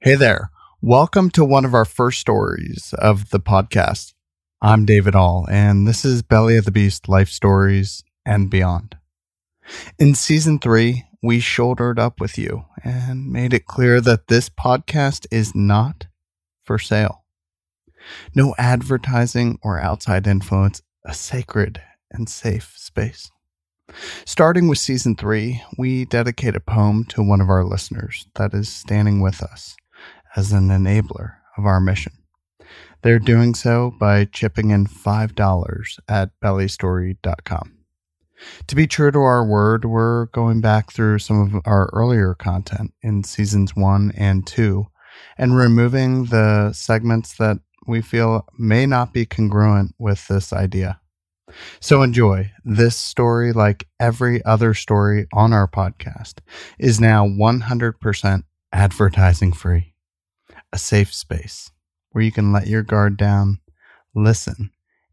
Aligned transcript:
Hey 0.00 0.14
there. 0.14 0.52
Welcome 0.80 1.28
to 1.30 1.44
one 1.44 1.64
of 1.64 1.74
our 1.74 1.84
first 1.84 2.20
stories 2.20 2.94
of 2.96 3.30
the 3.30 3.40
podcast. 3.40 4.14
I'm 4.62 4.84
David 4.84 5.16
All, 5.16 5.44
and 5.50 5.88
this 5.88 6.04
is 6.04 6.22
Belly 6.22 6.56
of 6.56 6.64
the 6.64 6.70
Beast 6.70 7.08
Life 7.08 7.28
Stories 7.28 8.04
and 8.24 8.48
Beyond. 8.48 8.96
In 9.98 10.14
season 10.14 10.60
three, 10.60 11.04
we 11.20 11.40
shouldered 11.40 11.98
up 11.98 12.20
with 12.20 12.38
you 12.38 12.64
and 12.84 13.32
made 13.32 13.52
it 13.52 13.66
clear 13.66 14.00
that 14.00 14.28
this 14.28 14.48
podcast 14.48 15.26
is 15.32 15.52
not 15.52 16.06
for 16.62 16.78
sale. 16.78 17.24
No 18.36 18.54
advertising 18.56 19.58
or 19.64 19.80
outside 19.80 20.28
influence, 20.28 20.80
a 21.04 21.12
sacred 21.12 21.82
and 22.12 22.28
safe 22.28 22.72
space. 22.76 23.32
Starting 24.24 24.68
with 24.68 24.78
season 24.78 25.16
three, 25.16 25.60
we 25.76 26.04
dedicate 26.04 26.54
a 26.54 26.60
poem 26.60 27.04
to 27.06 27.20
one 27.20 27.40
of 27.40 27.50
our 27.50 27.64
listeners 27.64 28.28
that 28.36 28.54
is 28.54 28.68
standing 28.68 29.20
with 29.20 29.42
us 29.42 29.74
as 30.38 30.52
an 30.52 30.68
enabler 30.68 31.34
of 31.56 31.66
our 31.66 31.80
mission. 31.80 32.12
They're 33.02 33.18
doing 33.18 33.54
so 33.54 33.92
by 33.98 34.24
chipping 34.24 34.70
in 34.70 34.86
$5 34.86 35.98
at 36.08 36.30
bellystory.com. 36.40 37.74
To 38.68 38.76
be 38.76 38.86
true 38.86 39.10
to 39.10 39.18
our 39.18 39.44
word, 39.44 39.84
we're 39.84 40.26
going 40.26 40.60
back 40.60 40.92
through 40.92 41.18
some 41.18 41.40
of 41.40 41.60
our 41.64 41.90
earlier 41.92 42.34
content 42.34 42.94
in 43.02 43.24
seasons 43.24 43.74
one 43.74 44.12
and 44.16 44.46
two 44.46 44.86
and 45.36 45.56
removing 45.56 46.26
the 46.26 46.72
segments 46.72 47.36
that 47.38 47.58
we 47.88 48.00
feel 48.00 48.46
may 48.56 48.86
not 48.86 49.12
be 49.12 49.26
congruent 49.26 49.96
with 49.98 50.28
this 50.28 50.52
idea. 50.52 51.00
So 51.80 52.02
enjoy. 52.02 52.52
This 52.64 52.96
story, 52.96 53.52
like 53.52 53.88
every 53.98 54.44
other 54.44 54.72
story 54.72 55.26
on 55.32 55.52
our 55.52 55.66
podcast, 55.66 56.34
is 56.78 57.00
now 57.00 57.26
100% 57.26 58.44
advertising 58.72 59.52
free 59.52 59.94
a 60.72 60.78
safe 60.78 61.12
space 61.12 61.70
where 62.10 62.24
you 62.24 62.32
can 62.32 62.52
let 62.52 62.66
your 62.66 62.82
guard 62.82 63.16
down, 63.16 63.60
listen, 64.14 64.70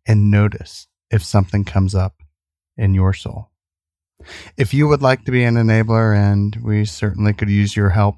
and 0.08 0.32
notice 0.32 0.88
if 1.10 1.24
something 1.24 1.64
comes 1.64 1.96
up 1.96 2.22
in 2.78 2.94
your 2.94 3.14
soul. 3.14 3.50
If 4.58 4.74
you 4.74 4.88
would 4.88 5.02
like 5.02 5.26
to 5.26 5.32
be 5.32 5.44
an 5.44 5.56
enabler, 5.56 6.16
and 6.16 6.56
we 6.64 6.86
certainly 6.86 7.34
could 7.34 7.50
use 7.50 7.76
your 7.76 7.90
help, 7.90 8.18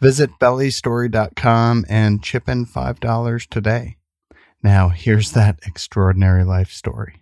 visit 0.00 0.30
bellystory.com 0.40 1.84
and 1.88 2.22
chip 2.22 2.48
in 2.48 2.66
$5 2.66 3.46
today. 3.48 3.96
Now, 4.62 4.90
here's 4.90 5.32
that 5.32 5.58
extraordinary 5.66 6.44
life 6.44 6.70
story. 6.70 7.21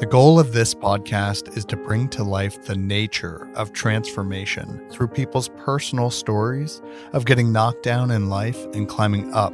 The 0.00 0.06
goal 0.06 0.40
of 0.40 0.54
this 0.54 0.74
podcast 0.74 1.58
is 1.58 1.66
to 1.66 1.76
bring 1.76 2.08
to 2.08 2.24
life 2.24 2.64
the 2.64 2.74
nature 2.74 3.46
of 3.54 3.74
transformation 3.74 4.80
through 4.88 5.08
people's 5.08 5.50
personal 5.58 6.08
stories 6.08 6.80
of 7.12 7.26
getting 7.26 7.52
knocked 7.52 7.82
down 7.82 8.10
in 8.10 8.30
life 8.30 8.56
and 8.72 8.88
climbing 8.88 9.30
up 9.34 9.52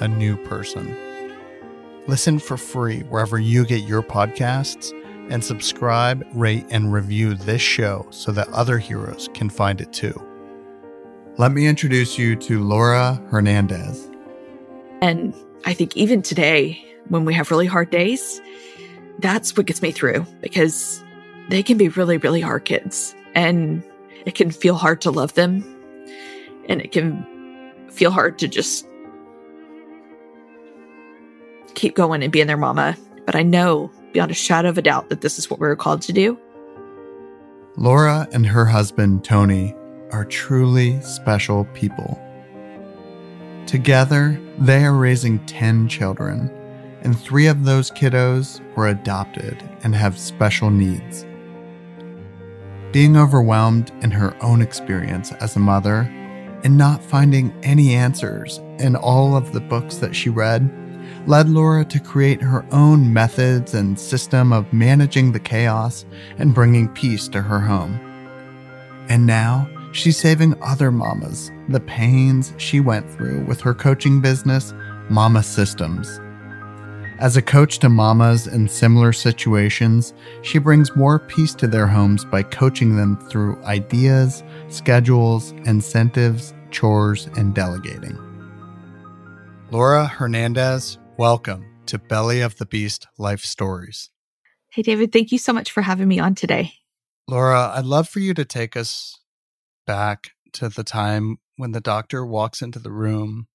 a 0.00 0.08
new 0.08 0.36
person. 0.38 0.92
Listen 2.08 2.40
for 2.40 2.56
free 2.56 3.02
wherever 3.02 3.38
you 3.38 3.64
get 3.64 3.86
your 3.86 4.02
podcasts 4.02 4.90
and 5.30 5.44
subscribe, 5.44 6.26
rate, 6.34 6.66
and 6.68 6.92
review 6.92 7.34
this 7.34 7.62
show 7.62 8.08
so 8.10 8.32
that 8.32 8.48
other 8.48 8.78
heroes 8.78 9.28
can 9.34 9.48
find 9.48 9.80
it 9.80 9.92
too. 9.92 10.20
Let 11.38 11.52
me 11.52 11.68
introduce 11.68 12.18
you 12.18 12.34
to 12.34 12.60
Laura 12.60 13.22
Hernandez. 13.30 14.10
And 15.00 15.32
I 15.64 15.74
think 15.74 15.96
even 15.96 16.22
today, 16.22 16.84
when 17.08 17.24
we 17.24 17.34
have 17.34 17.52
really 17.52 17.66
hard 17.66 17.90
days, 17.90 18.40
that's 19.18 19.56
what 19.56 19.66
gets 19.66 19.82
me 19.82 19.92
through 19.92 20.26
because 20.40 21.02
they 21.48 21.62
can 21.62 21.78
be 21.78 21.88
really, 21.88 22.18
really 22.18 22.40
hard 22.40 22.64
kids 22.64 23.14
and 23.34 23.82
it 24.24 24.34
can 24.34 24.50
feel 24.50 24.74
hard 24.74 25.00
to 25.02 25.10
love 25.10 25.34
them 25.34 25.64
and 26.68 26.80
it 26.80 26.92
can 26.92 27.24
feel 27.90 28.10
hard 28.10 28.38
to 28.38 28.48
just 28.48 28.86
keep 31.74 31.94
going 31.94 32.22
and 32.22 32.32
being 32.32 32.46
their 32.46 32.56
mama. 32.56 32.96
But 33.24 33.36
I 33.36 33.42
know 33.42 33.90
beyond 34.12 34.30
a 34.30 34.34
shadow 34.34 34.68
of 34.68 34.78
a 34.78 34.82
doubt 34.82 35.08
that 35.08 35.20
this 35.20 35.38
is 35.38 35.50
what 35.50 35.60
we 35.60 35.66
we're 35.66 35.76
called 35.76 36.02
to 36.02 36.12
do. 36.12 36.38
Laura 37.76 38.26
and 38.32 38.46
her 38.46 38.64
husband, 38.64 39.24
Tony, 39.24 39.74
are 40.10 40.24
truly 40.24 41.00
special 41.02 41.66
people. 41.74 42.20
Together, 43.66 44.40
they 44.58 44.84
are 44.84 44.94
raising 44.94 45.44
10 45.46 45.88
children 45.88 46.50
and 47.06 47.16
three 47.16 47.46
of 47.46 47.64
those 47.64 47.92
kiddos 47.92 48.60
were 48.74 48.88
adopted 48.88 49.62
and 49.84 49.94
have 49.94 50.18
special 50.18 50.70
needs. 50.70 51.24
Being 52.90 53.16
overwhelmed 53.16 53.92
in 54.02 54.10
her 54.10 54.36
own 54.42 54.60
experience 54.60 55.30
as 55.34 55.54
a 55.54 55.60
mother 55.60 56.00
and 56.64 56.76
not 56.76 57.00
finding 57.00 57.54
any 57.62 57.94
answers 57.94 58.58
in 58.80 58.96
all 58.96 59.36
of 59.36 59.52
the 59.52 59.60
books 59.60 59.98
that 59.98 60.16
she 60.16 60.30
read 60.30 60.68
led 61.28 61.48
Laura 61.48 61.84
to 61.84 62.00
create 62.00 62.42
her 62.42 62.66
own 62.72 63.12
methods 63.12 63.74
and 63.74 63.98
system 63.98 64.52
of 64.52 64.72
managing 64.72 65.30
the 65.30 65.38
chaos 65.38 66.04
and 66.38 66.54
bringing 66.54 66.88
peace 66.88 67.28
to 67.28 67.40
her 67.40 67.60
home. 67.60 68.00
And 69.08 69.24
now 69.24 69.70
she's 69.92 70.16
saving 70.16 70.60
other 70.60 70.90
mamas 70.90 71.52
the 71.68 71.78
pains 71.78 72.52
she 72.56 72.80
went 72.80 73.08
through 73.08 73.44
with 73.44 73.60
her 73.60 73.74
coaching 73.74 74.20
business, 74.20 74.74
Mama 75.08 75.44
Systems. 75.44 76.20
As 77.18 77.34
a 77.34 77.40
coach 77.40 77.78
to 77.78 77.88
mamas 77.88 78.46
in 78.46 78.68
similar 78.68 79.10
situations, 79.10 80.12
she 80.42 80.58
brings 80.58 80.94
more 80.94 81.18
peace 81.18 81.54
to 81.54 81.66
their 81.66 81.86
homes 81.86 82.26
by 82.26 82.42
coaching 82.42 82.96
them 82.96 83.16
through 83.30 83.56
ideas, 83.64 84.44
schedules, 84.68 85.52
incentives, 85.64 86.52
chores, 86.70 87.26
and 87.34 87.54
delegating. 87.54 88.18
Laura 89.70 90.06
Hernandez, 90.06 90.98
welcome 91.16 91.64
to 91.86 91.98
Belly 91.98 92.42
of 92.42 92.58
the 92.58 92.66
Beast 92.66 93.06
Life 93.16 93.40
Stories. 93.40 94.10
Hey, 94.68 94.82
David, 94.82 95.10
thank 95.10 95.32
you 95.32 95.38
so 95.38 95.54
much 95.54 95.72
for 95.72 95.80
having 95.80 96.08
me 96.08 96.18
on 96.18 96.34
today. 96.34 96.74
Laura, 97.26 97.72
I'd 97.74 97.86
love 97.86 98.10
for 98.10 98.20
you 98.20 98.34
to 98.34 98.44
take 98.44 98.76
us 98.76 99.18
back 99.86 100.32
to 100.52 100.68
the 100.68 100.84
time 100.84 101.38
when 101.56 101.72
the 101.72 101.80
doctor 101.80 102.26
walks 102.26 102.60
into 102.60 102.78
the 102.78 102.92
room 102.92 103.46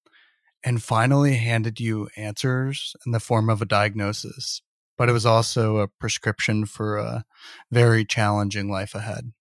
and 0.64 0.82
finally 0.82 1.34
handed 1.34 1.80
you 1.80 2.08
answers 2.16 2.94
in 3.04 3.12
the 3.12 3.20
form 3.20 3.50
of 3.50 3.60
a 3.62 3.66
diagnosis, 3.66 4.62
but 4.96 5.08
it 5.08 5.12
was 5.12 5.26
also 5.26 5.78
a 5.78 5.88
prescription 5.88 6.66
for 6.66 6.96
a 6.96 7.24
very 7.70 8.04
challenging 8.04 8.70
life 8.70 8.94
ahead. 8.94 9.32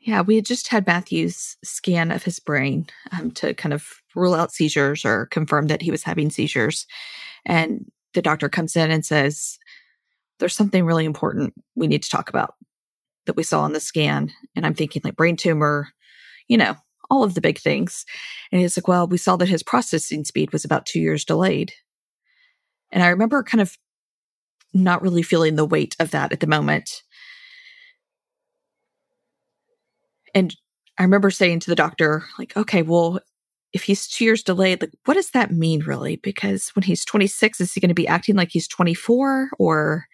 Yeah, 0.00 0.22
we 0.22 0.36
had 0.36 0.46
just 0.46 0.68
had 0.68 0.86
Matthew's 0.86 1.56
scan 1.64 2.10
of 2.10 2.22
his 2.22 2.38
brain 2.38 2.86
um, 3.12 3.30
to 3.32 3.52
kind 3.54 3.72
of 3.72 3.88
rule 4.14 4.34
out 4.34 4.52
seizures 4.52 5.04
or 5.04 5.26
confirm 5.26 5.66
that 5.66 5.82
he 5.82 5.90
was 5.90 6.04
having 6.04 6.30
seizures. 6.30 6.86
And 7.44 7.90
the 8.14 8.22
doctor 8.22 8.48
comes 8.48 8.76
in 8.76 8.90
and 8.90 9.04
says, 9.04 9.58
There's 10.38 10.54
something 10.54 10.84
really 10.84 11.04
important 11.04 11.52
we 11.74 11.88
need 11.88 12.02
to 12.04 12.10
talk 12.10 12.28
about 12.28 12.54
that 13.26 13.36
we 13.36 13.42
saw 13.42 13.60
on 13.62 13.72
the 13.72 13.80
scan. 13.80 14.32
And 14.56 14.64
I'm 14.64 14.74
thinking, 14.74 15.02
like, 15.04 15.16
brain 15.16 15.36
tumor, 15.36 15.88
you 16.46 16.56
know, 16.56 16.76
all 17.10 17.22
of 17.22 17.34
the 17.34 17.40
big 17.40 17.58
things. 17.58 18.04
And 18.52 18.60
he's 18.60 18.76
like, 18.76 18.88
well, 18.88 19.06
we 19.06 19.18
saw 19.18 19.36
that 19.36 19.48
his 19.48 19.62
processing 19.62 20.24
speed 20.24 20.52
was 20.52 20.64
about 20.64 20.86
two 20.86 21.00
years 21.00 21.24
delayed. 21.24 21.72
And 22.90 23.02
I 23.02 23.08
remember 23.08 23.42
kind 23.42 23.60
of 23.60 23.76
not 24.74 25.02
really 25.02 25.22
feeling 25.22 25.56
the 25.56 25.64
weight 25.64 25.96
of 25.98 26.10
that 26.10 26.32
at 26.32 26.40
the 26.40 26.46
moment. 26.46 27.02
And 30.34 30.54
I 30.98 31.02
remember 31.02 31.30
saying 31.30 31.60
to 31.60 31.70
the 31.70 31.76
doctor, 31.76 32.24
like, 32.38 32.56
okay, 32.56 32.82
well, 32.82 33.20
if 33.72 33.84
he's 33.84 34.08
two 34.08 34.24
years 34.24 34.42
delayed, 34.42 34.80
like, 34.80 34.92
what 35.04 35.14
does 35.14 35.30
that 35.30 35.52
mean 35.52 35.80
really? 35.80 36.16
Because 36.16 36.70
when 36.70 36.82
he's 36.82 37.04
26, 37.04 37.60
is 37.60 37.72
he 37.72 37.80
going 37.80 37.88
to 37.88 37.94
be 37.94 38.08
acting 38.08 38.36
like 38.36 38.50
he's 38.50 38.68
24 38.68 39.50
or 39.58 40.06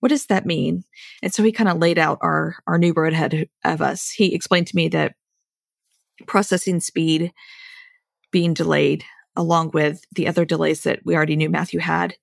what 0.00 0.08
does 0.08 0.26
that 0.26 0.46
mean? 0.46 0.84
And 1.22 1.32
so 1.32 1.42
he 1.42 1.50
kind 1.50 1.68
of 1.68 1.78
laid 1.78 1.98
out 1.98 2.18
our, 2.20 2.56
our 2.66 2.78
new 2.78 2.92
road 2.92 3.12
ahead 3.12 3.48
of 3.64 3.80
us. 3.80 4.10
He 4.10 4.34
explained 4.34 4.66
to 4.68 4.76
me 4.76 4.88
that 4.88 5.14
processing 6.26 6.80
speed 6.80 7.32
being 8.30 8.54
delayed, 8.54 9.04
along 9.36 9.70
with 9.72 10.04
the 10.14 10.28
other 10.28 10.44
delays 10.44 10.82
that 10.82 11.00
we 11.04 11.14
already 11.14 11.36
knew 11.36 11.50
Matthew 11.50 11.80
had, 11.80 12.16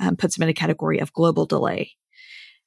um, 0.00 0.16
puts 0.16 0.36
him 0.36 0.42
in 0.42 0.48
a 0.48 0.54
category 0.54 0.98
of 0.98 1.12
global 1.12 1.46
delay. 1.46 1.92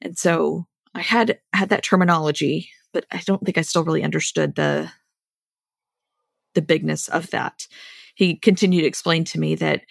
And 0.02 0.18
so 0.18 0.66
I 0.94 1.02
had 1.02 1.40
had 1.54 1.70
that 1.70 1.84
terminology, 1.84 2.70
but 2.94 3.06
I 3.12 3.22
don't 3.26 3.44
think 3.44 3.58
I 3.58 3.62
still 3.62 3.84
really 3.84 4.04
understood 4.04 4.56
the 4.56 4.92
the 6.54 6.62
bigness 6.62 7.08
of 7.08 7.30
that. 7.30 7.66
He 8.16 8.36
continued 8.36 8.82
to 8.82 8.88
explain 8.88 9.24
to 9.26 9.40
me 9.40 9.56
that 9.56 9.84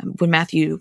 um, 0.00 0.14
when 0.18 0.30
Matthew 0.30 0.80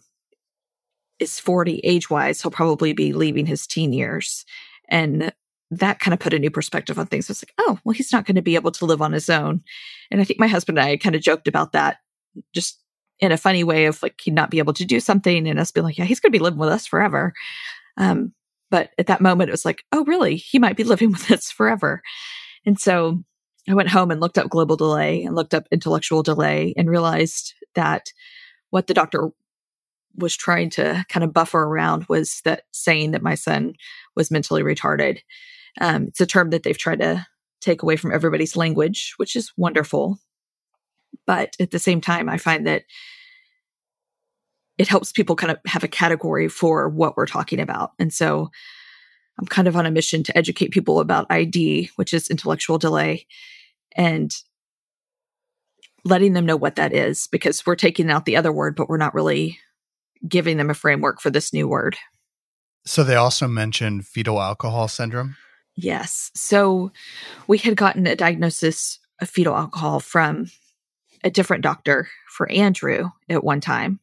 is 1.19 1.39
40 1.39 1.81
age 1.83 2.09
wise, 2.09 2.41
he'll 2.41 2.51
probably 2.51 2.93
be 2.93 3.11
leaving 3.11 3.45
his 3.45 3.67
teen 3.67 3.91
years. 3.91 4.45
And 4.87 5.33
that 5.71 5.99
kind 5.99 6.13
of 6.13 6.19
put 6.19 6.33
a 6.33 6.39
new 6.39 6.51
perspective 6.51 6.99
on 6.99 7.07
things. 7.07 7.29
I 7.29 7.31
was 7.31 7.43
like, 7.43 7.53
oh, 7.57 7.79
well, 7.83 7.93
he's 7.93 8.11
not 8.11 8.25
going 8.25 8.35
to 8.35 8.41
be 8.41 8.55
able 8.55 8.71
to 8.71 8.85
live 8.85 9.01
on 9.01 9.13
his 9.13 9.29
own. 9.29 9.63
And 10.11 10.19
I 10.19 10.25
think 10.25 10.39
my 10.39 10.47
husband 10.47 10.77
and 10.77 10.87
I 10.87 10.97
kind 10.97 11.15
of 11.15 11.21
joked 11.21 11.47
about 11.47 11.71
that 11.71 11.97
just 12.53 12.79
in 13.19 13.31
a 13.31 13.37
funny 13.37 13.63
way 13.63 13.85
of 13.85 14.01
like 14.03 14.19
he'd 14.21 14.33
not 14.33 14.49
be 14.49 14.59
able 14.59 14.73
to 14.73 14.85
do 14.85 14.99
something 14.99 15.47
and 15.47 15.59
us 15.59 15.71
being 15.71 15.85
like, 15.85 15.97
yeah, 15.97 16.05
he's 16.05 16.19
going 16.19 16.31
to 16.31 16.37
be 16.37 16.43
living 16.43 16.59
with 16.59 16.69
us 16.69 16.85
forever. 16.85 17.33
Um, 17.97 18.33
But 18.69 18.91
at 18.97 19.07
that 19.07 19.21
moment, 19.21 19.49
it 19.49 19.53
was 19.53 19.65
like, 19.65 19.83
oh, 19.91 20.03
really? 20.05 20.35
He 20.35 20.59
might 20.59 20.77
be 20.77 20.83
living 20.85 21.11
with 21.11 21.31
us 21.31 21.51
forever. 21.51 22.01
And 22.65 22.79
so 22.79 23.23
I 23.69 23.73
went 23.73 23.89
home 23.89 24.11
and 24.11 24.19
looked 24.19 24.37
up 24.37 24.49
global 24.49 24.75
delay 24.75 25.23
and 25.23 25.35
looked 25.35 25.53
up 25.53 25.67
intellectual 25.71 26.23
delay 26.23 26.73
and 26.75 26.89
realized 26.89 27.53
that 27.75 28.07
what 28.71 28.87
the 28.87 28.93
doctor 28.93 29.29
was 30.15 30.35
trying 30.35 30.69
to 30.71 31.05
kind 31.07 31.23
of 31.23 31.33
buffer 31.33 31.63
around 31.63 32.05
was 32.09 32.41
that 32.43 32.63
saying 32.71 33.11
that 33.11 33.21
my 33.21 33.35
son 33.35 33.73
was 34.15 34.31
mentally 34.31 34.63
retarded. 34.63 35.19
Um, 35.79 36.05
it's 36.07 36.21
a 36.21 36.25
term 36.25 36.49
that 36.49 36.63
they've 36.63 36.77
tried 36.77 36.99
to 36.99 37.25
take 37.61 37.83
away 37.83 37.95
from 37.95 38.11
everybody's 38.11 38.55
language, 38.55 39.13
which 39.17 39.35
is 39.35 39.51
wonderful. 39.55 40.19
But 41.25 41.55
at 41.59 41.71
the 41.71 41.79
same 41.79 42.01
time, 42.01 42.27
I 42.29 42.37
find 42.37 42.65
that 42.67 42.83
it 44.77 44.87
helps 44.87 45.11
people 45.11 45.35
kind 45.35 45.51
of 45.51 45.59
have 45.67 45.83
a 45.83 45.87
category 45.87 46.47
for 46.47 46.89
what 46.89 47.15
we're 47.15 47.27
talking 47.27 47.59
about. 47.59 47.91
And 47.99 48.11
so 48.11 48.49
I'm 49.39 49.45
kind 49.45 49.67
of 49.67 49.75
on 49.75 49.85
a 49.85 49.91
mission 49.91 50.23
to 50.23 50.37
educate 50.37 50.71
people 50.71 50.99
about 50.99 51.27
ID, 51.29 51.91
which 51.95 52.13
is 52.13 52.29
intellectual 52.29 52.77
delay, 52.77 53.27
and 53.95 54.33
letting 56.03 56.33
them 56.33 56.45
know 56.45 56.55
what 56.55 56.77
that 56.77 56.93
is 56.93 57.27
because 57.27 57.65
we're 57.65 57.75
taking 57.75 58.09
out 58.09 58.25
the 58.25 58.37
other 58.37 58.51
word, 58.51 58.75
but 58.75 58.89
we're 58.89 58.97
not 58.97 59.13
really 59.13 59.59
giving 60.27 60.57
them 60.57 60.69
a 60.69 60.75
framework 60.75 61.21
for 61.21 61.29
this 61.29 61.53
new 61.53 61.67
word. 61.67 61.97
So 62.85 63.03
they 63.03 63.15
also 63.15 63.47
mentioned 63.47 64.07
fetal 64.07 64.41
alcohol 64.41 64.87
syndrome. 64.87 65.35
Yes. 65.81 66.31
So 66.35 66.91
we 67.47 67.57
had 67.57 67.75
gotten 67.75 68.05
a 68.05 68.15
diagnosis 68.15 68.99
of 69.19 69.29
fetal 69.29 69.55
alcohol 69.55 69.99
from 69.99 70.47
a 71.23 71.29
different 71.29 71.63
doctor 71.63 72.07
for 72.29 72.49
Andrew 72.51 73.09
at 73.29 73.43
one 73.43 73.61
time. 73.61 73.99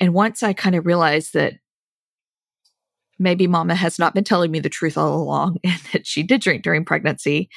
And 0.00 0.14
once 0.14 0.42
I 0.42 0.52
kind 0.52 0.74
of 0.74 0.86
realized 0.86 1.34
that 1.34 1.54
maybe 3.18 3.46
mama 3.46 3.74
has 3.74 3.98
not 3.98 4.14
been 4.14 4.24
telling 4.24 4.50
me 4.50 4.60
the 4.60 4.68
truth 4.68 4.96
all 4.96 5.20
along 5.20 5.58
and 5.64 5.80
that 5.92 6.06
she 6.06 6.22
did 6.22 6.40
drink 6.40 6.62
during 6.62 6.84
pregnancy, 6.84 7.48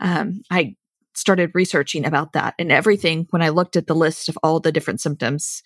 um, 0.00 0.42
I 0.50 0.76
started 1.14 1.50
researching 1.54 2.04
about 2.04 2.32
that 2.32 2.54
and 2.58 2.70
everything. 2.70 3.26
When 3.30 3.42
I 3.42 3.48
looked 3.48 3.76
at 3.76 3.86
the 3.86 3.94
list 3.94 4.28
of 4.28 4.38
all 4.42 4.60
the 4.60 4.72
different 4.72 5.00
symptoms 5.00 5.62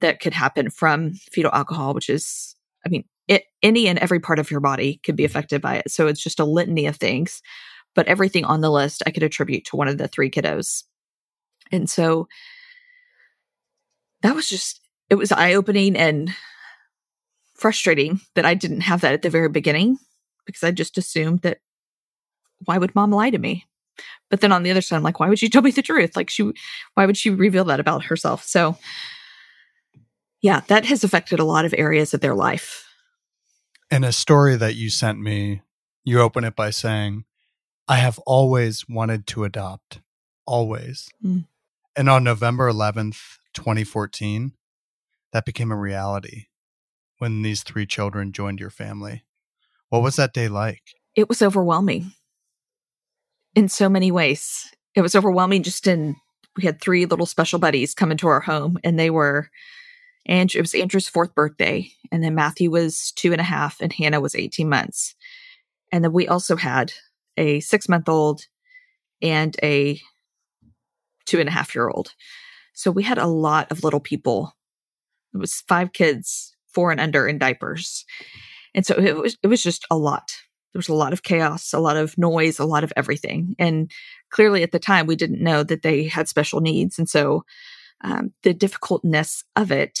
that 0.00 0.20
could 0.20 0.34
happen 0.34 0.70
from 0.70 1.12
fetal 1.30 1.52
alcohol, 1.52 1.94
which 1.94 2.08
is, 2.08 2.54
I 2.86 2.88
mean, 2.88 3.04
it, 3.28 3.44
any 3.62 3.88
and 3.88 3.98
every 3.98 4.20
part 4.20 4.38
of 4.38 4.50
your 4.50 4.60
body 4.60 5.00
could 5.04 5.16
be 5.16 5.24
mm-hmm. 5.24 5.30
affected 5.30 5.62
by 5.62 5.76
it. 5.76 5.90
So 5.90 6.06
it's 6.06 6.22
just 6.22 6.40
a 6.40 6.44
litany 6.44 6.86
of 6.86 6.96
things. 6.96 7.42
But 7.94 8.08
everything 8.08 8.44
on 8.44 8.62
the 8.62 8.70
list 8.70 9.02
I 9.06 9.10
could 9.10 9.22
attribute 9.22 9.66
to 9.66 9.76
one 9.76 9.88
of 9.88 9.98
the 9.98 10.08
three 10.08 10.30
kiddos. 10.30 10.84
And 11.70 11.88
so 11.88 12.26
that 14.22 14.34
was 14.34 14.48
just, 14.48 14.80
it 15.10 15.16
was 15.16 15.32
eye 15.32 15.54
opening 15.54 15.96
and 15.96 16.30
frustrating 17.54 18.20
that 18.34 18.46
I 18.46 18.54
didn't 18.54 18.80
have 18.80 19.02
that 19.02 19.12
at 19.12 19.22
the 19.22 19.30
very 19.30 19.48
beginning 19.48 19.98
because 20.46 20.62
I 20.62 20.70
just 20.70 20.98
assumed 20.98 21.40
that 21.42 21.58
why 22.64 22.78
would 22.78 22.94
mom 22.94 23.10
lie 23.10 23.30
to 23.30 23.38
me? 23.38 23.66
But 24.30 24.40
then 24.40 24.52
on 24.52 24.62
the 24.62 24.70
other 24.70 24.80
side, 24.80 24.96
I'm 24.96 25.02
like, 25.02 25.20
why 25.20 25.28
would 25.28 25.38
she 25.38 25.48
tell 25.48 25.62
me 25.62 25.70
the 25.70 25.82
truth? 25.82 26.16
Like 26.16 26.30
she, 26.30 26.50
why 26.94 27.06
would 27.06 27.16
she 27.16 27.30
reveal 27.30 27.64
that 27.64 27.80
about 27.80 28.04
herself? 28.04 28.44
So 28.44 28.76
yeah, 30.40 30.60
that 30.68 30.86
has 30.86 31.04
affected 31.04 31.38
a 31.38 31.44
lot 31.44 31.64
of 31.64 31.74
areas 31.76 32.14
of 32.14 32.20
their 32.20 32.34
life. 32.34 32.84
In 33.92 34.04
a 34.04 34.12
story 34.12 34.56
that 34.56 34.74
you 34.74 34.88
sent 34.88 35.20
me, 35.20 35.60
you 36.02 36.18
open 36.18 36.44
it 36.44 36.56
by 36.56 36.70
saying, 36.70 37.26
I 37.86 37.96
have 37.96 38.18
always 38.20 38.88
wanted 38.88 39.26
to 39.28 39.44
adopt. 39.44 40.00
Always. 40.46 41.10
Mm. 41.22 41.44
And 41.94 42.08
on 42.08 42.24
November 42.24 42.72
11th, 42.72 43.36
2014, 43.52 44.52
that 45.34 45.44
became 45.44 45.70
a 45.70 45.76
reality 45.76 46.46
when 47.18 47.42
these 47.42 47.62
three 47.62 47.84
children 47.84 48.32
joined 48.32 48.60
your 48.60 48.70
family. 48.70 49.24
What 49.90 50.02
was 50.02 50.16
that 50.16 50.32
day 50.32 50.48
like? 50.48 50.80
It 51.14 51.28
was 51.28 51.42
overwhelming 51.42 52.12
in 53.54 53.68
so 53.68 53.90
many 53.90 54.10
ways. 54.10 54.74
It 54.94 55.02
was 55.02 55.14
overwhelming 55.14 55.64
just 55.64 55.86
in, 55.86 56.16
we 56.56 56.64
had 56.64 56.80
three 56.80 57.04
little 57.04 57.26
special 57.26 57.58
buddies 57.58 57.94
come 57.94 58.10
into 58.10 58.26
our 58.26 58.40
home 58.40 58.78
and 58.82 58.98
they 58.98 59.10
were 59.10 59.50
and 60.26 60.54
it 60.54 60.60
was 60.60 60.74
Andrew's 60.74 61.08
fourth 61.08 61.34
birthday. 61.34 61.90
And 62.10 62.22
then 62.22 62.34
Matthew 62.34 62.70
was 62.70 63.12
two 63.12 63.32
and 63.32 63.40
a 63.40 63.44
half 63.44 63.80
and 63.80 63.92
Hannah 63.92 64.20
was 64.20 64.34
18 64.34 64.68
months. 64.68 65.14
And 65.90 66.04
then 66.04 66.12
we 66.12 66.28
also 66.28 66.56
had 66.56 66.92
a 67.36 67.60
six 67.60 67.88
month 67.88 68.08
old 68.08 68.46
and 69.20 69.56
a 69.62 70.00
two 71.26 71.40
and 71.40 71.48
a 71.48 71.52
half 71.52 71.74
year 71.74 71.88
old. 71.88 72.14
So 72.74 72.90
we 72.90 73.02
had 73.02 73.18
a 73.18 73.26
lot 73.26 73.70
of 73.70 73.84
little 73.84 74.00
people. 74.00 74.56
It 75.34 75.38
was 75.38 75.62
five 75.62 75.92
kids, 75.92 76.56
four 76.72 76.90
and 76.90 77.00
under 77.00 77.26
in 77.26 77.38
diapers. 77.38 78.04
And 78.74 78.86
so 78.86 78.94
it 78.94 79.16
was, 79.16 79.36
it 79.42 79.48
was 79.48 79.62
just 79.62 79.86
a 79.90 79.96
lot. 79.96 80.32
There 80.72 80.78
was 80.78 80.88
a 80.88 80.94
lot 80.94 81.12
of 81.12 81.22
chaos, 81.22 81.74
a 81.74 81.80
lot 81.80 81.98
of 81.98 82.16
noise, 82.16 82.58
a 82.58 82.64
lot 82.64 82.84
of 82.84 82.92
everything. 82.96 83.54
And 83.58 83.90
clearly 84.30 84.62
at 84.62 84.72
the 84.72 84.78
time 84.78 85.06
we 85.06 85.16
didn't 85.16 85.42
know 85.42 85.62
that 85.62 85.82
they 85.82 86.04
had 86.04 86.28
special 86.28 86.60
needs. 86.60 86.98
And 86.98 87.08
so 87.08 87.44
um, 88.02 88.32
the 88.42 88.54
difficultness 88.54 89.44
of 89.56 89.70
it, 89.70 89.98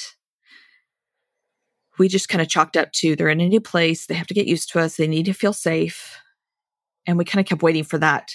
we 1.98 2.08
just 2.08 2.28
kind 2.28 2.42
of 2.42 2.48
chalked 2.48 2.76
up 2.76 2.92
to 2.92 3.14
they're 3.14 3.28
in 3.28 3.40
a 3.40 3.48
new 3.48 3.60
place. 3.60 4.06
They 4.06 4.14
have 4.14 4.26
to 4.26 4.34
get 4.34 4.46
used 4.46 4.70
to 4.72 4.80
us. 4.80 4.96
They 4.96 5.06
need 5.06 5.26
to 5.26 5.32
feel 5.32 5.52
safe. 5.52 6.16
And 7.06 7.18
we 7.18 7.24
kind 7.24 7.40
of 7.40 7.48
kept 7.48 7.62
waiting 7.62 7.84
for 7.84 7.98
that 7.98 8.32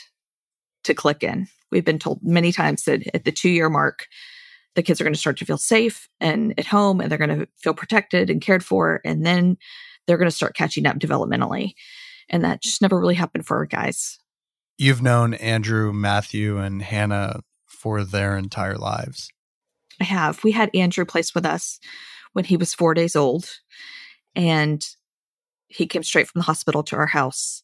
to 0.84 0.94
click 0.94 1.24
in. 1.24 1.48
We've 1.72 1.86
been 1.86 2.00
told 2.00 2.20
many 2.24 2.52
times 2.52 2.84
that 2.84 3.04
at 3.14 3.26
the 3.26 3.32
two 3.32 3.50
year 3.50 3.70
mark, 3.70 4.08
the 4.76 4.84
kids 4.84 5.02
are 5.02 5.04
going 5.04 5.14
to 5.14 5.20
start 5.20 5.38
to 5.38 5.46
feel 5.46 5.58
safe 5.58 6.08
and 6.20 6.54
at 6.58 6.68
home 6.68 7.02
and 7.02 7.10
they're 7.10 7.18
going 7.18 7.40
to 7.40 7.48
feel 7.58 7.74
protected 7.74 8.30
and 8.30 8.42
cared 8.42 8.64
for. 8.64 9.02
And 9.04 9.26
then 9.26 9.58
they're 10.06 10.18
going 10.18 10.30
to 10.30 10.36
start 10.36 10.56
catching 10.56 10.86
up 10.86 11.00
developmentally. 11.00 11.74
And 12.30 12.44
that 12.44 12.62
just 12.62 12.82
never 12.82 13.00
really 13.00 13.16
happened 13.16 13.48
for 13.48 13.58
our 13.58 13.66
guys. 13.66 14.20
You've 14.78 15.02
known 15.02 15.34
Andrew, 15.34 15.92
Matthew, 15.92 16.60
and 16.60 16.82
Hannah 16.84 17.42
for 17.66 18.04
their 18.04 18.38
entire 18.38 18.78
lives. 18.78 19.30
I 20.00 20.04
have. 20.04 20.44
We 20.44 20.52
had 20.52 20.70
Andrew 20.76 21.06
placed 21.06 21.34
with 21.36 21.46
us 21.46 21.80
when 22.34 22.46
he 22.46 22.58
was 22.58 22.74
four 22.74 22.94
days 22.94 23.16
old, 23.16 23.50
and 24.36 24.88
he 25.68 25.88
came 25.88 26.04
straight 26.04 26.28
from 26.28 26.40
the 26.40 26.46
hospital 26.46 26.84
to 26.84 26.96
our 26.96 27.08
house, 27.08 27.64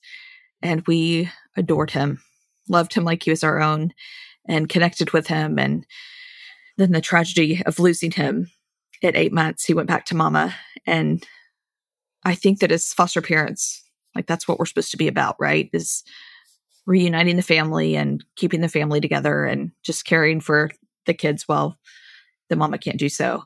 and 0.61 0.85
we 0.87 1.29
adored 1.55 1.91
him, 1.91 2.21
loved 2.67 2.93
him 2.93 3.03
like 3.03 3.23
he 3.23 3.29
was 3.29 3.43
our 3.43 3.61
own, 3.61 3.93
and 4.47 4.69
connected 4.69 5.11
with 5.11 5.27
him. 5.27 5.59
And 5.59 5.85
then 6.77 6.91
the 6.91 7.01
tragedy 7.01 7.61
of 7.65 7.79
losing 7.79 8.11
him 8.11 8.49
at 9.03 9.15
eight 9.15 9.33
months, 9.33 9.65
he 9.65 9.73
went 9.73 9.87
back 9.87 10.05
to 10.05 10.15
mama. 10.15 10.55
And 10.85 11.23
I 12.23 12.35
think 12.35 12.59
that 12.59 12.71
as 12.71 12.93
foster 12.93 13.21
parents, 13.21 13.83
like 14.15 14.27
that's 14.27 14.47
what 14.47 14.59
we're 14.59 14.65
supposed 14.65 14.91
to 14.91 14.97
be 14.97 15.07
about, 15.07 15.35
right? 15.39 15.69
Is 15.73 16.03
reuniting 16.85 17.35
the 17.35 17.41
family 17.41 17.95
and 17.95 18.23
keeping 18.35 18.61
the 18.61 18.69
family 18.69 18.99
together 18.99 19.45
and 19.45 19.71
just 19.83 20.05
caring 20.05 20.41
for 20.41 20.69
the 21.05 21.13
kids 21.13 21.47
while 21.47 21.77
the 22.49 22.55
mama 22.55 22.77
can't 22.77 22.99
do 22.99 23.09
so. 23.09 23.43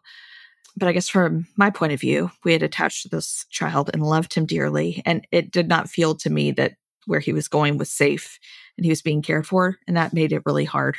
But 0.76 0.88
I 0.88 0.92
guess 0.92 1.10
from 1.10 1.48
my 1.56 1.70
point 1.70 1.94
of 1.94 2.00
view, 2.00 2.30
we 2.44 2.54
had 2.54 2.62
attached 2.62 3.04
to 3.04 3.10
this 3.10 3.46
child 3.50 3.90
and 3.92 4.04
loved 4.04 4.34
him 4.34 4.46
dearly. 4.46 5.02
And 5.06 5.28
it 5.32 5.52
did 5.52 5.68
not 5.68 5.90
feel 5.90 6.14
to 6.16 6.30
me 6.30 6.52
that 6.52 6.74
where 7.08 7.20
he 7.20 7.34
was 7.34 7.48
going 7.48 7.78
was 7.78 7.92
safe 7.92 8.38
and 8.78 8.86
he 8.86 8.92
was 8.92 9.02
being 9.02 9.24
cared 9.24 9.48
for. 9.48 9.78
And 9.88 9.98
that 9.98 10.14
made 10.14 10.32
it 10.32 10.44
really 10.46 10.66
hard. 10.66 10.96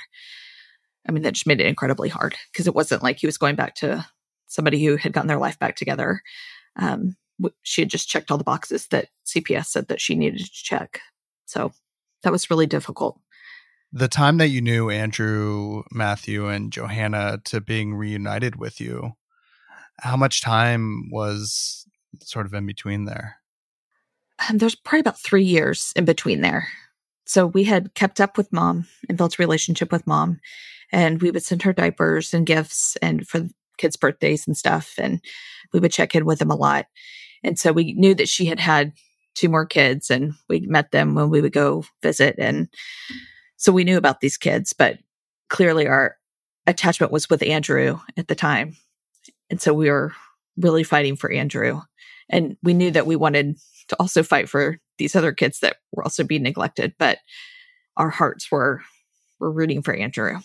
I 1.08 1.12
mean, 1.12 1.22
that 1.22 1.34
just 1.34 1.46
made 1.46 1.60
it 1.60 1.66
incredibly 1.66 2.08
hard 2.08 2.34
because 2.52 2.66
it 2.66 2.74
wasn't 2.74 3.02
like 3.02 3.18
he 3.18 3.26
was 3.26 3.38
going 3.38 3.54
back 3.54 3.76
to 3.76 4.04
somebody 4.48 4.84
who 4.84 4.96
had 4.96 5.12
gotten 5.12 5.28
their 5.28 5.38
life 5.38 5.58
back 5.58 5.76
together. 5.76 6.22
Um, 6.76 7.16
she 7.62 7.82
had 7.82 7.90
just 7.90 8.08
checked 8.08 8.30
all 8.30 8.38
the 8.38 8.44
boxes 8.44 8.88
that 8.88 9.08
CPS 9.26 9.66
said 9.66 9.88
that 9.88 10.00
she 10.00 10.16
needed 10.16 10.40
to 10.40 10.50
check. 10.50 11.00
So 11.46 11.72
that 12.24 12.32
was 12.32 12.50
really 12.50 12.66
difficult 12.66 13.20
the 13.92 14.08
time 14.08 14.38
that 14.38 14.48
you 14.48 14.60
knew 14.60 14.90
Andrew, 14.90 15.82
Matthew, 15.90 16.48
and 16.48 16.72
Johanna 16.72 17.40
to 17.44 17.60
being 17.60 17.94
reunited 17.94 18.56
with 18.56 18.80
you, 18.80 19.12
how 20.00 20.16
much 20.16 20.42
time 20.42 21.08
was 21.10 21.86
sort 22.20 22.46
of 22.46 22.54
in 22.54 22.66
between 22.66 23.04
there? 23.06 23.36
Um, 24.48 24.58
there's 24.58 24.74
probably 24.74 25.00
about 25.00 25.18
three 25.18 25.44
years 25.44 25.92
in 25.96 26.04
between 26.04 26.42
there. 26.42 26.68
So 27.26 27.46
we 27.46 27.64
had 27.64 27.94
kept 27.94 28.20
up 28.20 28.38
with 28.38 28.52
mom 28.52 28.86
and 29.08 29.18
built 29.18 29.38
a 29.38 29.42
relationship 29.42 29.92
with 29.92 30.06
mom, 30.06 30.40
and 30.92 31.20
we 31.20 31.30
would 31.30 31.42
send 31.42 31.62
her 31.62 31.72
diapers 31.72 32.32
and 32.32 32.46
gifts 32.46 32.96
and 33.02 33.26
for 33.26 33.48
kids' 33.76 33.96
birthdays 33.96 34.46
and 34.46 34.56
stuff, 34.56 34.94
and 34.98 35.20
we 35.72 35.80
would 35.80 35.92
check 35.92 36.14
in 36.14 36.24
with 36.24 36.38
them 36.38 36.50
a 36.50 36.56
lot. 36.56 36.86
And 37.42 37.58
so 37.58 37.72
we 37.72 37.92
knew 37.94 38.14
that 38.14 38.28
she 38.28 38.46
had 38.46 38.60
had 38.60 38.92
two 39.34 39.48
more 39.48 39.66
kids, 39.66 40.10
and 40.10 40.34
we 40.48 40.60
met 40.60 40.90
them 40.90 41.14
when 41.14 41.30
we 41.30 41.40
would 41.40 41.52
go 41.52 41.84
visit 42.02 42.36
and 42.38 42.68
so 43.58 43.72
we 43.72 43.84
knew 43.84 43.98
about 43.98 44.20
these 44.20 44.38
kids, 44.38 44.72
but 44.72 44.98
clearly 45.50 45.86
our 45.86 46.16
attachment 46.66 47.12
was 47.12 47.28
with 47.28 47.42
Andrew 47.42 47.98
at 48.16 48.28
the 48.28 48.34
time. 48.34 48.76
And 49.50 49.60
so 49.60 49.74
we 49.74 49.90
were 49.90 50.12
really 50.56 50.84
fighting 50.84 51.16
for 51.16 51.30
Andrew. 51.30 51.80
And 52.30 52.56
we 52.62 52.72
knew 52.72 52.90
that 52.92 53.06
we 53.06 53.16
wanted 53.16 53.58
to 53.88 53.96
also 53.98 54.22
fight 54.22 54.48
for 54.48 54.78
these 54.98 55.16
other 55.16 55.32
kids 55.32 55.60
that 55.60 55.76
were 55.92 56.04
also 56.04 56.24
being 56.24 56.42
neglected, 56.42 56.94
but 56.98 57.18
our 57.96 58.10
hearts 58.10 58.50
were 58.50 58.82
were 59.40 59.50
rooting 59.50 59.82
for 59.82 59.94
Andrew. 59.94 60.38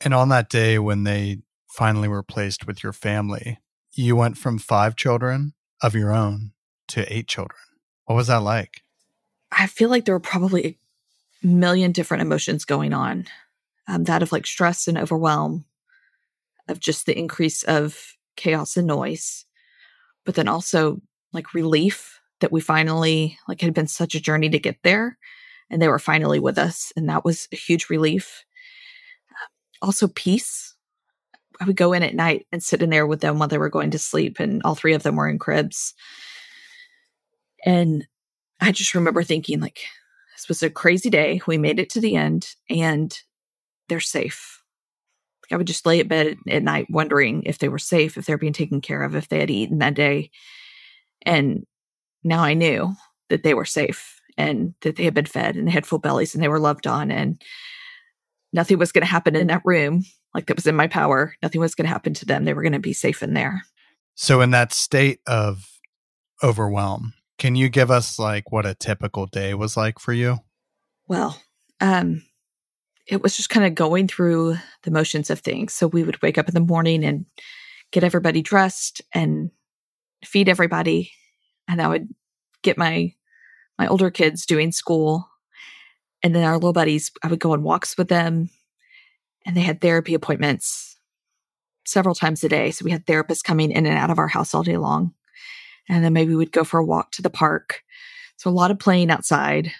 And 0.00 0.14
on 0.14 0.28
that 0.30 0.48
day 0.48 0.78
when 0.78 1.04
they 1.04 1.38
finally 1.68 2.08
were 2.08 2.22
placed 2.22 2.66
with 2.66 2.82
your 2.82 2.92
family, 2.92 3.58
you 3.92 4.16
went 4.16 4.38
from 4.38 4.58
five 4.58 4.96
children 4.96 5.54
of 5.82 5.94
your 5.94 6.12
own 6.12 6.52
to 6.88 7.10
eight 7.12 7.28
children. 7.28 7.60
What 8.06 8.16
was 8.16 8.26
that 8.26 8.42
like? 8.42 8.82
I 9.52 9.66
feel 9.66 9.88
like 9.88 10.04
there 10.04 10.14
were 10.14 10.20
probably 10.20 10.66
a 10.66 10.78
million 11.42 11.92
different 11.92 12.22
emotions 12.22 12.64
going 12.64 12.92
on. 12.92 13.26
Um, 13.88 14.04
that 14.04 14.22
of 14.22 14.32
like 14.32 14.46
stress 14.46 14.86
and 14.86 14.96
overwhelm, 14.96 15.64
of 16.68 16.78
just 16.78 17.06
the 17.06 17.18
increase 17.18 17.62
of 17.64 18.16
chaos 18.36 18.76
and 18.76 18.86
noise, 18.86 19.46
but 20.24 20.34
then 20.34 20.48
also 20.48 21.00
like 21.32 21.54
relief 21.54 22.20
that 22.40 22.52
we 22.52 22.60
finally 22.60 23.38
like 23.48 23.60
had 23.60 23.74
been 23.74 23.86
such 23.86 24.14
a 24.14 24.20
journey 24.20 24.48
to 24.50 24.58
get 24.58 24.78
there 24.82 25.18
and 25.70 25.80
they 25.80 25.88
were 25.88 25.98
finally 25.98 26.40
with 26.40 26.58
us 26.58 26.92
and 26.96 27.08
that 27.08 27.24
was 27.24 27.48
a 27.52 27.56
huge 27.56 27.88
relief 27.88 28.44
also 29.82 30.08
peace 30.08 30.74
i 31.60 31.64
would 31.64 31.76
go 31.76 31.92
in 31.92 32.02
at 32.02 32.14
night 32.14 32.46
and 32.50 32.62
sit 32.62 32.82
in 32.82 32.90
there 32.90 33.06
with 33.06 33.20
them 33.20 33.38
while 33.38 33.48
they 33.48 33.58
were 33.58 33.68
going 33.68 33.90
to 33.90 33.98
sleep 33.98 34.40
and 34.40 34.62
all 34.64 34.74
three 34.74 34.94
of 34.94 35.02
them 35.02 35.16
were 35.16 35.28
in 35.28 35.38
cribs 35.38 35.94
and 37.64 38.06
i 38.60 38.72
just 38.72 38.94
remember 38.94 39.22
thinking 39.22 39.60
like 39.60 39.80
this 40.40 40.48
was 40.48 40.62
a 40.62 40.70
crazy 40.70 41.10
day 41.10 41.40
we 41.46 41.58
made 41.58 41.78
it 41.78 41.90
to 41.90 42.00
the 42.00 42.16
end 42.16 42.54
and 42.68 43.20
they're 43.88 44.00
safe 44.00 44.62
i 45.52 45.56
would 45.56 45.66
just 45.66 45.86
lay 45.86 46.00
at 46.00 46.08
bed 46.08 46.36
at 46.48 46.62
night 46.62 46.86
wondering 46.90 47.42
if 47.44 47.58
they 47.58 47.68
were 47.68 47.78
safe 47.78 48.16
if 48.16 48.26
they're 48.26 48.38
being 48.38 48.52
taken 48.52 48.80
care 48.80 49.02
of 49.02 49.14
if 49.14 49.28
they 49.28 49.40
had 49.40 49.50
eaten 49.50 49.78
that 49.78 49.94
day 49.94 50.30
and 51.22 51.66
now 52.24 52.42
I 52.42 52.54
knew 52.54 52.94
that 53.28 53.42
they 53.42 53.54
were 53.54 53.64
safe 53.64 54.20
and 54.36 54.74
that 54.82 54.96
they 54.96 55.04
had 55.04 55.14
been 55.14 55.26
fed 55.26 55.56
and 55.56 55.66
they 55.66 55.72
had 55.72 55.86
full 55.86 55.98
bellies 55.98 56.34
and 56.34 56.42
they 56.42 56.48
were 56.48 56.60
loved 56.60 56.86
on 56.86 57.10
and 57.10 57.40
nothing 58.52 58.78
was 58.78 58.92
going 58.92 59.02
to 59.02 59.10
happen 59.10 59.36
in 59.36 59.48
that 59.48 59.62
room 59.64 60.04
like 60.34 60.46
that 60.46 60.56
was 60.56 60.66
in 60.66 60.76
my 60.76 60.86
power. 60.86 61.34
Nothing 61.42 61.60
was 61.60 61.74
going 61.74 61.86
to 61.86 61.92
happen 61.92 62.14
to 62.14 62.26
them. 62.26 62.44
They 62.44 62.54
were 62.54 62.62
going 62.62 62.72
to 62.72 62.78
be 62.78 62.92
safe 62.92 63.22
in 63.22 63.34
there. 63.34 63.62
So 64.14 64.40
in 64.40 64.50
that 64.52 64.72
state 64.72 65.20
of 65.26 65.68
overwhelm, 66.42 67.14
can 67.40 67.56
you 67.56 67.70
give 67.70 67.90
us 67.90 68.18
like 68.18 68.52
what 68.52 68.66
a 68.66 68.74
typical 68.74 69.26
day 69.26 69.54
was 69.54 69.76
like 69.76 69.98
for 69.98 70.12
you? 70.12 70.38
Well, 71.08 71.42
um 71.80 72.22
it 73.06 73.22
was 73.22 73.36
just 73.36 73.50
kind 73.50 73.66
of 73.66 73.74
going 73.74 74.06
through 74.06 74.56
the 74.84 74.90
motions 74.92 75.30
of 75.30 75.40
things. 75.40 75.72
So 75.72 75.88
we 75.88 76.04
would 76.04 76.22
wake 76.22 76.38
up 76.38 76.46
in 76.46 76.54
the 76.54 76.60
morning 76.60 77.02
and 77.02 77.26
get 77.90 78.04
everybody 78.04 78.40
dressed 78.40 79.02
and 79.12 79.50
feed 80.24 80.48
everybody 80.48 81.10
and 81.66 81.80
I 81.80 81.88
would 81.88 82.08
get 82.62 82.76
my 82.76 83.14
my 83.78 83.88
older 83.88 84.10
kids 84.10 84.44
doing 84.44 84.70
school 84.70 85.26
and 86.22 86.34
then 86.34 86.44
our 86.44 86.54
little 86.54 86.74
buddies 86.74 87.10
I 87.22 87.28
would 87.28 87.40
go 87.40 87.52
on 87.52 87.62
walks 87.62 87.96
with 87.96 88.08
them 88.08 88.50
and 89.46 89.56
they 89.56 89.62
had 89.62 89.80
therapy 89.80 90.12
appointments 90.12 90.98
several 91.86 92.14
times 92.14 92.44
a 92.44 92.50
day 92.50 92.70
so 92.70 92.84
we 92.84 92.90
had 92.90 93.06
therapists 93.06 93.42
coming 93.42 93.70
in 93.70 93.86
and 93.86 93.96
out 93.96 94.10
of 94.10 94.18
our 94.18 94.28
house 94.28 94.54
all 94.54 94.62
day 94.62 94.76
long 94.76 95.14
and 95.88 96.04
then 96.04 96.12
maybe 96.12 96.34
we'd 96.34 96.52
go 96.52 96.64
for 96.64 96.78
a 96.78 96.84
walk 96.84 97.12
to 97.12 97.22
the 97.22 97.30
park 97.30 97.82
so 98.36 98.48
a 98.48 98.52
lot 98.52 98.70
of 98.70 98.78
playing 98.78 99.10
outside 99.10 99.72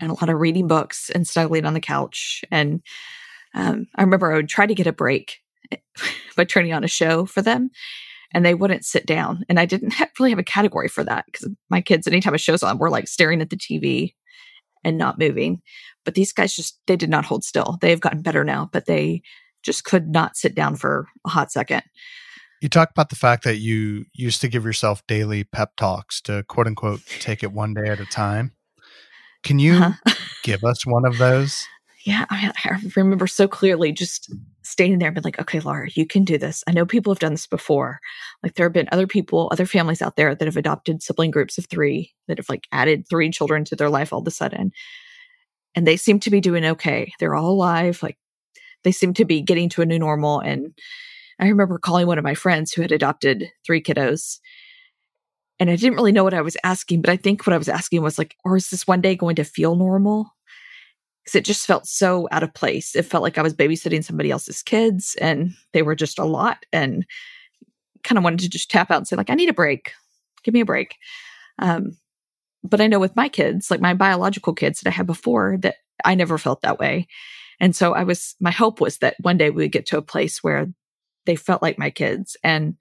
and 0.00 0.10
a 0.10 0.14
lot 0.14 0.28
of 0.28 0.40
reading 0.40 0.66
books 0.66 1.10
and 1.10 1.26
snuggling 1.26 1.64
on 1.64 1.74
the 1.74 1.80
couch 1.80 2.44
and 2.50 2.82
um, 3.54 3.86
i 3.96 4.02
remember 4.02 4.32
i 4.32 4.36
would 4.36 4.48
try 4.48 4.66
to 4.66 4.74
get 4.74 4.86
a 4.86 4.92
break 4.92 5.40
by 6.36 6.44
turning 6.44 6.72
on 6.72 6.84
a 6.84 6.88
show 6.88 7.24
for 7.26 7.42
them 7.42 7.70
and 8.34 8.44
they 8.44 8.54
wouldn't 8.54 8.84
sit 8.84 9.06
down. 9.06 9.44
And 9.48 9.58
I 9.58 9.64
didn't 9.64 9.94
really 10.18 10.30
have 10.30 10.38
a 10.38 10.44
category 10.44 10.88
for 10.88 11.04
that 11.04 11.24
because 11.26 11.48
my 11.70 11.80
kids, 11.80 12.06
anytime 12.06 12.34
a 12.34 12.38
show's 12.38 12.62
on, 12.62 12.78
were 12.78 12.90
like 12.90 13.08
staring 13.08 13.40
at 13.40 13.48
the 13.48 13.56
TV 13.56 14.14
and 14.82 14.98
not 14.98 15.18
moving. 15.18 15.62
But 16.04 16.14
these 16.14 16.32
guys 16.32 16.54
just, 16.54 16.78
they 16.86 16.96
did 16.96 17.08
not 17.08 17.24
hold 17.24 17.44
still. 17.44 17.78
They 17.80 17.90
have 17.90 18.00
gotten 18.00 18.20
better 18.20 18.44
now, 18.44 18.68
but 18.72 18.86
they 18.86 19.22
just 19.62 19.84
could 19.84 20.08
not 20.08 20.36
sit 20.36 20.54
down 20.54 20.76
for 20.76 21.06
a 21.24 21.30
hot 21.30 21.50
second. 21.50 21.82
You 22.60 22.68
talk 22.68 22.90
about 22.90 23.10
the 23.10 23.16
fact 23.16 23.44
that 23.44 23.58
you 23.58 24.06
used 24.12 24.40
to 24.40 24.48
give 24.48 24.64
yourself 24.64 25.06
daily 25.06 25.44
pep 25.44 25.76
talks 25.76 26.20
to 26.22 26.44
quote 26.44 26.66
unquote 26.66 27.00
take 27.20 27.42
it 27.42 27.52
one 27.52 27.74
day 27.74 27.88
at 27.88 28.00
a 28.00 28.06
time. 28.06 28.52
Can 29.42 29.58
you 29.58 29.74
uh-huh. 29.74 30.14
give 30.42 30.64
us 30.64 30.86
one 30.86 31.04
of 31.04 31.18
those? 31.18 31.66
Yeah, 32.04 32.26
I, 32.28 32.52
I 32.64 32.80
remember 32.96 33.26
so 33.26 33.48
clearly 33.48 33.90
just 33.90 34.30
standing 34.62 34.98
there 34.98 35.08
and 35.08 35.14
being 35.14 35.24
like, 35.24 35.40
okay, 35.40 35.60
Laura, 35.60 35.88
you 35.94 36.06
can 36.06 36.22
do 36.22 36.36
this. 36.36 36.62
I 36.66 36.72
know 36.72 36.84
people 36.84 37.12
have 37.12 37.18
done 37.18 37.32
this 37.32 37.46
before. 37.46 37.98
Like 38.42 38.54
there 38.54 38.66
have 38.66 38.74
been 38.74 38.88
other 38.92 39.06
people, 39.06 39.48
other 39.50 39.64
families 39.64 40.02
out 40.02 40.16
there 40.16 40.34
that 40.34 40.44
have 40.44 40.56
adopted 40.58 41.02
sibling 41.02 41.30
groups 41.30 41.56
of 41.56 41.66
three 41.66 42.12
that 42.28 42.36
have 42.36 42.48
like 42.50 42.66
added 42.72 43.08
three 43.08 43.30
children 43.30 43.64
to 43.66 43.76
their 43.76 43.88
life 43.88 44.12
all 44.12 44.20
of 44.20 44.26
a 44.26 44.30
sudden. 44.30 44.72
And 45.74 45.86
they 45.86 45.96
seem 45.96 46.20
to 46.20 46.30
be 46.30 46.42
doing 46.42 46.64
okay. 46.64 47.12
They're 47.18 47.34
all 47.34 47.50
alive. 47.50 48.02
Like 48.02 48.18
they 48.82 48.92
seem 48.92 49.14
to 49.14 49.24
be 49.24 49.40
getting 49.40 49.70
to 49.70 49.82
a 49.82 49.86
new 49.86 49.98
normal. 49.98 50.40
And 50.40 50.74
I 51.40 51.48
remember 51.48 51.78
calling 51.78 52.06
one 52.06 52.18
of 52.18 52.24
my 52.24 52.34
friends 52.34 52.72
who 52.72 52.82
had 52.82 52.92
adopted 52.92 53.50
three 53.66 53.82
kiddos. 53.82 54.38
And 55.60 55.70
I 55.70 55.76
didn't 55.76 55.96
really 55.96 56.12
know 56.12 56.24
what 56.24 56.34
I 56.34 56.42
was 56.42 56.56
asking, 56.64 57.00
but 57.00 57.10
I 57.10 57.16
think 57.16 57.46
what 57.46 57.54
I 57.54 57.58
was 57.58 57.68
asking 57.68 58.02
was 58.02 58.18
like, 58.18 58.36
or 58.44 58.56
is 58.56 58.70
this 58.70 58.86
one 58.86 59.00
day 59.00 59.14
going 59.14 59.36
to 59.36 59.44
feel 59.44 59.76
normal? 59.76 60.34
because 61.24 61.36
it 61.36 61.44
just 61.44 61.66
felt 61.66 61.86
so 61.86 62.28
out 62.30 62.42
of 62.42 62.52
place. 62.52 62.94
It 62.94 63.06
felt 63.06 63.22
like 63.22 63.38
I 63.38 63.42
was 63.42 63.54
babysitting 63.54 64.04
somebody 64.04 64.30
else's 64.30 64.62
kids 64.62 65.16
and 65.20 65.54
they 65.72 65.82
were 65.82 65.94
just 65.94 66.18
a 66.18 66.24
lot 66.24 66.66
and 66.72 67.06
kind 68.02 68.18
of 68.18 68.24
wanted 68.24 68.40
to 68.40 68.50
just 68.50 68.70
tap 68.70 68.90
out 68.90 68.98
and 68.98 69.08
say 69.08 69.16
like, 69.16 69.30
I 69.30 69.34
need 69.34 69.48
a 69.48 69.54
break. 69.54 69.92
Give 70.42 70.52
me 70.52 70.60
a 70.60 70.66
break. 70.66 70.96
Um, 71.58 71.96
but 72.62 72.80
I 72.80 72.88
know 72.88 72.98
with 72.98 73.16
my 73.16 73.28
kids, 73.28 73.70
like 73.70 73.80
my 73.80 73.94
biological 73.94 74.52
kids 74.52 74.80
that 74.80 74.90
I 74.90 74.92
had 74.92 75.06
before, 75.06 75.56
that 75.62 75.76
I 76.04 76.14
never 76.14 76.36
felt 76.36 76.60
that 76.62 76.78
way. 76.78 77.06
And 77.58 77.74
so 77.74 77.94
I 77.94 78.04
was, 78.04 78.34
my 78.40 78.50
hope 78.50 78.80
was 78.80 78.98
that 78.98 79.16
one 79.20 79.38
day 79.38 79.48
we 79.48 79.62
would 79.64 79.72
get 79.72 79.86
to 79.86 79.98
a 79.98 80.02
place 80.02 80.42
where 80.42 80.66
they 81.26 81.36
felt 81.36 81.62
like 81.62 81.78
my 81.78 81.90
kids 81.90 82.36
and 82.42 82.76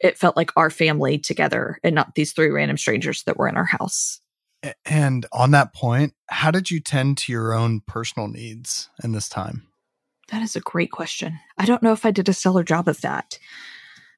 it 0.00 0.18
felt 0.18 0.36
like 0.36 0.50
our 0.56 0.70
family 0.70 1.18
together 1.18 1.78
and 1.84 1.94
not 1.94 2.14
these 2.14 2.32
three 2.32 2.48
random 2.48 2.76
strangers 2.76 3.22
that 3.24 3.36
were 3.36 3.48
in 3.48 3.56
our 3.56 3.64
house. 3.64 4.20
And 4.84 5.26
on 5.32 5.52
that 5.52 5.74
point, 5.74 6.14
how 6.28 6.50
did 6.50 6.70
you 6.70 6.80
tend 6.80 7.18
to 7.18 7.32
your 7.32 7.54
own 7.54 7.80
personal 7.86 8.28
needs 8.28 8.88
in 9.02 9.12
this 9.12 9.28
time? 9.28 9.66
That 10.30 10.42
is 10.42 10.54
a 10.54 10.60
great 10.60 10.90
question. 10.90 11.38
I 11.58 11.64
don't 11.64 11.82
know 11.82 11.92
if 11.92 12.06
I 12.06 12.10
did 12.10 12.28
a 12.28 12.32
stellar 12.32 12.62
job 12.62 12.88
of 12.88 13.00
that. 13.00 13.38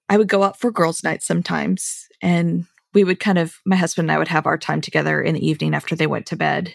I 0.08 0.18
would 0.18 0.28
go 0.28 0.42
out 0.42 0.58
for 0.58 0.70
girls' 0.70 1.02
nights 1.02 1.26
sometimes, 1.26 2.06
and 2.20 2.66
we 2.92 3.04
would 3.04 3.18
kind 3.18 3.38
of, 3.38 3.60
my 3.64 3.76
husband 3.76 4.06
and 4.06 4.12
I 4.12 4.18
would 4.18 4.28
have 4.28 4.46
our 4.46 4.58
time 4.58 4.80
together 4.80 5.22
in 5.22 5.34
the 5.34 5.46
evening 5.46 5.74
after 5.74 5.96
they 5.96 6.06
went 6.06 6.26
to 6.26 6.36
bed. 6.36 6.74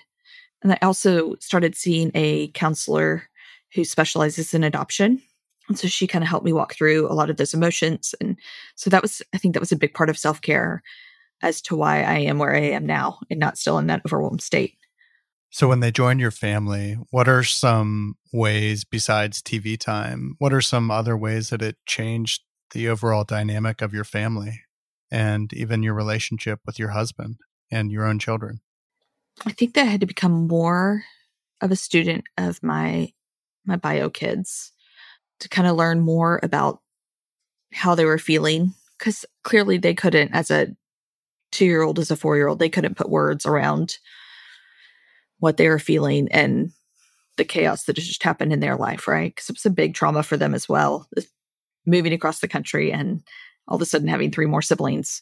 And 0.63 0.72
I 0.72 0.79
also 0.82 1.36
started 1.39 1.75
seeing 1.75 2.10
a 2.15 2.48
counselor 2.50 3.29
who 3.75 3.84
specializes 3.84 4.53
in 4.53 4.63
adoption. 4.63 5.22
And 5.67 5.77
so 5.77 5.88
she 5.88 6.07
kind 6.07 6.24
of 6.24 6.29
helped 6.29 6.45
me 6.45 6.53
walk 6.53 6.74
through 6.74 7.12
a 7.12 7.13
lot 7.13 7.29
of 7.29 7.38
those 7.38 7.53
emotions. 7.53 8.15
And 8.21 8.38
so 8.75 8.89
that 8.89 9.01
was, 9.01 9.21
I 9.33 9.38
think 9.38 9.53
that 9.53 9.59
was 9.59 9.71
a 9.71 9.77
big 9.77 9.93
part 9.93 10.09
of 10.09 10.17
self 10.17 10.41
care 10.41 10.81
as 11.41 11.62
to 11.63 11.75
why 11.75 12.03
I 12.03 12.19
am 12.19 12.39
where 12.39 12.55
I 12.55 12.62
am 12.62 12.86
now 12.86 13.19
and 13.29 13.39
not 13.39 13.57
still 13.57 13.77
in 13.77 13.88
that 13.88 14.01
overwhelmed 14.05 14.41
state. 14.41 14.77
So, 15.50 15.67
when 15.67 15.79
they 15.79 15.91
joined 15.91 16.19
your 16.19 16.31
family, 16.31 16.97
what 17.09 17.27
are 17.27 17.43
some 17.43 18.15
ways 18.33 18.83
besides 18.83 19.41
TV 19.41 19.79
time? 19.79 20.36
What 20.39 20.53
are 20.53 20.62
some 20.62 20.91
other 20.91 21.15
ways 21.15 21.50
that 21.50 21.62
it 21.62 21.77
changed 21.86 22.43
the 22.71 22.89
overall 22.89 23.24
dynamic 23.24 23.81
of 23.81 23.93
your 23.93 24.03
family 24.03 24.62
and 25.09 25.53
even 25.53 25.83
your 25.83 25.93
relationship 25.93 26.59
with 26.65 26.77
your 26.77 26.89
husband 26.89 27.38
and 27.71 27.91
your 27.91 28.05
own 28.05 28.19
children? 28.19 28.59
I 29.45 29.51
think 29.51 29.74
that 29.75 29.83
I 29.83 29.89
had 29.89 30.01
to 30.01 30.07
become 30.07 30.47
more 30.47 31.03
of 31.62 31.71
a 31.71 31.75
student 31.75 32.25
of 32.38 32.62
my 32.62 33.13
my 33.65 33.77
bio 33.77 34.09
kids 34.09 34.71
to 35.39 35.50
kind 35.50 35.67
of 35.67 35.75
learn 35.75 36.00
more 36.00 36.39
about 36.44 36.82
how 37.74 37.96
they 37.96 38.06
were 38.06 38.17
feeling 38.17 38.74
because 38.98 39.25
clearly 39.44 39.77
they 39.77 39.94
couldn't 39.94 40.34
as 40.34 40.50
a 40.50 40.67
two 41.51 41.65
year 41.65 41.82
old 41.82 42.00
as 42.00 42.12
a 42.12 42.15
four 42.15 42.36
year 42.36 42.48
old, 42.48 42.60
they 42.60 42.70
couldn't 42.70 42.98
put 42.98 43.10
words 43.10 43.46
around 43.46 43.98
what 45.39 45.58
they 45.58 45.70
were 45.70 45.79
feeling 45.79 46.27
and 46.32 46.72
the 47.38 47.46
chaos 47.46 47.84
that 47.84 47.96
just 47.96 48.24
happened 48.24 48.51
in 48.51 48.60
their 48.60 48.75
life, 48.75 49.08
right? 49.08 49.34
Because 49.34 49.50
it 49.50 49.53
was 49.53 49.65
a 49.65 49.70
big 49.70 49.94
trauma 49.94 50.24
for 50.24 50.38
them 50.38 50.56
as 50.56 50.67
well, 50.67 51.08
moving 51.86 52.13
across 52.13 52.39
the 52.39 52.48
country 52.48 52.91
and 52.91 53.22
all 53.67 53.75
of 53.75 53.82
a 53.82 53.86
sudden 53.86 54.08
having 54.08 54.32
three 54.32 54.48
more 54.48 54.62
siblings 54.62 55.22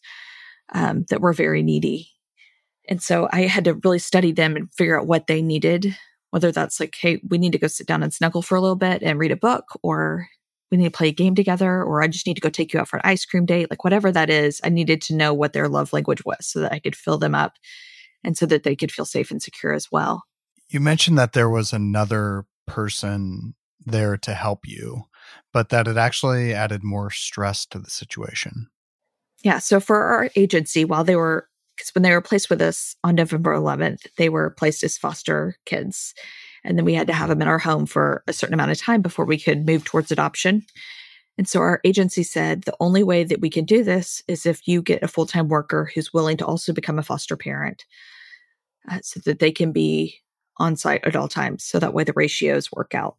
um, 0.74 1.06
that 1.10 1.22
were 1.22 1.34
very 1.34 1.62
needy. 1.62 2.10
And 2.88 3.02
so 3.02 3.28
I 3.32 3.42
had 3.42 3.66
to 3.66 3.74
really 3.74 4.00
study 4.00 4.32
them 4.32 4.56
and 4.56 4.74
figure 4.74 5.00
out 5.00 5.08
what 5.08 5.28
they 5.28 5.42
needed, 5.42 5.98
whether 6.36 6.52
that's 6.52 6.82
like, 6.82 6.94
hey, 7.00 7.22
we 7.30 7.38
need 7.38 7.54
to 7.54 7.58
go 7.58 7.66
sit 7.66 7.88
down 7.88 8.04
and 8.04 8.14
snuggle 8.14 8.42
for 8.42 8.58
a 8.58 8.62
little 8.62 8.76
bit 8.76 9.02
and 9.02 9.18
read 9.18 9.32
a 9.32 9.38
book, 9.38 9.80
or 9.84 10.28
we 10.70 10.76
need 10.76 10.84
to 10.84 10.92
play 10.92 11.08
a 11.08 11.14
game 11.14 11.34
together, 11.34 11.82
or 11.82 12.04
I 12.04 12.10
just 12.10 12.28
need 12.28 12.34
to 12.34 12.42
go 12.42 12.50
take 12.50 12.74
you 12.74 12.80
out 12.82 12.90
for 12.90 12.98
an 12.98 13.04
ice 13.06 13.24
cream 13.24 13.46
date, 13.46 13.70
like 13.70 13.86
whatever 13.86 14.12
that 14.12 14.30
is, 14.30 14.60
I 14.62 14.68
needed 14.68 15.02
to 15.04 15.16
know 15.16 15.34
what 15.34 15.54
their 15.54 15.70
love 15.70 15.94
language 15.94 16.26
was 16.26 16.46
so 16.46 16.60
that 16.60 16.74
I 16.74 16.80
could 16.80 16.94
fill 16.94 17.18
them 17.18 17.36
up 17.36 17.54
and 18.22 18.38
so 18.38 18.46
that 18.48 18.64
they 18.64 18.76
could 18.76 18.92
feel 18.92 19.06
safe 19.06 19.32
and 19.32 19.42
secure 19.42 19.72
as 19.72 19.90
well. 19.94 20.24
You 20.68 20.82
mentioned 20.82 21.18
that 21.18 21.32
there 21.32 21.50
was 21.50 21.72
another 21.72 22.44
person 22.68 23.56
there 23.86 24.18
to 24.18 24.34
help 24.34 24.68
you, 24.68 25.04
but 25.54 25.70
that 25.70 25.88
it 25.88 25.96
actually 25.96 26.54
added 26.54 26.84
more 26.84 27.12
stress 27.12 27.66
to 27.68 27.80
the 27.80 27.90
situation. 27.90 28.68
Yeah. 29.42 29.60
So 29.60 29.80
for 29.80 30.04
our 30.04 30.30
agency, 30.36 30.84
while 30.84 31.06
they 31.06 31.16
were, 31.16 31.48
because 31.76 31.94
when 31.94 32.04
they 32.04 32.12
were 32.12 32.22
placed 32.22 32.50
with 32.50 32.62
us 32.62 32.96
on 33.04 33.16
November 33.16 33.54
11th, 33.54 34.08
they 34.18 34.30
were 34.30 34.52
placed 34.52 34.84
as 34.84 34.98
foster 34.98 35.58
kids. 35.66 36.14
And 36.64 36.78
then 36.78 36.86
we 36.86 36.96
had 36.96 37.08
to 37.08 37.14
have 37.14 37.30
them 37.30 37.42
in 37.42 37.48
our 37.48 37.60
home 37.60 37.86
for 37.86 38.24
a 38.28 38.34
certain 38.34 38.54
amount 38.54 38.72
of 38.72 38.80
time 38.80 39.02
before 39.02 39.26
we 39.26 39.40
could 39.40 39.66
move 39.66 39.84
towards 39.84 40.12
adoption. 40.12 40.66
And 41.38 41.48
so 41.48 41.60
our 41.60 41.82
agency 41.84 42.24
said 42.24 42.64
the 42.64 42.78
only 42.80 43.04
way 43.04 43.24
that 43.24 43.42
we 43.42 43.50
can 43.50 43.66
do 43.66 43.84
this 43.84 44.24
is 44.28 44.46
if 44.46 44.68
you 44.68 44.82
get 44.82 45.04
a 45.04 45.08
full 45.08 45.26
time 45.26 45.48
worker 45.48 45.92
who's 45.94 46.14
willing 46.14 46.38
to 46.38 46.46
also 46.46 46.74
become 46.74 46.98
a 46.98 47.04
foster 47.04 47.36
parent 47.36 47.86
uh, 48.90 49.00
so 49.04 49.20
that 49.26 49.40
they 49.40 49.52
can 49.52 49.72
be 49.72 50.22
on 50.58 50.78
site 50.78 51.04
at 51.06 51.16
all 51.16 51.28
times. 51.28 51.64
So 51.64 51.80
that 51.80 51.94
way 51.94 52.04
the 52.04 52.14
ratios 52.16 52.72
work 52.72 52.96
out. 52.96 53.18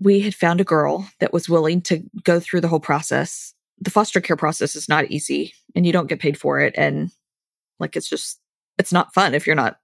We 0.00 0.20
had 0.20 0.34
found 0.34 0.60
a 0.60 0.64
girl 0.64 1.08
that 1.20 1.32
was 1.32 1.48
willing 1.48 1.82
to 1.82 2.02
go 2.24 2.40
through 2.40 2.62
the 2.62 2.68
whole 2.68 2.80
process. 2.80 3.54
The 3.78 3.90
foster 3.90 4.20
care 4.20 4.36
process 4.36 4.74
is 4.74 4.88
not 4.88 5.10
easy 5.10 5.52
and 5.74 5.86
you 5.86 5.92
don't 5.92 6.08
get 6.08 6.20
paid 6.20 6.38
for 6.38 6.58
it. 6.60 6.74
And 6.76 7.10
like 7.78 7.96
it's 7.96 8.08
just, 8.08 8.40
it's 8.78 8.92
not 8.92 9.14
fun 9.14 9.34
if 9.34 9.46
you're 9.46 9.56
not 9.56 9.78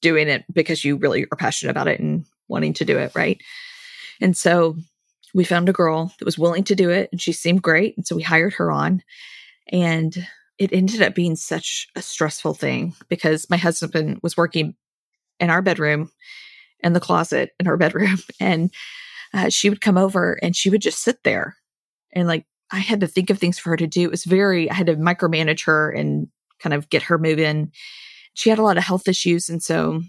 doing 0.00 0.28
it 0.28 0.44
because 0.52 0.84
you 0.84 0.96
really 0.96 1.24
are 1.32 1.36
passionate 1.36 1.70
about 1.70 1.88
it 1.88 2.00
and 2.00 2.26
wanting 2.48 2.74
to 2.74 2.84
do 2.84 2.98
it. 2.98 3.12
Right. 3.14 3.40
And 4.20 4.36
so 4.36 4.76
we 5.34 5.44
found 5.44 5.68
a 5.68 5.72
girl 5.72 6.12
that 6.18 6.24
was 6.24 6.38
willing 6.38 6.64
to 6.64 6.74
do 6.74 6.90
it 6.90 7.08
and 7.10 7.20
she 7.20 7.32
seemed 7.32 7.62
great. 7.62 7.96
And 7.96 8.06
so 8.06 8.16
we 8.16 8.22
hired 8.22 8.54
her 8.54 8.70
on. 8.70 9.02
And 9.72 10.14
it 10.58 10.72
ended 10.72 11.02
up 11.02 11.14
being 11.14 11.36
such 11.36 11.88
a 11.96 12.02
stressful 12.02 12.54
thing 12.54 12.94
because 13.08 13.50
my 13.50 13.56
husband 13.56 14.20
was 14.22 14.36
working 14.36 14.76
in 15.40 15.50
our 15.50 15.62
bedroom 15.62 16.10
in 16.80 16.92
the 16.92 17.00
closet 17.00 17.50
in 17.58 17.66
her 17.66 17.76
bedroom. 17.78 18.18
And 18.38 18.72
uh, 19.32 19.48
she 19.48 19.68
would 19.68 19.80
come 19.80 19.98
over 19.98 20.38
and 20.42 20.54
she 20.54 20.70
would 20.70 20.82
just 20.82 21.02
sit 21.02 21.24
there. 21.24 21.56
And 22.12 22.28
like, 22.28 22.46
I 22.70 22.78
had 22.78 23.00
to 23.00 23.08
think 23.08 23.30
of 23.30 23.38
things 23.38 23.58
for 23.58 23.70
her 23.70 23.76
to 23.76 23.86
do. 23.86 24.04
It 24.04 24.10
was 24.10 24.24
very, 24.24 24.70
I 24.70 24.74
had 24.74 24.86
to 24.86 24.96
micromanage 24.96 25.64
her 25.66 25.90
and 25.90 26.28
kind 26.60 26.74
of 26.74 26.88
get 26.90 27.02
her 27.02 27.18
moving. 27.18 27.72
She 28.34 28.50
had 28.50 28.58
a 28.58 28.62
lot 28.62 28.76
of 28.76 28.84
health 28.84 29.08
issues. 29.08 29.48
And 29.48 29.62
so, 29.62 30.00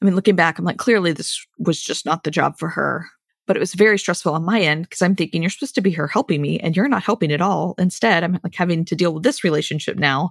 I 0.00 0.04
mean, 0.04 0.14
looking 0.14 0.36
back, 0.36 0.58
I'm 0.58 0.64
like, 0.64 0.78
clearly 0.78 1.12
this 1.12 1.44
was 1.58 1.82
just 1.82 2.04
not 2.04 2.24
the 2.24 2.30
job 2.30 2.58
for 2.58 2.68
her 2.68 3.06
but 3.46 3.56
it 3.56 3.60
was 3.60 3.74
very 3.74 3.98
stressful 3.98 4.32
on 4.32 4.44
my 4.44 4.60
end 4.60 4.84
because 4.84 5.02
I'm 5.02 5.14
thinking 5.14 5.42
you're 5.42 5.50
supposed 5.50 5.74
to 5.74 5.80
be 5.80 5.90
here 5.90 6.06
helping 6.06 6.40
me 6.40 6.58
and 6.60 6.76
you're 6.76 6.88
not 6.88 7.02
helping 7.02 7.32
at 7.32 7.42
all. 7.42 7.74
Instead, 7.78 8.24
I'm 8.24 8.38
like 8.42 8.54
having 8.54 8.84
to 8.86 8.96
deal 8.96 9.12
with 9.12 9.22
this 9.22 9.44
relationship 9.44 9.98
now 9.98 10.30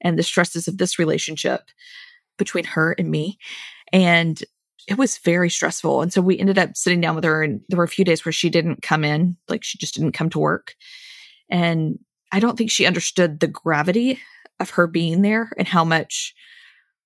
and 0.00 0.18
the 0.18 0.22
stresses 0.22 0.68
of 0.68 0.78
this 0.78 0.98
relationship 0.98 1.70
between 2.38 2.64
her 2.64 2.94
and 2.98 3.10
me. 3.10 3.38
And 3.92 4.42
it 4.86 4.98
was 4.98 5.18
very 5.18 5.50
stressful. 5.50 6.02
And 6.02 6.12
so 6.12 6.20
we 6.20 6.38
ended 6.38 6.58
up 6.58 6.76
sitting 6.76 7.00
down 7.00 7.16
with 7.16 7.24
her 7.24 7.42
and 7.42 7.60
there 7.68 7.78
were 7.78 7.84
a 7.84 7.88
few 7.88 8.04
days 8.04 8.24
where 8.24 8.32
she 8.32 8.50
didn't 8.50 8.82
come 8.82 9.04
in, 9.04 9.36
like 9.48 9.64
she 9.64 9.78
just 9.78 9.94
didn't 9.94 10.12
come 10.12 10.30
to 10.30 10.38
work. 10.38 10.76
And 11.50 11.98
I 12.30 12.38
don't 12.38 12.56
think 12.56 12.70
she 12.70 12.86
understood 12.86 13.40
the 13.40 13.48
gravity 13.48 14.20
of 14.60 14.70
her 14.70 14.86
being 14.86 15.22
there 15.22 15.50
and 15.56 15.68
how 15.68 15.84
much 15.84 16.34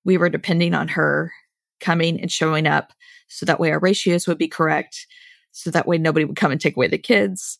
we 0.03 0.17
were 0.17 0.29
depending 0.29 0.73
on 0.73 0.87
her 0.89 1.31
coming 1.79 2.19
and 2.19 2.31
showing 2.31 2.67
up 2.67 2.93
so 3.27 3.45
that 3.45 3.59
way 3.59 3.71
our 3.71 3.79
ratios 3.79 4.27
would 4.27 4.37
be 4.37 4.47
correct 4.47 5.07
so 5.51 5.69
that 5.71 5.87
way 5.87 5.97
nobody 5.97 6.25
would 6.25 6.35
come 6.35 6.51
and 6.51 6.61
take 6.61 6.75
away 6.75 6.87
the 6.87 6.97
kids. 6.97 7.57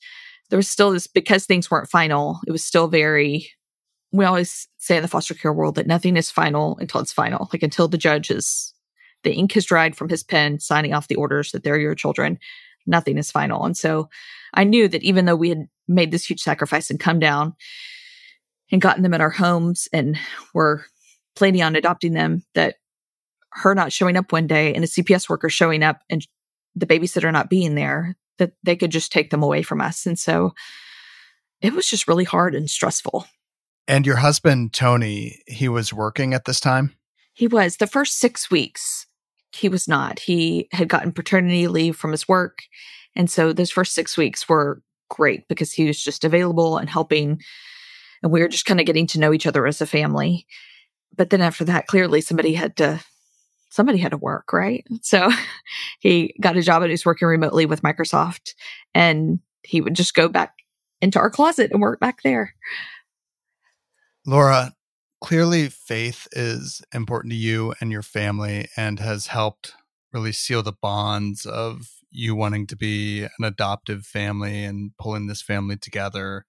There 0.50 0.58
was 0.58 0.70
still 0.70 0.92
this, 0.92 1.08
because 1.08 1.46
things 1.46 1.70
weren't 1.70 1.90
final, 1.90 2.40
it 2.48 2.52
was 2.52 2.64
still 2.64 2.88
very, 2.88 3.50
we 4.12 4.26
always 4.26 4.68
say 4.78 4.98
in 4.98 5.02
the 5.02 5.08
foster 5.08 5.34
care 5.34 5.54
world 5.54 5.76
that 5.76 5.88
nothing 5.88 6.18
is 6.18 6.32
final 6.32 6.78
until 6.78 7.02
it's 7.02 7.14
final. 7.14 7.50
Like 7.54 7.64
until 7.64 7.88
the 7.88 7.98
judge 7.98 8.32
is, 8.32 8.74
the 9.24 9.34
ink 9.34 9.54
has 9.54 9.66
dried 9.66 9.96
from 9.96 10.10
his 10.10 10.24
pen, 10.24 10.60
signing 10.60 10.94
off 10.94 11.08
the 11.08 11.16
orders 11.16 11.52
that 11.52 11.64
they're 11.64 11.80
your 11.80 11.96
children, 11.96 12.40
nothing 12.88 13.18
is 13.18 13.32
final. 13.32 13.66
And 13.66 13.78
so 13.78 14.10
I 14.54 14.64
knew 14.64 14.88
that 14.88 15.04
even 15.04 15.26
though 15.26 15.36
we 15.36 15.50
had 15.50 15.68
made 15.88 16.12
this 16.12 16.30
huge 16.30 16.42
sacrifice 16.42 16.90
and 16.90 17.00
come 17.00 17.20
down 17.20 17.56
and 18.72 18.82
gotten 18.82 19.04
them 19.04 19.14
at 19.14 19.22
our 19.22 19.30
homes 19.30 19.88
and 19.92 20.18
were 20.54 20.86
planning 21.36 21.62
on 21.62 21.76
adopting 21.76 22.14
them, 22.14 22.44
that 22.56 22.76
her 23.52 23.76
not 23.76 23.92
showing 23.92 24.18
up 24.18 24.32
one 24.32 24.48
day 24.48 24.74
and 24.74 24.84
a 24.84 24.88
CPS 24.88 25.30
worker 25.30 25.50
showing 25.50 25.84
up 25.84 26.02
and 26.10 26.26
the 26.76 26.86
babysitter 26.86 27.32
not 27.32 27.50
being 27.50 27.76
there, 27.76 28.16
that 28.38 28.54
they 28.64 28.76
could 28.76 28.92
just 28.92 29.12
take 29.12 29.30
them 29.30 29.44
away 29.44 29.62
from 29.62 29.82
us. 29.82 30.06
And 30.06 30.18
so 30.18 30.54
it 31.62 31.74
was 31.74 31.90
just 31.90 32.08
really 32.08 32.24
hard 32.24 32.56
and 32.56 32.70
stressful. 32.70 33.26
And 33.88 34.06
your 34.06 34.18
husband, 34.18 34.74
Tony, 34.74 35.42
he 35.48 35.68
was 35.68 35.94
working 35.94 36.34
at 36.34 36.46
this 36.46 36.60
time? 36.60 36.96
He 37.34 37.48
was. 37.48 37.78
The 37.78 37.88
first 37.88 38.20
six 38.20 38.50
weeks, 38.50 39.08
he 39.52 39.68
was 39.68 39.88
not. 39.88 40.20
He 40.20 40.68
had 40.72 40.88
gotten 40.88 41.12
paternity 41.12 41.68
leave 41.68 41.96
from 41.96 42.12
his 42.12 42.28
work. 42.28 42.64
And 43.16 43.30
so 43.30 43.52
those 43.52 43.72
first 43.72 43.94
six 43.94 44.18
weeks 44.18 44.48
were 44.48 44.82
great 45.10 45.48
because 45.48 45.74
he 45.74 45.88
was 45.88 46.02
just 46.02 46.24
available 46.24 46.78
and 46.78 46.90
helping. 46.90 47.42
And 48.24 48.32
we 48.32 48.42
were 48.42 48.48
just 48.48 48.66
kind 48.66 48.80
of 48.80 48.86
getting 48.86 49.08
to 49.08 49.20
know 49.20 49.34
each 49.34 49.48
other 49.48 49.66
as 49.66 49.82
a 49.82 49.86
family. 49.86 50.46
But 51.16 51.30
then 51.30 51.42
after 51.42 51.66
that, 51.66 51.88
clearly 51.88 52.22
somebody 52.22 52.54
had 52.54 52.76
to 52.78 53.04
somebody 53.70 53.98
had 53.98 54.12
to 54.12 54.18
work, 54.18 54.52
right? 54.54 54.86
So 55.02 55.30
he 56.00 56.36
got 56.40 56.58
a 56.58 56.62
job 56.62 56.82
and 56.82 56.90
he 56.90 56.94
was 56.94 57.06
working 57.06 57.28
remotely 57.28 57.66
with 57.66 57.82
Microsoft 57.82 58.54
and 58.94 59.40
he 59.64 59.82
would 59.82 59.96
just 59.96 60.14
go 60.14 60.28
back 60.28 60.54
into 61.02 61.20
our 61.20 61.30
closet 61.30 61.72
and 61.72 61.82
work 61.82 62.00
back 62.00 62.22
there. 62.22 62.54
Laura, 64.26 64.74
clearly 65.22 65.70
faith 65.70 66.28
is 66.34 66.82
important 66.94 67.32
to 67.32 67.38
you 67.38 67.74
and 67.80 67.92
your 67.92 68.04
family 68.04 68.68
and 68.78 69.00
has 69.00 69.28
helped 69.28 69.74
really 70.14 70.32
seal 70.32 70.62
the 70.62 70.74
bonds 70.74 71.46
of 71.46 71.90
you 72.12 72.36
wanting 72.36 72.68
to 72.68 72.76
be 72.76 73.24
an 73.24 73.44
adoptive 73.46 74.06
family 74.06 74.66
and 74.66 74.92
pulling 75.00 75.28
this 75.28 75.42
family 75.42 75.78
together. 75.78 76.46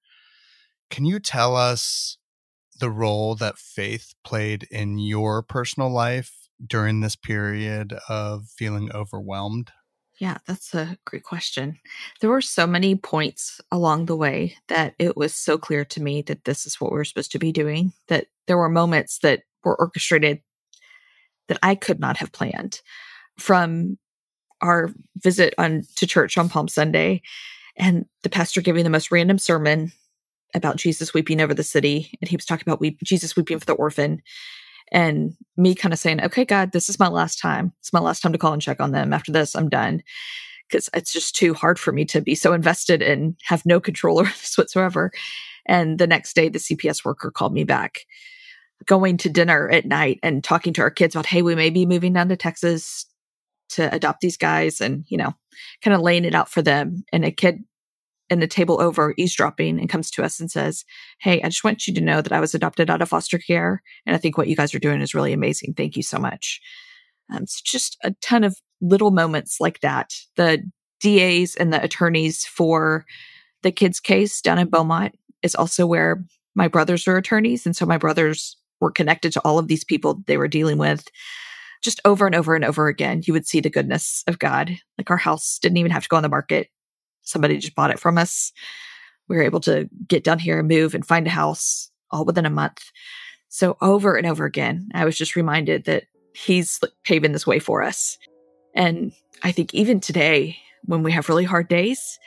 Can 0.92 1.06
you 1.06 1.20
tell 1.20 1.56
us 1.56 2.18
the 2.78 2.90
role 2.90 3.34
that 3.36 3.56
faith 3.56 4.12
played 4.24 4.64
in 4.70 4.98
your 4.98 5.42
personal 5.42 5.90
life 5.90 6.50
during 6.64 7.00
this 7.00 7.16
period 7.16 7.94
of 8.10 8.44
feeling 8.46 8.92
overwhelmed? 8.92 9.70
Yeah, 10.18 10.36
that's 10.46 10.74
a 10.74 10.98
great 11.06 11.22
question. 11.22 11.78
There 12.20 12.28
were 12.28 12.42
so 12.42 12.66
many 12.66 12.94
points 12.94 13.58
along 13.70 14.04
the 14.04 14.16
way 14.16 14.58
that 14.68 14.94
it 14.98 15.16
was 15.16 15.34
so 15.34 15.56
clear 15.56 15.86
to 15.86 16.02
me 16.02 16.20
that 16.22 16.44
this 16.44 16.66
is 16.66 16.78
what 16.78 16.92
we 16.92 16.98
are 16.98 17.04
supposed 17.04 17.32
to 17.32 17.38
be 17.38 17.52
doing, 17.52 17.94
that 18.08 18.26
there 18.46 18.58
were 18.58 18.68
moments 18.68 19.20
that 19.20 19.44
were 19.64 19.80
orchestrated 19.80 20.42
that 21.48 21.58
I 21.62 21.74
could 21.74 22.00
not 22.00 22.18
have 22.18 22.32
planned. 22.32 22.82
From 23.38 23.96
our 24.60 24.90
visit 25.16 25.54
on 25.56 25.84
to 25.96 26.06
church 26.06 26.36
on 26.36 26.50
Palm 26.50 26.68
Sunday 26.68 27.22
and 27.76 28.04
the 28.24 28.28
pastor 28.28 28.60
giving 28.60 28.84
the 28.84 28.90
most 28.90 29.10
random 29.10 29.38
sermon 29.38 29.90
about 30.54 30.76
Jesus 30.76 31.14
weeping 31.14 31.40
over 31.40 31.54
the 31.54 31.62
city 31.62 32.12
and 32.20 32.28
he 32.28 32.36
was 32.36 32.44
talking 32.44 32.64
about 32.66 32.80
weep, 32.80 32.98
Jesus 33.02 33.36
weeping 33.36 33.58
for 33.58 33.66
the 33.66 33.72
orphan 33.72 34.22
and 34.92 35.34
me 35.56 35.74
kind 35.74 35.92
of 35.92 35.98
saying, 35.98 36.22
okay, 36.22 36.44
God, 36.44 36.72
this 36.72 36.88
is 36.88 37.00
my 37.00 37.08
last 37.08 37.38
time. 37.40 37.72
It's 37.80 37.94
my 37.94 38.00
last 38.00 38.20
time 38.20 38.32
to 38.32 38.38
call 38.38 38.52
and 38.52 38.60
check 38.60 38.80
on 38.80 38.92
them. 38.92 39.12
After 39.12 39.32
this, 39.32 39.56
I'm 39.56 39.70
done. 39.70 40.02
Because 40.68 40.88
it's 40.94 41.12
just 41.12 41.34
too 41.34 41.54
hard 41.54 41.78
for 41.78 41.92
me 41.92 42.04
to 42.06 42.20
be 42.20 42.34
so 42.34 42.52
invested 42.52 43.02
and 43.02 43.36
have 43.44 43.66
no 43.66 43.80
control 43.80 44.18
over 44.20 44.28
this 44.28 44.56
whatsoever. 44.56 45.10
And 45.66 45.98
the 45.98 46.06
next 46.06 46.34
day, 46.34 46.48
the 46.48 46.58
CPS 46.58 47.04
worker 47.04 47.30
called 47.30 47.54
me 47.54 47.64
back, 47.64 48.00
going 48.84 49.16
to 49.18 49.30
dinner 49.30 49.68
at 49.70 49.86
night 49.86 50.18
and 50.22 50.44
talking 50.44 50.72
to 50.74 50.82
our 50.82 50.90
kids 50.90 51.14
about, 51.14 51.26
hey, 51.26 51.42
we 51.42 51.54
may 51.54 51.70
be 51.70 51.86
moving 51.86 52.12
down 52.12 52.28
to 52.28 52.36
Texas 52.36 53.06
to 53.70 53.92
adopt 53.94 54.20
these 54.20 54.36
guys 54.36 54.80
and, 54.80 55.04
you 55.08 55.16
know, 55.16 55.34
kind 55.82 55.94
of 55.94 56.02
laying 56.02 56.26
it 56.26 56.34
out 56.34 56.50
for 56.50 56.60
them. 56.60 57.04
And 57.12 57.24
a 57.24 57.30
kid 57.30 57.64
in 58.30 58.40
the 58.40 58.46
table 58.46 58.80
over 58.80 59.14
eavesdropping 59.16 59.78
and 59.78 59.88
comes 59.88 60.10
to 60.10 60.22
us 60.22 60.40
and 60.40 60.50
says, 60.50 60.84
Hey, 61.20 61.42
I 61.42 61.48
just 61.48 61.64
want 61.64 61.86
you 61.86 61.94
to 61.94 62.00
know 62.00 62.22
that 62.22 62.32
I 62.32 62.40
was 62.40 62.54
adopted 62.54 62.88
out 62.88 63.02
of 63.02 63.08
foster 63.08 63.38
care. 63.38 63.82
And 64.06 64.16
I 64.16 64.18
think 64.18 64.38
what 64.38 64.48
you 64.48 64.56
guys 64.56 64.74
are 64.74 64.78
doing 64.78 65.00
is 65.00 65.14
really 65.14 65.32
amazing. 65.32 65.74
Thank 65.74 65.96
you 65.96 66.02
so 66.02 66.18
much. 66.18 66.60
Um, 67.32 67.42
it's 67.42 67.60
just 67.60 67.98
a 68.02 68.12
ton 68.22 68.44
of 68.44 68.56
little 68.80 69.10
moments 69.10 69.60
like 69.60 69.80
that. 69.80 70.14
The 70.36 70.62
DAs 71.00 71.54
and 71.56 71.72
the 71.72 71.82
attorneys 71.82 72.44
for 72.44 73.04
the 73.62 73.72
kids 73.72 74.00
case 74.00 74.40
down 74.40 74.58
in 74.58 74.68
Beaumont 74.68 75.14
is 75.42 75.54
also 75.54 75.86
where 75.86 76.24
my 76.54 76.68
brothers 76.68 77.06
are 77.08 77.16
attorneys. 77.16 77.66
And 77.66 77.74
so 77.74 77.86
my 77.86 77.98
brothers 77.98 78.56
were 78.80 78.90
connected 78.90 79.32
to 79.32 79.40
all 79.40 79.58
of 79.58 79.68
these 79.68 79.84
people 79.84 80.22
they 80.26 80.36
were 80.36 80.48
dealing 80.48 80.78
with. 80.78 81.06
Just 81.82 82.00
over 82.04 82.26
and 82.26 82.34
over 82.34 82.54
and 82.54 82.64
over 82.64 82.88
again, 82.88 83.22
you 83.24 83.32
would 83.32 83.46
see 83.46 83.60
the 83.60 83.70
goodness 83.70 84.22
of 84.26 84.38
God. 84.38 84.70
Like 84.98 85.10
our 85.10 85.16
house 85.16 85.58
didn't 85.60 85.78
even 85.78 85.90
have 85.90 86.04
to 86.04 86.08
go 86.08 86.16
on 86.16 86.22
the 86.22 86.28
market 86.28 86.68
somebody 87.22 87.58
just 87.58 87.74
bought 87.74 87.90
it 87.90 88.00
from 88.00 88.18
us. 88.18 88.52
We 89.28 89.36
were 89.36 89.42
able 89.42 89.60
to 89.60 89.88
get 90.08 90.24
down 90.24 90.38
here 90.38 90.58
and 90.58 90.68
move 90.68 90.94
and 90.94 91.06
find 91.06 91.26
a 91.26 91.30
house 91.30 91.90
all 92.10 92.24
within 92.24 92.46
a 92.46 92.50
month. 92.50 92.82
So 93.48 93.76
over 93.80 94.16
and 94.16 94.26
over 94.26 94.44
again, 94.44 94.88
I 94.94 95.04
was 95.04 95.16
just 95.16 95.36
reminded 95.36 95.84
that 95.84 96.04
he's 96.34 96.80
paving 97.04 97.32
this 97.32 97.46
way 97.46 97.58
for 97.58 97.82
us. 97.82 98.18
And 98.74 99.12
I 99.42 99.52
think 99.52 99.74
even 99.74 100.00
today, 100.00 100.56
when 100.84 101.02
we 101.02 101.12
have 101.12 101.28
really 101.28 101.44
hard 101.44 101.68
days, 101.68 102.18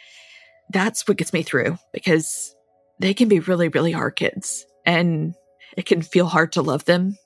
that's 0.72 1.08
what 1.08 1.18
gets 1.18 1.34
me 1.34 1.44
through 1.44 1.78
because 1.94 2.56
they 3.00 3.14
can 3.14 3.28
be 3.28 3.40
really, 3.40 3.68
really 3.70 3.92
hard 3.92 4.16
kids 4.16 4.66
and 4.86 5.34
it 5.78 5.86
can 5.86 6.02
feel 6.02 6.28
hard 6.28 6.54
to 6.54 6.62
love 6.62 6.86
them 6.86 7.18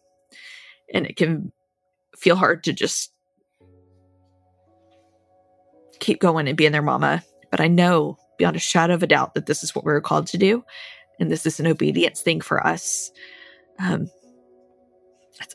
and 0.93 1.05
it 1.05 1.15
can 1.15 1.51
feel 2.17 2.35
hard 2.35 2.63
to 2.63 2.73
just 2.73 3.11
keep 5.99 6.19
going 6.19 6.47
and 6.47 6.57
being 6.57 6.71
their 6.71 6.81
mama 6.81 7.23
but 7.51 7.59
I 7.59 7.67
know 7.67 8.17
beyond 8.37 8.55
a 8.55 8.59
shadow 8.59 8.93
of 8.93 9.03
a 9.03 9.07
doubt 9.07 9.33
that 9.33 9.45
this 9.45 9.63
is 9.63 9.75
what 9.75 9.83
we're 9.83 10.01
called 10.01 10.27
to 10.27 10.37
do. 10.37 10.63
And 11.19 11.29
this 11.29 11.45
is 11.45 11.59
an 11.59 11.67
obedience 11.67 12.21
thing 12.21 12.41
for 12.41 12.65
us. 12.65 13.11
Um, 13.77 14.09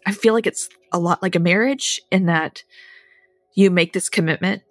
I 0.07 0.13
feel 0.13 0.35
like 0.35 0.47
it's 0.47 0.69
a 0.93 0.99
lot 0.99 1.23
like 1.23 1.37
a 1.37 1.41
marriage 1.41 2.01
in 2.11 2.27
that 2.27 2.63
you 3.55 3.71
make 3.71 3.93
this 3.93 4.09
commitment 4.09 4.63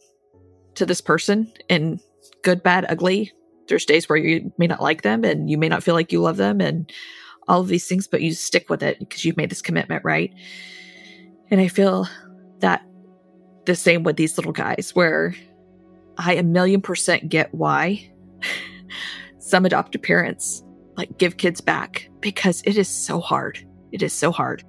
to 0.75 0.86
this 0.86 1.01
person 1.01 1.51
in 1.69 1.99
good, 2.43 2.63
bad, 2.63 2.86
ugly 2.89 3.31
there's 3.67 3.86
days 3.86 4.09
where 4.09 4.17
you 4.17 4.51
may 4.57 4.67
not 4.67 4.81
like 4.81 5.01
them 5.01 5.23
and 5.23 5.49
you 5.49 5.57
may 5.57 5.69
not 5.69 5.83
feel 5.83 5.95
like 5.95 6.12
you 6.12 6.21
love 6.21 6.38
them 6.38 6.62
and 6.62 6.91
all 7.47 7.62
of 7.62 7.67
these 7.67 7.88
things, 7.88 8.07
but 8.07 8.21
you 8.21 8.33
stick 8.33 8.69
with 8.69 8.83
it 8.83 8.99
because 8.99 9.25
you've 9.25 9.38
made 9.38 9.49
this 9.49 9.62
commitment, 9.62 10.03
right? 10.03 10.33
And 11.49 11.59
I 11.59 11.67
feel 11.67 12.07
that 12.59 12.86
the 13.65 13.75
same 13.75 14.03
with 14.03 14.15
these 14.15 14.38
little 14.38 14.51
guys, 14.51 14.91
where 14.93 15.36
I 16.17 16.34
a 16.34 16.43
million 16.43 16.82
percent 16.82 17.30
get 17.30 17.54
why 17.54 18.10
some 19.39 19.65
adoptive 19.65 20.02
parents 20.02 20.63
like 20.95 21.17
give 21.17 21.38
kids 21.38 21.62
back 21.62 22.10
because 22.19 22.62
it 22.65 22.78
is 22.78 22.88
so 22.88 23.19
hard. 23.19 23.65
It 23.91 24.02
is 24.02 24.13
so 24.13 24.32
hard. 24.32 24.63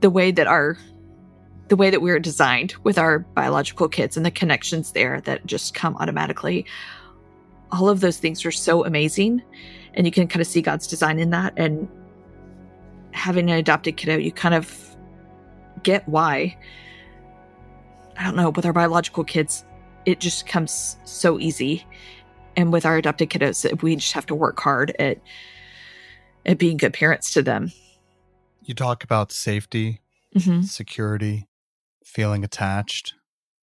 The 0.00 0.10
way 0.10 0.30
that 0.30 0.46
our 0.46 0.76
the 1.68 1.76
way 1.76 1.90
that 1.90 2.00
we 2.00 2.10
are 2.10 2.18
designed 2.18 2.74
with 2.82 2.98
our 2.98 3.18
biological 3.18 3.88
kids 3.88 4.16
and 4.16 4.24
the 4.24 4.30
connections 4.30 4.92
there 4.92 5.20
that 5.22 5.44
just 5.46 5.74
come 5.74 5.96
automatically. 5.96 6.64
All 7.70 7.88
of 7.90 8.00
those 8.00 8.18
things 8.18 8.44
are 8.46 8.50
so 8.50 8.84
amazing. 8.84 9.42
And 9.94 10.06
you 10.06 10.12
can 10.12 10.28
kind 10.28 10.40
of 10.40 10.46
see 10.46 10.62
God's 10.62 10.86
design 10.86 11.18
in 11.18 11.30
that. 11.30 11.52
And 11.58 11.86
having 13.12 13.50
an 13.50 13.58
adopted 13.58 13.98
kiddo, 13.98 14.16
you 14.16 14.32
kind 14.32 14.54
of 14.54 14.96
get 15.82 16.08
why. 16.08 16.56
I 18.18 18.24
don't 18.24 18.36
know, 18.36 18.50
with 18.50 18.66
our 18.66 18.72
biological 18.72 19.24
kids, 19.24 19.64
it 20.04 20.18
just 20.18 20.46
comes 20.46 20.96
so 21.04 21.38
easy. 21.38 21.86
And 22.56 22.72
with 22.72 22.84
our 22.84 22.96
adopted 22.96 23.30
kiddos, 23.30 23.80
we 23.82 23.94
just 23.96 24.12
have 24.12 24.26
to 24.26 24.34
work 24.34 24.58
hard 24.60 24.94
at 24.98 25.18
at 26.44 26.58
being 26.58 26.76
good 26.76 26.92
parents 26.92 27.32
to 27.34 27.42
them. 27.42 27.72
You 28.64 28.74
talk 28.74 29.04
about 29.04 29.30
safety, 29.32 30.00
mm-hmm. 30.34 30.62
security, 30.62 31.46
feeling 32.04 32.42
attached. 32.42 33.14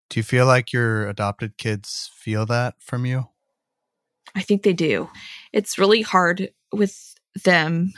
Do 0.10 0.20
you 0.20 0.24
feel 0.24 0.46
like 0.46 0.72
your 0.72 1.10
adopted 1.10 1.58
kids 1.58 2.12
feel 2.16 2.46
that 2.46 2.76
from 2.80 3.06
you? 3.06 3.28
I 4.36 4.42
think 4.42 4.64
they 4.64 4.74
do. 4.74 5.10
It's 5.52 5.78
really 5.78 6.02
hard 6.02 6.50
with 6.72 7.16
them 7.44 7.94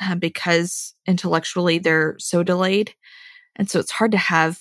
uh, 0.00 0.14
because 0.14 0.94
intellectually 1.06 1.78
they're 1.78 2.16
so 2.18 2.42
delayed. 2.42 2.94
And 3.56 3.68
so 3.68 3.78
it's 3.80 3.90
hard 3.90 4.12
to 4.12 4.18
have 4.18 4.60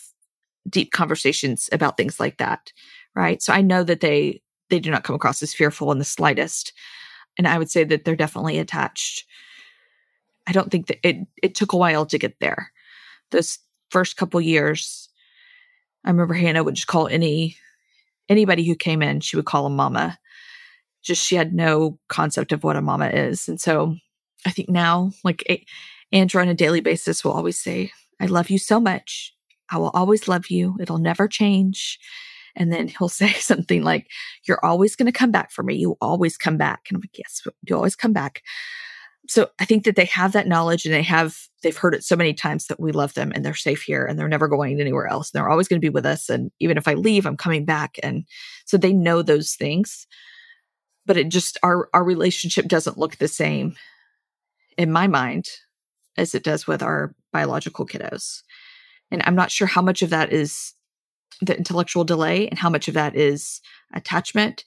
deep 0.68 0.92
conversations 0.92 1.70
about 1.72 1.98
things 1.98 2.20
like 2.20 2.38
that. 2.38 2.72
Right. 3.16 3.42
So 3.42 3.54
I 3.54 3.62
know 3.62 3.84
that 3.84 4.02
they, 4.02 4.42
they 4.70 4.80
do 4.80 4.92
not 4.92 5.04
come 5.04 5.16
across 5.16 5.42
as 5.42 5.54
fearful 5.54 5.92
in 5.92 6.00
the 6.00 6.06
slightest. 6.06 6.74
And 7.38 7.48
I 7.48 7.58
would 7.58 7.72
say 7.72 7.84
that 7.84 8.06
they're 8.06 8.16
definitely 8.16 8.60
attached. 8.60 9.26
I 10.48 10.52
don't 10.52 10.72
think 10.72 10.88
that 10.88 11.00
it, 11.08 11.28
it 11.42 11.56
took 11.56 11.74
a 11.74 11.78
while 11.78 12.06
to 12.06 12.18
get 12.18 12.40
there. 12.40 12.72
Those 13.32 13.60
first 13.90 14.18
couple 14.18 14.42
years, 14.42 15.10
I 16.06 16.10
remember 16.10 16.34
Hannah 16.34 16.64
would 16.64 16.76
just 16.76 16.88
call 16.88 17.08
any 17.08 17.56
anybody 18.30 18.64
who 18.64 18.76
came 18.76 19.02
in, 19.02 19.20
she 19.20 19.36
would 19.36 19.46
call 19.46 19.66
a 19.66 19.72
mama. 19.72 20.18
Just 21.02 21.26
she 21.26 21.36
had 21.36 21.54
no 21.54 21.98
concept 22.08 22.52
of 22.52 22.64
what 22.64 22.76
a 22.76 22.82
mama 22.82 23.08
is. 23.08 23.50
And 23.50 23.60
so 23.60 23.96
I 24.46 24.52
think 24.52 24.70
now, 24.70 25.12
like 25.24 25.68
Andrew 26.12 26.42
on 26.42 26.48
a 26.48 26.54
daily 26.54 26.82
basis 26.82 27.24
will 27.24 27.32
always 27.32 27.60
say, 27.60 27.92
I 28.20 28.26
love 28.26 28.50
you 28.50 28.58
so 28.58 28.80
much. 28.80 29.34
I 29.72 29.78
will 29.78 29.92
always 29.94 30.28
love 30.28 30.50
you. 30.50 30.76
It'll 30.80 30.98
never 30.98 31.28
change. 31.28 32.00
And 32.56 32.72
then 32.72 32.88
he'll 32.88 33.10
say 33.10 33.34
something 33.34 33.84
like, 33.84 34.08
You're 34.48 34.64
always 34.64 34.96
going 34.96 35.06
to 35.12 35.18
come 35.18 35.32
back 35.32 35.52
for 35.52 35.64
me. 35.64 35.76
You 35.76 35.98
always 36.02 36.38
come 36.38 36.58
back. 36.58 36.86
And 36.90 36.96
I'm 36.96 37.02
like, 37.02 37.18
Yes, 37.18 37.42
you 37.64 37.76
always 37.76 37.96
come 37.96 38.14
back 38.14 38.42
so 39.30 39.52
I 39.60 39.66
think 39.66 39.84
that 39.84 39.96
they 39.96 40.06
have 40.06 40.32
that 40.32 40.48
knowledge 40.48 40.86
and 40.86 40.94
they 40.94 41.04
have 41.04 41.38
they've 41.62 41.78
heard 41.78 41.94
it 41.94 42.04
so 42.04 42.16
many 42.16 42.34
times 42.34 42.66
that 42.66 42.80
we 42.80 42.92
love 42.92 43.14
them 43.14 43.32
and 43.34 43.46
they're 43.46 43.54
safe 43.54 43.84
here 43.84 44.04
and 44.04 44.18
they're 44.18 44.28
never 44.28 44.48
going 44.48 44.82
anywhere 44.82 45.06
else. 45.06 45.30
And 45.30 45.38
they're 45.38 45.50
always 45.50 45.68
going 45.68 45.80
to 45.80 45.86
be 45.86 45.94
with 45.94 46.06
us. 46.06 46.30
And 46.30 46.52
even 46.60 46.78
if 46.78 46.88
I 46.88 46.96
leave, 46.96 47.28
I'm 47.28 47.38
coming 47.38 47.64
back. 47.64 48.00
And 48.02 48.26
so 48.66 48.76
they 48.76 48.92
know 48.92 49.22
those 49.22 49.54
things. 49.54 50.08
But 51.06 51.16
it 51.16 51.30
just 51.30 51.60
our 51.62 51.90
our 51.94 52.04
relationship 52.04 52.68
doesn't 52.68 52.98
look 52.98 53.18
the 53.18 53.28
same 53.28 53.76
in 54.80 54.92
my 54.92 55.06
mind 55.06 55.46
as 56.18 56.34
it 56.34 56.44
does 56.44 56.66
with 56.66 56.82
our 56.82 57.14
biological 57.32 57.86
kiddos. 57.86 58.42
And 59.12 59.22
I'm 59.26 59.36
not 59.36 59.52
sure 59.52 59.68
how 59.68 59.82
much 59.82 60.02
of 60.02 60.10
that 60.12 60.32
is 60.32 60.74
the 61.42 61.58
intellectual 61.58 62.04
delay 62.04 62.48
and 62.48 62.60
how 62.60 62.70
much 62.70 62.88
of 62.88 62.94
that 62.96 63.16
is 63.16 63.62
attachment. 63.94 64.66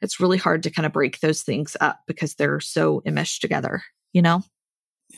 It's 0.00 0.20
really 0.20 0.38
hard 0.38 0.62
to 0.64 0.70
kind 0.70 0.86
of 0.86 0.92
break 0.92 1.20
those 1.20 1.42
things 1.42 1.76
up 1.80 2.00
because 2.06 2.34
they're 2.34 2.60
so 2.60 3.02
enmeshed 3.06 3.40
together 3.40 3.82
you 4.12 4.22
know? 4.22 4.42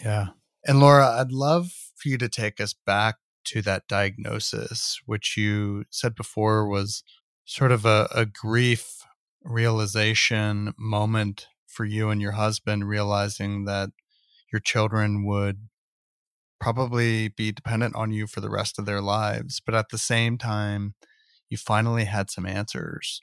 Yeah. 0.04 0.28
And 0.66 0.80
Laura, 0.80 1.06
I'd 1.06 1.32
love 1.32 1.72
for 1.96 2.08
you 2.08 2.18
to 2.18 2.28
take 2.28 2.60
us 2.60 2.74
back 2.74 3.16
to 3.46 3.62
that 3.62 3.88
diagnosis, 3.88 5.00
which 5.06 5.36
you 5.36 5.84
said 5.90 6.14
before 6.14 6.68
was 6.68 7.02
sort 7.44 7.72
of 7.72 7.84
a, 7.84 8.08
a 8.14 8.26
grief 8.26 9.04
realization 9.42 10.74
moment 10.78 11.46
for 11.66 11.84
you 11.84 12.10
and 12.10 12.20
your 12.20 12.32
husband, 12.32 12.88
realizing 12.88 13.64
that 13.64 13.90
your 14.52 14.60
children 14.60 15.24
would 15.24 15.68
probably 16.60 17.28
be 17.28 17.52
dependent 17.52 17.96
on 17.96 18.12
you 18.12 18.26
for 18.26 18.40
the 18.40 18.50
rest 18.50 18.78
of 18.78 18.86
their 18.86 19.00
lives. 19.00 19.60
But 19.64 19.74
at 19.74 19.88
the 19.90 19.98
same 19.98 20.38
time, 20.38 20.94
you 21.48 21.56
finally 21.56 22.04
had 22.04 22.30
some 22.30 22.46
answers 22.46 23.22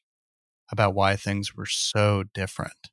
about 0.71 0.93
why 0.93 1.15
things 1.15 1.55
were 1.55 1.65
so 1.65 2.23
different. 2.33 2.89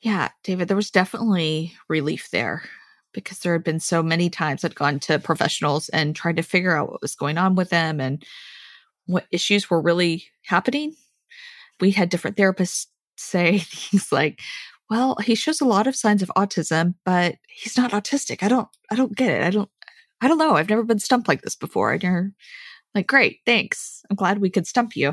Yeah, 0.00 0.30
David, 0.42 0.68
there 0.68 0.76
was 0.76 0.90
definitely 0.90 1.74
relief 1.88 2.28
there 2.30 2.64
because 3.12 3.38
there 3.38 3.52
had 3.52 3.64
been 3.64 3.80
so 3.80 4.02
many 4.02 4.28
times 4.28 4.64
I'd 4.64 4.74
gone 4.74 4.98
to 5.00 5.18
professionals 5.18 5.88
and 5.90 6.14
tried 6.14 6.36
to 6.36 6.42
figure 6.42 6.76
out 6.76 6.90
what 6.90 7.00
was 7.00 7.14
going 7.14 7.38
on 7.38 7.54
with 7.54 7.70
them 7.70 8.00
and 8.00 8.22
what 9.06 9.26
issues 9.30 9.70
were 9.70 9.80
really 9.80 10.24
happening. 10.42 10.94
We 11.80 11.92
had 11.92 12.08
different 12.08 12.36
therapists 12.36 12.86
say 13.16 13.58
things 13.60 14.10
like, 14.10 14.40
well, 14.90 15.16
he 15.22 15.34
shows 15.34 15.60
a 15.60 15.64
lot 15.64 15.86
of 15.86 15.96
signs 15.96 16.22
of 16.22 16.32
autism, 16.36 16.94
but 17.04 17.36
he's 17.48 17.76
not 17.76 17.92
autistic. 17.92 18.42
I 18.42 18.48
don't 18.48 18.68
I 18.90 18.96
don't 18.96 19.16
get 19.16 19.30
it. 19.30 19.42
I 19.42 19.50
don't 19.50 19.70
I 20.24 20.28
don't 20.28 20.38
know. 20.38 20.56
I've 20.56 20.70
never 20.70 20.82
been 20.82 20.98
stumped 20.98 21.28
like 21.28 21.42
this 21.42 21.54
before. 21.54 21.92
And 21.92 22.02
you're 22.02 22.32
like, 22.94 23.06
great, 23.06 23.40
thanks. 23.44 24.02
I'm 24.08 24.16
glad 24.16 24.38
we 24.38 24.48
could 24.48 24.66
stump 24.66 24.96
you. 24.96 25.12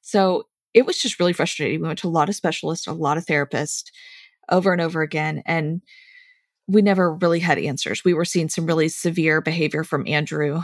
So 0.00 0.44
it 0.72 0.86
was 0.86 0.98
just 0.98 1.20
really 1.20 1.34
frustrating. 1.34 1.82
We 1.82 1.86
went 1.86 1.98
to 1.98 2.08
a 2.08 2.10
lot 2.10 2.30
of 2.30 2.34
specialists, 2.34 2.86
a 2.86 2.92
lot 2.92 3.18
of 3.18 3.26
therapists 3.26 3.90
over 4.48 4.72
and 4.72 4.80
over 4.80 5.02
again. 5.02 5.42
And 5.44 5.82
we 6.66 6.80
never 6.80 7.14
really 7.14 7.40
had 7.40 7.58
answers. 7.58 8.02
We 8.02 8.14
were 8.14 8.24
seeing 8.24 8.48
some 8.48 8.64
really 8.64 8.88
severe 8.88 9.42
behavior 9.42 9.84
from 9.84 10.06
Andrew 10.06 10.62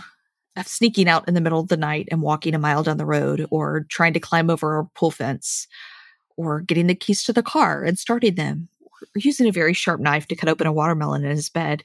of 0.57 0.67
sneaking 0.67 1.09
out 1.09 1.29
in 1.29 1.35
the 1.35 1.41
middle 1.43 1.61
of 1.61 1.69
the 1.69 1.77
night 1.77 2.09
and 2.11 2.23
walking 2.23 2.55
a 2.55 2.59
mile 2.59 2.83
down 2.83 2.97
the 2.97 3.05
road 3.05 3.47
or 3.51 3.85
trying 3.91 4.15
to 4.15 4.21
climb 4.21 4.49
over 4.49 4.79
a 4.79 4.87
pool 4.87 5.11
fence 5.11 5.67
or 6.39 6.61
getting 6.61 6.87
the 6.87 6.95
keys 6.95 7.23
to 7.25 7.33
the 7.33 7.43
car 7.43 7.83
and 7.83 7.99
starting 7.99 8.37
them 8.37 8.69
or 8.81 9.07
using 9.17 9.47
a 9.47 9.53
very 9.53 9.75
sharp 9.75 10.01
knife 10.01 10.27
to 10.29 10.37
cut 10.37 10.49
open 10.49 10.67
a 10.67 10.73
watermelon 10.73 11.25
in 11.25 11.31
his 11.31 11.51
bed. 11.51 11.83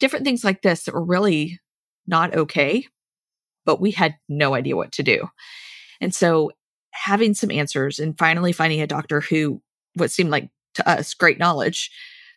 Different 0.00 0.24
things 0.24 0.44
like 0.44 0.62
this 0.62 0.84
that 0.84 0.94
were 0.94 1.04
really 1.04 1.60
not 2.06 2.34
okay, 2.34 2.86
but 3.64 3.80
we 3.80 3.90
had 3.90 4.16
no 4.28 4.54
idea 4.54 4.76
what 4.76 4.92
to 4.92 5.02
do. 5.02 5.28
And 6.00 6.14
so 6.14 6.52
having 6.90 7.34
some 7.34 7.50
answers 7.50 7.98
and 7.98 8.16
finally 8.18 8.52
finding 8.52 8.80
a 8.80 8.86
doctor 8.86 9.20
who 9.20 9.60
what 9.94 10.10
seemed 10.10 10.30
like 10.30 10.50
to 10.74 10.88
us 10.88 11.14
great 11.14 11.38
knowledge 11.38 11.90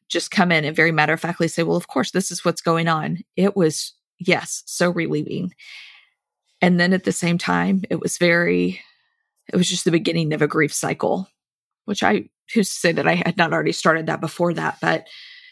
just 0.09 0.31
come 0.31 0.51
in 0.51 0.63
and 0.63 0.75
very 0.75 0.91
matter 0.91 1.13
of 1.13 1.19
factly 1.19 1.47
say, 1.47 1.63
well, 1.63 1.75
of 1.75 1.87
course, 1.87 2.11
this 2.11 2.31
is 2.31 2.45
what's 2.45 2.61
going 2.61 2.87
on. 2.87 3.19
It 3.35 3.55
was, 3.55 3.93
yes, 4.19 4.63
so 4.65 4.89
relieving. 4.89 5.53
And 6.61 6.79
then 6.79 6.93
at 6.93 7.03
the 7.03 7.11
same 7.11 7.37
time, 7.37 7.83
it 7.89 7.99
was 7.99 8.17
very, 8.17 8.79
it 9.51 9.57
was 9.57 9.69
just 9.69 9.85
the 9.85 9.91
beginning 9.91 10.33
of 10.33 10.41
a 10.41 10.47
grief 10.47 10.73
cycle, 10.73 11.27
which 11.85 12.03
I, 12.03 12.29
who's 12.53 12.69
to 12.69 12.75
say 12.75 12.91
that 12.93 13.07
I 13.07 13.15
had 13.15 13.37
not 13.37 13.51
already 13.51 13.73
started 13.73 14.05
that 14.05 14.21
before 14.21 14.53
that, 14.53 14.77
but 14.81 15.07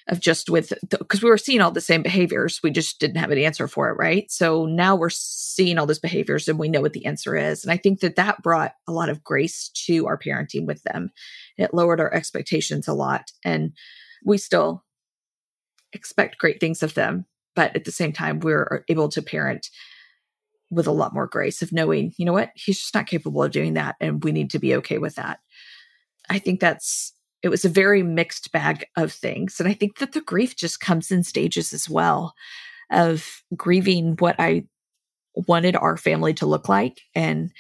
of 0.08 0.20
just 0.20 0.50
with 0.50 0.72
because 0.92 1.24
we 1.24 1.30
were 1.30 1.38
seeing 1.38 1.62
all 1.62 1.72
the 1.72 1.82
same 1.82 2.04
behaviors. 2.04 2.60
We 2.62 2.70
just 2.70 3.00
didn't 3.00 3.18
have 3.18 3.32
an 3.32 3.40
answer 3.40 3.68
for 3.68 3.90
it 3.90 3.98
right? 3.98 4.30
So 4.30 4.66
now 4.66 4.96
we're 4.96 5.10
seeing 5.10 5.78
all 5.78 5.88
those 5.88 6.00
behaviors 6.00 6.48
and 6.48 6.60
we 6.60 6.70
know 6.70 6.82
what 6.82 6.94
the 6.94 7.06
answer 7.06 7.36
is. 7.36 7.64
And 7.64 7.72
i 7.72 7.78
think 7.78 8.02
that 8.02 8.16
that 8.16 8.44
brought 8.44 8.74
a 8.88 8.92
lot 8.92 9.10
of 9.10 9.24
grace 9.24 9.70
to 9.86 10.06
our 10.08 10.18
parenting 10.18 10.66
with 10.66 10.84
them. 10.84 11.12
It 11.58 11.74
lowered 11.74 12.00
our 12.00 12.14
expectations 12.14 12.88
a 12.88 12.94
lot 12.94 13.32
and 13.44 13.72
we 14.24 14.38
still 14.38 14.84
expect 15.94 16.38
great 16.38 16.60
things 16.60 16.84
of 16.84 16.94
them 16.94 17.26
but 17.56 17.76
at 17.76 17.86
the 17.86 17.92
same 17.92 18.12
time 18.12 18.40
we're 18.40 18.84
able 18.90 19.08
to 19.10 19.22
parent 19.22 19.70
with 20.70 20.88
a 20.88 20.92
lot 20.92 21.14
more 21.14 21.28
grace 21.28 21.62
of 21.62 21.72
knowing 21.72 22.14
you 22.18 22.26
know 22.26 22.34
what? 22.34 22.52
He's 22.56 22.80
just 22.80 22.94
not 22.94 23.08
capable 23.08 23.42
of 23.42 23.52
doing 23.52 23.74
that 23.74 23.96
and 24.00 24.24
we 24.24 24.32
need 24.32 24.52
to 24.52 24.60
be 24.60 24.76
okay 24.76 25.00
with 25.00 25.16
that. 25.16 25.40
I 26.30 26.38
think 26.40 26.60
that's 26.60 27.15
it 27.46 27.50
was 27.50 27.64
a 27.64 27.70
very 27.70 28.02
mixed 28.02 28.52
bag 28.52 28.88
of 28.98 29.14
things. 29.14 29.60
And 29.60 29.70
I 29.70 29.74
think 29.74 30.00
that 30.00 30.14
the 30.14 30.22
grief 30.22 30.56
just 30.56 30.80
comes 30.80 31.12
in 31.12 31.22
stages 31.22 31.74
as 31.74 31.88
well 31.88 32.34
of 32.90 33.44
grieving 33.56 34.16
what 34.18 34.36
I 34.40 34.66
wanted 35.48 35.76
our 35.76 35.96
family 35.96 36.34
to 36.36 36.48
look 36.48 36.68
like 36.68 37.02
and 37.14 37.52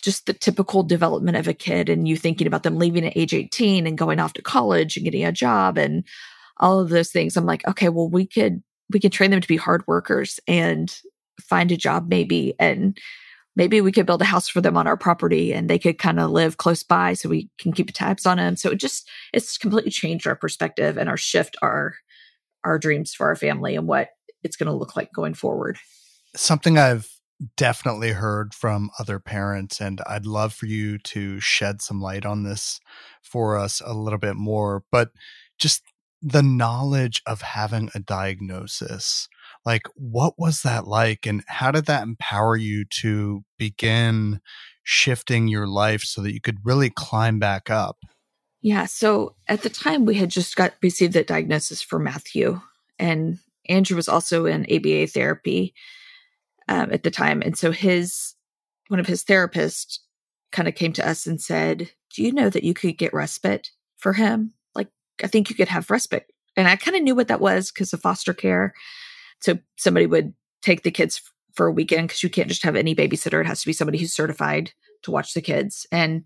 just 0.00 0.24
the 0.24 0.32
typical 0.32 0.82
development 0.82 1.36
of 1.36 1.46
a 1.46 1.52
kid 1.52 1.90
and 1.90 2.08
you 2.08 2.16
thinking 2.16 2.46
about 2.46 2.62
them 2.62 2.78
leaving 2.78 3.04
at 3.04 3.14
age 3.14 3.34
18 3.34 3.86
and 3.86 3.98
going 3.98 4.20
off 4.20 4.32
to 4.32 4.42
college 4.42 4.96
and 4.96 5.04
getting 5.04 5.26
a 5.26 5.32
job 5.32 5.76
and 5.76 6.02
all 6.56 6.80
of 6.80 6.88
those 6.88 7.10
things. 7.10 7.36
I'm 7.36 7.44
like, 7.44 7.68
okay, 7.68 7.90
well, 7.90 8.08
we 8.08 8.26
could, 8.26 8.62
we 8.90 9.00
could 9.00 9.12
train 9.12 9.30
them 9.30 9.42
to 9.42 9.48
be 9.48 9.58
hard 9.58 9.86
workers 9.86 10.40
and 10.48 10.98
find 11.42 11.70
a 11.70 11.76
job 11.76 12.08
maybe 12.08 12.54
and 12.58 12.98
maybe 13.58 13.80
we 13.80 13.90
could 13.90 14.06
build 14.06 14.22
a 14.22 14.26
house 14.26 14.48
for 14.48 14.60
them 14.60 14.76
on 14.76 14.86
our 14.86 14.96
property 14.96 15.52
and 15.52 15.68
they 15.68 15.80
could 15.80 15.98
kind 15.98 16.20
of 16.20 16.30
live 16.30 16.56
close 16.56 16.84
by 16.84 17.12
so 17.12 17.28
we 17.28 17.50
can 17.58 17.72
keep 17.72 17.92
tabs 17.92 18.24
on 18.24 18.38
them. 18.38 18.56
So 18.56 18.70
it 18.70 18.76
just, 18.76 19.10
it's 19.34 19.58
completely 19.58 19.90
changed 19.90 20.28
our 20.28 20.36
perspective 20.36 20.96
and 20.96 21.08
our 21.08 21.16
shift 21.16 21.56
our, 21.60 21.96
our 22.64 22.78
dreams 22.78 23.12
for 23.12 23.26
our 23.26 23.36
family 23.36 23.74
and 23.74 23.88
what 23.88 24.10
it's 24.44 24.56
going 24.56 24.68
to 24.68 24.76
look 24.76 24.96
like 24.96 25.12
going 25.12 25.34
forward. 25.34 25.76
Something 26.36 26.78
I've 26.78 27.08
definitely 27.56 28.12
heard 28.12 28.54
from 28.54 28.90
other 28.98 29.18
parents, 29.18 29.80
and 29.80 30.00
I'd 30.06 30.26
love 30.26 30.52
for 30.52 30.66
you 30.66 30.98
to 30.98 31.40
shed 31.40 31.82
some 31.82 32.00
light 32.00 32.24
on 32.24 32.44
this 32.44 32.80
for 33.22 33.56
us 33.56 33.82
a 33.84 33.92
little 33.92 34.18
bit 34.18 34.36
more. 34.36 34.84
But 34.92 35.10
just 35.58 35.82
the 36.22 36.42
knowledge 36.42 37.22
of 37.26 37.42
having 37.42 37.90
a 37.94 38.00
diagnosis 38.00 39.28
like 39.68 39.86
what 39.96 40.32
was 40.38 40.62
that 40.62 40.86
like 40.86 41.26
and 41.26 41.44
how 41.46 41.70
did 41.70 41.84
that 41.84 42.02
empower 42.02 42.56
you 42.56 42.86
to 42.86 43.44
begin 43.58 44.40
shifting 44.82 45.46
your 45.46 45.66
life 45.66 46.02
so 46.02 46.22
that 46.22 46.32
you 46.32 46.40
could 46.40 46.56
really 46.64 46.88
climb 46.88 47.38
back 47.38 47.68
up? 47.68 47.98
Yeah 48.62 48.86
so 48.86 49.36
at 49.46 49.60
the 49.60 49.68
time 49.68 50.06
we 50.06 50.14
had 50.14 50.30
just 50.30 50.56
got 50.56 50.72
received 50.82 51.12
that 51.12 51.26
diagnosis 51.26 51.82
for 51.82 51.98
matthew 51.98 52.62
and 52.98 53.38
andrew 53.68 53.94
was 53.94 54.08
also 54.08 54.46
in 54.46 54.64
aba 54.70 55.06
therapy 55.06 55.74
um, 56.68 56.90
at 56.90 57.02
the 57.02 57.10
time 57.10 57.42
and 57.42 57.58
so 57.58 57.70
his 57.70 58.34
one 58.88 59.00
of 59.00 59.06
his 59.06 59.22
therapists 59.22 59.98
kind 60.50 60.66
of 60.66 60.74
came 60.74 60.94
to 60.94 61.06
us 61.06 61.26
and 61.26 61.42
said 61.42 61.90
do 62.14 62.22
you 62.22 62.32
know 62.32 62.48
that 62.48 62.64
you 62.64 62.72
could 62.72 62.96
get 62.96 63.12
respite 63.12 63.70
for 63.98 64.14
him? 64.14 64.54
Like 64.74 64.88
i 65.22 65.26
think 65.26 65.50
you 65.50 65.56
could 65.56 65.68
have 65.68 65.90
respite. 65.90 66.24
And 66.56 66.66
i 66.66 66.74
kind 66.76 66.96
of 66.96 67.02
knew 67.02 67.14
what 67.14 67.28
that 67.28 67.42
was 67.42 67.70
because 67.70 67.92
of 67.92 68.00
foster 68.00 68.32
care 68.32 68.72
so 69.40 69.58
somebody 69.76 70.06
would 70.06 70.34
take 70.62 70.82
the 70.82 70.90
kids 70.90 71.22
for 71.54 71.66
a 71.66 71.72
weekend 71.72 72.08
because 72.08 72.22
you 72.22 72.30
can't 72.30 72.48
just 72.48 72.62
have 72.62 72.76
any 72.76 72.94
babysitter. 72.94 73.40
It 73.40 73.46
has 73.46 73.60
to 73.60 73.66
be 73.66 73.72
somebody 73.72 73.98
who's 73.98 74.14
certified 74.14 74.72
to 75.02 75.10
watch 75.10 75.34
the 75.34 75.42
kids. 75.42 75.86
And 75.90 76.24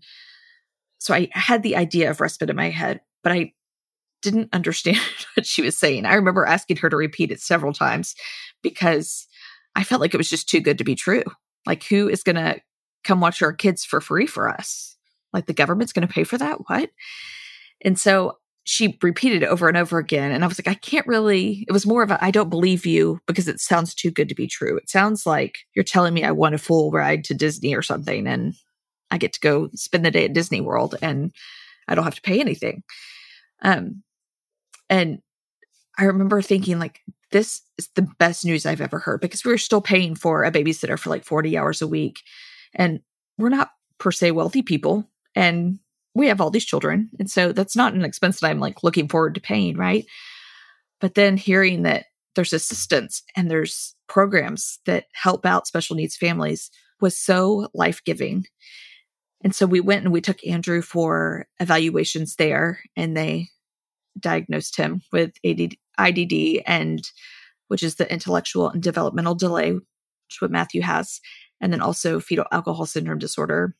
so 0.99 1.13
I 1.13 1.29
had 1.31 1.63
the 1.63 1.75
idea 1.75 2.09
of 2.09 2.21
respite 2.21 2.49
in 2.49 2.55
my 2.55 2.69
head, 2.69 3.01
but 3.23 3.31
I 3.31 3.53
didn't 4.21 4.49
understand 4.53 4.97
what 5.35 5.45
she 5.45 5.61
was 5.61 5.77
saying. 5.77 6.05
I 6.05 6.15
remember 6.15 6.45
asking 6.45 6.77
her 6.77 6.89
to 6.89 6.95
repeat 6.95 7.31
it 7.31 7.41
several 7.41 7.73
times 7.73 8.15
because 8.61 9.27
I 9.75 9.83
felt 9.83 10.01
like 10.01 10.13
it 10.13 10.17
was 10.17 10.29
just 10.29 10.49
too 10.49 10.59
good 10.59 10.77
to 10.77 10.83
be 10.83 10.95
true. 10.95 11.23
Like, 11.65 11.83
who 11.83 12.09
is 12.09 12.23
going 12.23 12.35
to 12.35 12.59
come 13.03 13.19
watch 13.21 13.41
our 13.41 13.53
kids 13.53 13.83
for 13.83 14.01
free 14.01 14.27
for 14.27 14.49
us? 14.49 14.95
Like, 15.31 15.45
the 15.45 15.53
government's 15.53 15.93
going 15.93 16.07
to 16.07 16.13
pay 16.13 16.23
for 16.23 16.37
that? 16.37 16.69
What? 16.69 16.89
And 17.81 17.97
so 17.99 18.37
she 18.65 18.97
repeated 19.01 19.43
it 19.43 19.49
over 19.49 19.67
and 19.67 19.75
over 19.75 19.97
again. 19.97 20.31
And 20.31 20.43
I 20.43 20.47
was 20.47 20.57
like, 20.57 20.73
I 20.73 20.79
can't 20.79 21.05
really, 21.05 21.65
it 21.67 21.73
was 21.73 21.85
more 21.85 22.01
of 22.01 22.11
a, 22.11 22.23
I 22.23 22.31
don't 22.31 22.49
believe 22.49 22.85
you 22.85 23.19
because 23.27 23.47
it 23.47 23.59
sounds 23.59 23.93
too 23.93 24.09
good 24.09 24.29
to 24.29 24.35
be 24.35 24.47
true. 24.47 24.77
It 24.77 24.89
sounds 24.89 25.25
like 25.25 25.59
you're 25.75 25.83
telling 25.83 26.13
me 26.13 26.23
I 26.23 26.31
want 26.31 26.55
a 26.55 26.59
full 26.59 26.91
ride 26.91 27.25
to 27.25 27.33
Disney 27.33 27.75
or 27.75 27.81
something 27.81 28.25
and 28.25 28.53
I 29.11 29.17
get 29.17 29.33
to 29.33 29.39
go 29.41 29.69
spend 29.75 30.05
the 30.05 30.11
day 30.11 30.25
at 30.25 30.33
Disney 30.33 30.61
World 30.61 30.95
and 31.01 31.33
I 31.87 31.95
don't 31.95 32.05
have 32.05 32.15
to 32.15 32.21
pay 32.21 32.39
anything. 32.39 32.83
Um, 33.61 34.03
and 34.89 35.19
I 35.97 36.05
remember 36.05 36.41
thinking 36.41 36.79
like, 36.79 37.01
this 37.31 37.61
is 37.77 37.89
the 37.95 38.07
best 38.17 38.45
news 38.45 38.65
I've 38.65 38.81
ever 38.81 38.99
heard 38.99 39.19
because 39.19 39.43
we 39.43 39.51
were 39.51 39.57
still 39.57 39.81
paying 39.81 40.15
for 40.15 40.43
a 40.43 40.51
babysitter 40.51 40.97
for 40.97 41.09
like 41.09 41.25
40 41.25 41.57
hours 41.57 41.81
a 41.81 41.87
week. 41.87 42.21
And 42.73 43.01
we're 43.37 43.49
not 43.49 43.71
per 43.97 44.11
se 44.11 44.31
wealthy 44.31 44.61
people. 44.61 45.09
And 45.35 45.79
we 46.15 46.27
have 46.27 46.39
all 46.39 46.51
these 46.51 46.65
children. 46.65 47.09
And 47.19 47.29
so 47.29 47.51
that's 47.51 47.75
not 47.75 47.93
an 47.93 48.03
expense 48.03 48.39
that 48.39 48.47
I'm 48.47 48.59
like 48.59 48.83
looking 48.83 49.07
forward 49.07 49.35
to 49.35 49.41
paying, 49.41 49.77
right? 49.77 50.05
But 51.01 51.15
then 51.15 51.37
hearing 51.37 51.83
that 51.83 52.05
there's 52.35 52.53
assistance 52.53 53.23
and 53.35 53.49
there's 53.49 53.95
programs 54.07 54.79
that 54.85 55.05
help 55.13 55.45
out 55.45 55.67
special 55.67 55.95
needs 55.95 56.15
families 56.15 56.71
was 57.01 57.17
so 57.17 57.67
life 57.73 58.01
giving. 58.05 58.45
And 59.43 59.53
so 59.53 59.65
we 59.65 59.81
went 59.81 60.03
and 60.03 60.13
we 60.13 60.21
took 60.21 60.45
Andrew 60.45 60.81
for 60.81 61.47
evaluations 61.59 62.35
there 62.35 62.79
and 62.95 63.15
they 63.15 63.49
diagnosed 64.19 64.77
him 64.77 65.01
with 65.11 65.33
ADD, 65.45 65.75
IDD 65.99 66.63
and 66.65 67.01
which 67.67 67.83
is 67.83 67.95
the 67.95 68.11
intellectual 68.11 68.69
and 68.69 68.81
developmental 68.81 69.35
delay, 69.35 69.71
which 69.71 70.37
what 70.39 70.51
Matthew 70.51 70.81
has, 70.81 71.19
and 71.59 71.73
then 71.73 71.81
also 71.81 72.19
fetal 72.19 72.45
alcohol 72.51 72.85
syndrome 72.85 73.19
disorder 73.19 73.75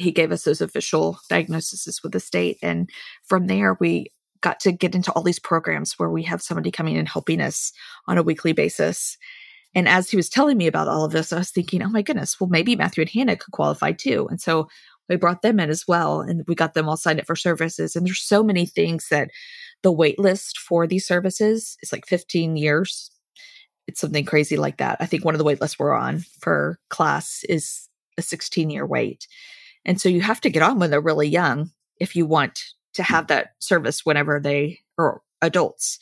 he 0.00 0.10
gave 0.10 0.32
us 0.32 0.44
those 0.44 0.60
official 0.60 1.18
diagnoses 1.28 2.02
with 2.02 2.12
the 2.12 2.20
state. 2.20 2.58
And 2.62 2.88
from 3.24 3.46
there, 3.46 3.76
we 3.80 4.06
got 4.40 4.60
to 4.60 4.72
get 4.72 4.94
into 4.94 5.12
all 5.12 5.22
these 5.22 5.38
programs 5.38 5.98
where 5.98 6.10
we 6.10 6.22
have 6.22 6.42
somebody 6.42 6.70
coming 6.70 6.96
and 6.96 7.08
helping 7.08 7.40
us 7.40 7.72
on 8.08 8.16
a 8.16 8.22
weekly 8.22 8.52
basis. 8.52 9.18
And 9.74 9.86
as 9.88 10.10
he 10.10 10.16
was 10.16 10.28
telling 10.28 10.56
me 10.56 10.66
about 10.66 10.88
all 10.88 11.04
of 11.04 11.12
this, 11.12 11.32
I 11.32 11.38
was 11.38 11.50
thinking, 11.50 11.82
oh 11.82 11.88
my 11.88 12.02
goodness, 12.02 12.40
well, 12.40 12.48
maybe 12.48 12.74
Matthew 12.74 13.02
and 13.02 13.10
Hannah 13.10 13.36
could 13.36 13.52
qualify 13.52 13.92
too. 13.92 14.26
And 14.30 14.40
so 14.40 14.68
we 15.08 15.16
brought 15.16 15.42
them 15.42 15.60
in 15.60 15.70
as 15.70 15.86
well, 15.86 16.20
and 16.20 16.44
we 16.46 16.54
got 16.54 16.74
them 16.74 16.88
all 16.88 16.96
signed 16.96 17.20
up 17.20 17.26
for 17.26 17.36
services. 17.36 17.94
And 17.94 18.06
there's 18.06 18.22
so 18.22 18.42
many 18.42 18.64
things 18.64 19.08
that 19.10 19.30
the 19.82 19.92
wait 19.92 20.18
list 20.18 20.58
for 20.58 20.86
these 20.86 21.06
services 21.06 21.76
is 21.82 21.92
like 21.92 22.06
15 22.06 22.56
years. 22.56 23.10
It's 23.86 24.00
something 24.00 24.24
crazy 24.24 24.56
like 24.56 24.78
that. 24.78 24.96
I 25.00 25.06
think 25.06 25.24
one 25.24 25.34
of 25.34 25.38
the 25.38 25.44
wait 25.44 25.60
lists 25.60 25.78
we're 25.78 25.92
on 25.92 26.20
for 26.40 26.78
CLASS 26.90 27.44
is 27.48 27.88
a 28.16 28.22
16 28.22 28.70
year 28.70 28.86
wait. 28.86 29.26
And 29.84 30.00
so 30.00 30.08
you 30.08 30.20
have 30.20 30.40
to 30.42 30.50
get 30.50 30.62
on 30.62 30.78
when 30.78 30.90
they're 30.90 31.00
really 31.00 31.28
young 31.28 31.70
if 31.98 32.16
you 32.16 32.26
want 32.26 32.62
to 32.94 33.02
have 33.02 33.28
that 33.28 33.54
service 33.58 34.04
whenever 34.04 34.40
they 34.40 34.80
are 34.98 35.22
adults. 35.42 35.98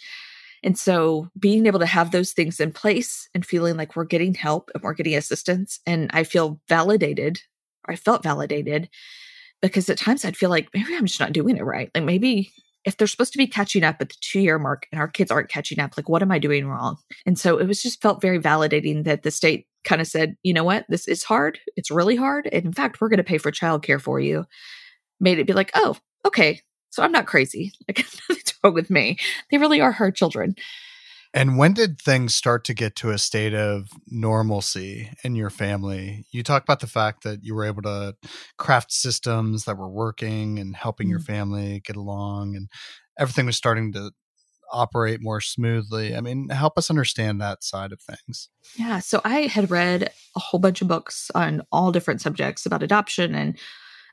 And 0.62 0.76
so 0.76 1.28
being 1.38 1.66
able 1.66 1.78
to 1.78 1.86
have 1.86 2.10
those 2.10 2.32
things 2.32 2.58
in 2.58 2.72
place 2.72 3.28
and 3.34 3.46
feeling 3.46 3.76
like 3.76 3.94
we're 3.94 4.04
getting 4.04 4.34
help 4.34 4.70
and 4.74 4.82
we're 4.82 4.94
getting 4.94 5.14
assistance 5.14 5.80
and 5.86 6.10
I 6.12 6.24
feel 6.24 6.60
validated, 6.68 7.40
I 7.86 7.96
felt 7.96 8.24
validated 8.24 8.88
because 9.62 9.88
at 9.88 9.98
times 9.98 10.24
I'd 10.24 10.36
feel 10.36 10.50
like 10.50 10.68
maybe 10.74 10.94
I'm 10.94 11.06
just 11.06 11.20
not 11.20 11.32
doing 11.32 11.56
it 11.56 11.64
right. 11.64 11.90
Like 11.94 12.04
maybe 12.04 12.52
if 12.84 12.96
they're 12.96 13.06
supposed 13.06 13.32
to 13.32 13.38
be 13.38 13.46
catching 13.46 13.84
up 13.84 13.96
at 14.00 14.08
the 14.08 14.16
two 14.20 14.40
year 14.40 14.58
mark 14.58 14.88
and 14.90 15.00
our 15.00 15.08
kids 15.08 15.30
aren't 15.30 15.48
catching 15.48 15.78
up, 15.78 15.96
like 15.96 16.08
what 16.08 16.22
am 16.22 16.32
I 16.32 16.38
doing 16.38 16.66
wrong? 16.66 16.96
And 17.24 17.38
so 17.38 17.58
it 17.58 17.68
was 17.68 17.82
just 17.82 18.02
felt 18.02 18.20
very 18.20 18.40
validating 18.40 19.04
that 19.04 19.22
the 19.22 19.30
state 19.30 19.66
kind 19.84 20.00
of 20.00 20.06
said, 20.06 20.36
you 20.42 20.52
know 20.52 20.64
what, 20.64 20.84
this 20.88 21.08
is 21.08 21.24
hard. 21.24 21.58
It's 21.76 21.90
really 21.90 22.16
hard. 22.16 22.48
And 22.50 22.66
in 22.66 22.72
fact, 22.72 23.00
we're 23.00 23.08
going 23.08 23.18
to 23.18 23.24
pay 23.24 23.38
for 23.38 23.52
childcare 23.52 24.00
for 24.00 24.20
you. 24.20 24.44
Made 25.20 25.38
it 25.38 25.46
be 25.46 25.52
like, 25.52 25.70
oh, 25.74 25.96
okay. 26.26 26.60
So 26.90 27.02
I'm 27.02 27.12
not 27.12 27.26
crazy. 27.26 27.72
Like 27.88 28.04
nothing's 28.28 28.54
wrong 28.62 28.74
with 28.74 28.90
me. 28.90 29.18
They 29.50 29.58
really 29.58 29.80
are 29.80 29.92
her 29.92 30.10
children. 30.10 30.56
And 31.34 31.58
when 31.58 31.74
did 31.74 32.00
things 32.00 32.34
start 32.34 32.64
to 32.64 32.74
get 32.74 32.96
to 32.96 33.10
a 33.10 33.18
state 33.18 33.54
of 33.54 33.88
normalcy 34.06 35.10
in 35.22 35.34
your 35.34 35.50
family? 35.50 36.24
You 36.32 36.42
talk 36.42 36.62
about 36.62 36.80
the 36.80 36.86
fact 36.86 37.22
that 37.24 37.44
you 37.44 37.54
were 37.54 37.66
able 37.66 37.82
to 37.82 38.16
craft 38.56 38.92
systems 38.92 39.64
that 39.64 39.76
were 39.76 39.90
working 39.90 40.58
and 40.58 40.74
helping 40.74 41.06
mm-hmm. 41.06 41.10
your 41.12 41.20
family 41.20 41.82
get 41.84 41.96
along, 41.96 42.56
and 42.56 42.68
everything 43.18 43.46
was 43.46 43.56
starting 43.56 43.92
to 43.92 44.10
operate 44.72 45.20
more 45.22 45.40
smoothly. 45.40 46.14
I 46.14 46.20
mean, 46.20 46.48
help 46.48 46.78
us 46.78 46.90
understand 46.90 47.40
that 47.40 47.64
side 47.64 47.92
of 47.92 48.00
things. 48.00 48.48
Yeah. 48.76 49.00
So 49.00 49.20
I 49.24 49.42
had 49.42 49.70
read 49.70 50.10
a 50.36 50.40
whole 50.40 50.60
bunch 50.60 50.82
of 50.82 50.88
books 50.88 51.30
on 51.34 51.62
all 51.72 51.92
different 51.92 52.20
subjects 52.20 52.66
about 52.66 52.82
adoption 52.82 53.34
and 53.34 53.58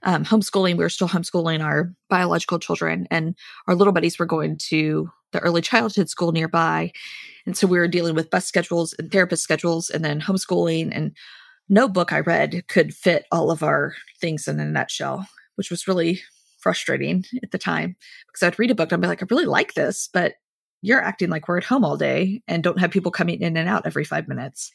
um, 0.04 0.24
homeschooling. 0.24 0.78
We 0.78 0.84
were 0.84 0.90
still 0.90 1.10
homeschooling 1.10 1.64
our 1.64 1.94
biological 2.10 2.60
children, 2.60 3.08
and 3.10 3.36
our 3.68 3.76
little 3.76 3.94
buddies 3.94 4.20
were 4.20 4.26
going 4.26 4.58
to 4.70 5.10
the 5.32 5.40
early 5.40 5.62
childhood 5.62 6.10
school 6.10 6.32
nearby. 6.32 6.92
And 7.46 7.58
so 7.58 7.68
we 7.68 7.78
were 7.78 7.88
dealing 7.88 8.16
with 8.16 8.30
bus 8.30 8.46
schedules 8.46 8.96
and 8.98 9.12
therapist 9.12 9.44
schedules 9.44 9.90
and 9.90 10.04
then 10.04 10.22
homeschooling. 10.22 10.92
And 10.94 11.16
no 11.68 11.88
book 11.88 12.14
I 12.14 12.20
read 12.22 12.68
could 12.68 12.94
fit 12.94 13.26
all 13.32 13.52
of 13.52 13.62
our 13.62 13.96
things 14.22 14.48
in 14.48 14.60
a 14.60 14.66
nutshell, 14.66 15.28
which 15.56 15.70
was 15.70 15.88
really 15.88 16.22
frustrating 16.60 17.26
at 17.44 17.52
the 17.52 17.58
time 17.58 17.96
because 18.28 18.42
I'd 18.42 18.58
read 18.58 18.72
a 18.72 18.76
book 18.76 18.92
and 18.92 19.00
I'd 19.00 19.06
be 19.06 19.08
like, 19.08 19.22
I 19.22 19.28
really 19.30 19.46
like 19.46 19.74
this, 19.74 20.10
but 20.12 20.34
you're 20.86 21.02
acting 21.02 21.30
like 21.30 21.48
we're 21.48 21.58
at 21.58 21.64
home 21.64 21.84
all 21.84 21.98
day 21.98 22.44
and 22.48 22.64
don't 22.64 22.80
have 22.80 22.92
people 22.92 23.12
coming 23.12 23.42
in 23.42 23.58
and 23.58 23.68
out 23.68 23.86
every 23.86 24.04
five 24.04 24.28
minutes. 24.28 24.72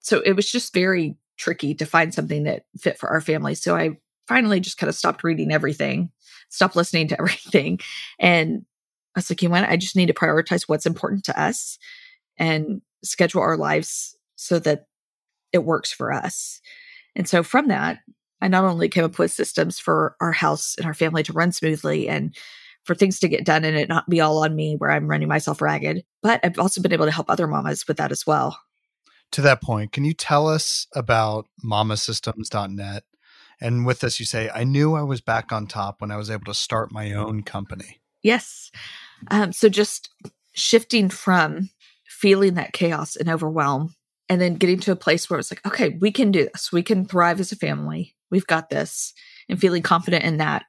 So 0.00 0.20
it 0.20 0.32
was 0.32 0.50
just 0.50 0.74
very 0.74 1.16
tricky 1.38 1.74
to 1.74 1.86
find 1.86 2.12
something 2.12 2.44
that 2.44 2.64
fit 2.78 2.98
for 2.98 3.08
our 3.08 3.22
family. 3.22 3.54
So 3.54 3.74
I 3.74 3.98
finally 4.28 4.60
just 4.60 4.76
kind 4.76 4.88
of 4.88 4.94
stopped 4.94 5.24
reading 5.24 5.50
everything, 5.50 6.10
stopped 6.50 6.76
listening 6.76 7.08
to 7.08 7.18
everything, 7.18 7.80
and 8.18 8.66
I 9.14 9.20
was 9.20 9.30
like, 9.30 9.40
you 9.40 9.48
know 9.48 9.54
what? 9.54 9.64
I 9.68 9.78
just 9.78 9.96
need 9.96 10.06
to 10.06 10.14
prioritize 10.14 10.64
what's 10.66 10.84
important 10.84 11.24
to 11.24 11.40
us 11.40 11.78
and 12.36 12.82
schedule 13.02 13.40
our 13.40 13.56
lives 13.56 14.14
so 14.36 14.58
that 14.58 14.88
it 15.54 15.64
works 15.64 15.90
for 15.90 16.12
us. 16.12 16.60
And 17.14 17.26
so 17.26 17.42
from 17.42 17.68
that, 17.68 18.00
I 18.42 18.48
not 18.48 18.64
only 18.64 18.90
came 18.90 19.04
up 19.04 19.18
with 19.18 19.32
systems 19.32 19.78
for 19.78 20.16
our 20.20 20.32
house 20.32 20.74
and 20.76 20.86
our 20.86 20.92
family 20.92 21.22
to 21.22 21.32
run 21.32 21.50
smoothly 21.50 22.10
and 22.10 22.36
for 22.86 22.94
things 22.94 23.18
to 23.20 23.28
get 23.28 23.44
done 23.44 23.64
and 23.64 23.76
it 23.76 23.88
not 23.88 24.08
be 24.08 24.20
all 24.20 24.44
on 24.44 24.54
me 24.54 24.76
where 24.76 24.90
I'm 24.90 25.08
running 25.08 25.28
myself 25.28 25.60
ragged, 25.60 26.04
but 26.22 26.40
I've 26.42 26.58
also 26.58 26.80
been 26.80 26.92
able 26.92 27.06
to 27.06 27.12
help 27.12 27.28
other 27.28 27.46
mamas 27.46 27.86
with 27.86 27.96
that 27.96 28.12
as 28.12 28.26
well. 28.26 28.58
To 29.32 29.42
that 29.42 29.60
point, 29.60 29.92
can 29.92 30.04
you 30.04 30.14
tell 30.14 30.48
us 30.48 30.86
about 30.94 31.46
mamasystems.net? 31.64 33.02
And 33.60 33.84
with 33.84 34.00
this, 34.00 34.20
you 34.20 34.26
say, 34.26 34.50
I 34.54 34.64
knew 34.64 34.94
I 34.94 35.02
was 35.02 35.20
back 35.20 35.50
on 35.50 35.66
top 35.66 36.00
when 36.00 36.10
I 36.10 36.16
was 36.16 36.30
able 36.30 36.44
to 36.44 36.54
start 36.54 36.92
my 36.92 37.12
own 37.12 37.42
company. 37.42 38.00
Yes. 38.22 38.70
Um, 39.30 39.52
so 39.52 39.68
just 39.68 40.10
shifting 40.52 41.08
from 41.08 41.70
feeling 42.06 42.54
that 42.54 42.72
chaos 42.72 43.16
and 43.16 43.28
overwhelm 43.28 43.94
and 44.28 44.40
then 44.40 44.54
getting 44.54 44.80
to 44.80 44.92
a 44.92 44.96
place 44.96 45.28
where 45.28 45.38
it's 45.38 45.50
like, 45.50 45.66
okay, 45.66 45.90
we 46.00 46.12
can 46.12 46.30
do 46.30 46.48
this. 46.52 46.72
We 46.72 46.82
can 46.82 47.04
thrive 47.06 47.40
as 47.40 47.52
a 47.52 47.56
family. 47.56 48.14
We've 48.30 48.46
got 48.46 48.70
this 48.70 49.12
and 49.48 49.60
feeling 49.60 49.82
confident 49.82 50.24
in 50.24 50.38
that 50.38 50.64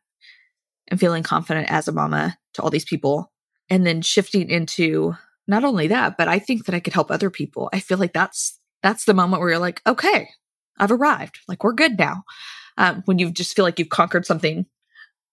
and 0.90 1.00
feeling 1.00 1.24
confident 1.24 1.70
as 1.70 1.88
a 1.88 1.92
mama 1.92 2.38
to 2.54 2.62
all 2.62 2.70
these 2.70 2.86
people. 2.86 3.32
And 3.70 3.86
then 3.86 4.02
shifting 4.02 4.50
into 4.50 5.16
not 5.48 5.64
only 5.64 5.88
that, 5.88 6.18
but 6.18 6.28
I 6.28 6.40
think 6.40 6.66
that 6.66 6.76
I 6.76 6.80
could 6.80 6.94
help 6.94 7.12
other 7.12 7.30
people. 7.30 7.70
I 7.74 7.80
feel 7.80 7.98
like 7.98 8.14
that's, 8.14 8.60
that's 8.84 9.06
the 9.06 9.14
moment 9.14 9.42
where 9.42 9.50
you're 9.50 9.60
like, 9.60 9.82
okay, 9.86 10.30
I've 10.78 10.92
arrived. 10.92 11.40
Like 11.48 11.64
we're 11.64 11.74
good 11.74 11.98
now. 11.98 12.24
Um, 12.78 13.02
when 13.06 13.20
you 13.20 13.32
just 13.32 13.56
feel 13.56 13.66
like 13.66 13.80
you've 13.80 13.90
conquered 13.90 14.26
something 14.26 14.66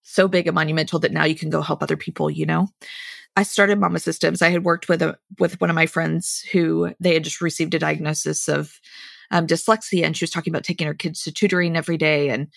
so 0.02 0.28
big 0.28 0.46
and 0.46 0.54
monumental 0.54 0.98
that 1.00 1.12
now 1.12 1.24
you 1.24 1.34
can 1.34 1.50
go 1.50 1.62
help 1.62 1.82
other 1.82 1.96
people, 1.96 2.30
you 2.30 2.46
know? 2.46 2.68
I 3.36 3.42
started 3.42 3.80
Mama 3.80 3.98
Systems. 3.98 4.42
I 4.42 4.50
had 4.50 4.64
worked 4.64 4.88
with 4.88 5.02
a 5.02 5.18
with 5.38 5.60
one 5.60 5.70
of 5.70 5.76
my 5.76 5.86
friends 5.86 6.44
who 6.52 6.94
they 7.00 7.14
had 7.14 7.24
just 7.24 7.40
received 7.40 7.74
a 7.74 7.80
diagnosis 7.80 8.48
of 8.48 8.78
um, 9.30 9.46
dyslexia, 9.46 10.04
and 10.04 10.16
she 10.16 10.22
was 10.22 10.30
talking 10.30 10.52
about 10.52 10.62
taking 10.62 10.86
her 10.86 10.94
kids 10.94 11.22
to 11.24 11.32
tutoring 11.32 11.76
every 11.76 11.96
day. 11.96 12.28
And 12.28 12.48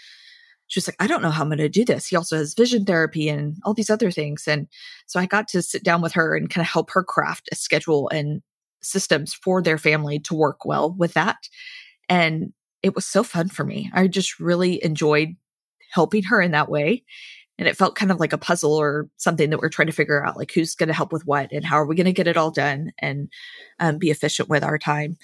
she 0.67 0.77
was 0.77 0.87
like, 0.87 0.95
"I 0.99 1.07
don't 1.07 1.21
know 1.21 1.31
how 1.31 1.43
I'm 1.43 1.49
going 1.49 1.59
to 1.59 1.69
do 1.69 1.85
this." 1.85 2.07
He 2.07 2.15
also 2.15 2.37
has 2.37 2.53
vision 2.53 2.85
therapy 2.85 3.29
and 3.29 3.57
all 3.63 3.73
these 3.73 3.89
other 3.89 4.11
things. 4.11 4.47
And 4.47 4.67
so 5.05 5.19
I 5.19 5.25
got 5.25 5.47
to 5.49 5.61
sit 5.61 5.83
down 5.83 6.01
with 6.01 6.13
her 6.13 6.35
and 6.35 6.49
kind 6.49 6.63
of 6.63 6.69
help 6.69 6.91
her 6.91 7.03
craft 7.03 7.49
a 7.51 7.55
schedule 7.55 8.09
and 8.09 8.41
systems 8.81 9.33
for 9.33 9.61
their 9.61 9.77
family 9.77 10.19
to 10.19 10.35
work 10.35 10.65
well 10.65 10.93
with 10.93 11.13
that. 11.13 11.37
And 12.09 12.53
it 12.83 12.95
was 12.95 13.05
so 13.05 13.23
fun 13.23 13.49
for 13.49 13.63
me. 13.63 13.89
I 13.93 14.07
just 14.07 14.39
really 14.39 14.83
enjoyed 14.83 15.35
helping 15.91 16.23
her 16.23 16.41
in 16.41 16.51
that 16.51 16.69
way 16.69 17.03
and 17.57 17.67
it 17.67 17.77
felt 17.77 17.95
kind 17.95 18.11
of 18.11 18.19
like 18.19 18.33
a 18.33 18.37
puzzle 18.37 18.73
or 18.73 19.09
something 19.17 19.49
that 19.49 19.59
we're 19.59 19.69
trying 19.69 19.87
to 19.87 19.93
figure 19.93 20.23
out 20.23 20.37
like 20.37 20.51
who's 20.51 20.75
going 20.75 20.87
to 20.87 20.93
help 20.93 21.11
with 21.11 21.25
what 21.25 21.51
and 21.51 21.65
how 21.65 21.75
are 21.77 21.85
we 21.85 21.95
going 21.95 22.05
to 22.05 22.13
get 22.13 22.27
it 22.27 22.37
all 22.37 22.51
done 22.51 22.91
and 22.99 23.29
um, 23.79 23.97
be 23.97 24.11
efficient 24.11 24.49
with 24.49 24.63
our 24.63 24.77
time 24.77 25.17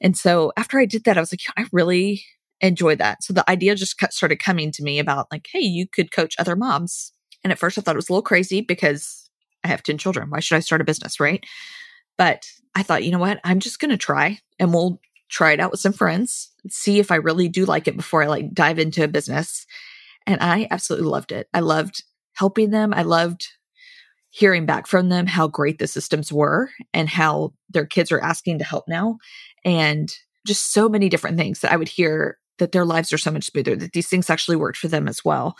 and 0.00 0.16
so 0.16 0.52
after 0.56 0.78
i 0.78 0.84
did 0.84 1.04
that 1.04 1.16
i 1.16 1.20
was 1.20 1.32
like 1.32 1.40
i 1.56 1.66
really 1.72 2.22
enjoy 2.60 2.94
that 2.94 3.22
so 3.22 3.32
the 3.32 3.48
idea 3.50 3.74
just 3.74 3.96
started 4.10 4.36
coming 4.36 4.70
to 4.70 4.82
me 4.82 4.98
about 4.98 5.26
like 5.30 5.48
hey 5.52 5.60
you 5.60 5.86
could 5.86 6.12
coach 6.12 6.34
other 6.38 6.56
moms 6.56 7.12
and 7.42 7.52
at 7.52 7.58
first 7.58 7.78
i 7.78 7.80
thought 7.80 7.94
it 7.94 7.98
was 7.98 8.08
a 8.08 8.12
little 8.12 8.22
crazy 8.22 8.60
because 8.60 9.30
i 9.64 9.68
have 9.68 9.82
10 9.82 9.98
children 9.98 10.30
why 10.30 10.40
should 10.40 10.56
i 10.56 10.60
start 10.60 10.80
a 10.80 10.84
business 10.84 11.20
right 11.20 11.44
but 12.18 12.46
i 12.74 12.82
thought 12.82 13.04
you 13.04 13.10
know 13.10 13.18
what 13.18 13.40
i'm 13.44 13.60
just 13.60 13.80
going 13.80 13.90
to 13.90 13.96
try 13.96 14.38
and 14.58 14.72
we'll 14.72 15.00
try 15.28 15.52
it 15.52 15.60
out 15.60 15.70
with 15.70 15.80
some 15.80 15.92
friends 15.92 16.50
see 16.68 16.98
if 16.98 17.10
i 17.10 17.16
really 17.16 17.48
do 17.48 17.64
like 17.64 17.88
it 17.88 17.96
before 17.96 18.22
i 18.22 18.26
like 18.26 18.52
dive 18.52 18.78
into 18.78 19.02
a 19.02 19.08
business 19.08 19.66
and 20.26 20.40
I 20.40 20.68
absolutely 20.70 21.08
loved 21.08 21.32
it. 21.32 21.48
I 21.52 21.60
loved 21.60 22.04
helping 22.34 22.70
them. 22.70 22.94
I 22.94 23.02
loved 23.02 23.48
hearing 24.30 24.64
back 24.64 24.86
from 24.86 25.08
them 25.08 25.26
how 25.26 25.48
great 25.48 25.78
the 25.78 25.88
systems 25.88 26.32
were 26.32 26.70
and 26.94 27.08
how 27.08 27.52
their 27.68 27.86
kids 27.86 28.12
are 28.12 28.20
asking 28.20 28.58
to 28.58 28.64
help 28.64 28.86
now. 28.86 29.18
And 29.64 30.08
just 30.46 30.72
so 30.72 30.88
many 30.88 31.08
different 31.08 31.36
things 31.36 31.60
that 31.60 31.72
I 31.72 31.76
would 31.76 31.88
hear 31.88 32.38
that 32.60 32.72
their 32.72 32.84
lives 32.84 33.12
are 33.12 33.18
so 33.18 33.30
much 33.30 33.44
smoother, 33.44 33.74
that 33.74 33.92
these 33.92 34.08
things 34.08 34.30
actually 34.30 34.56
worked 34.56 34.78
for 34.78 34.88
them 34.88 35.08
as 35.08 35.24
well. 35.24 35.56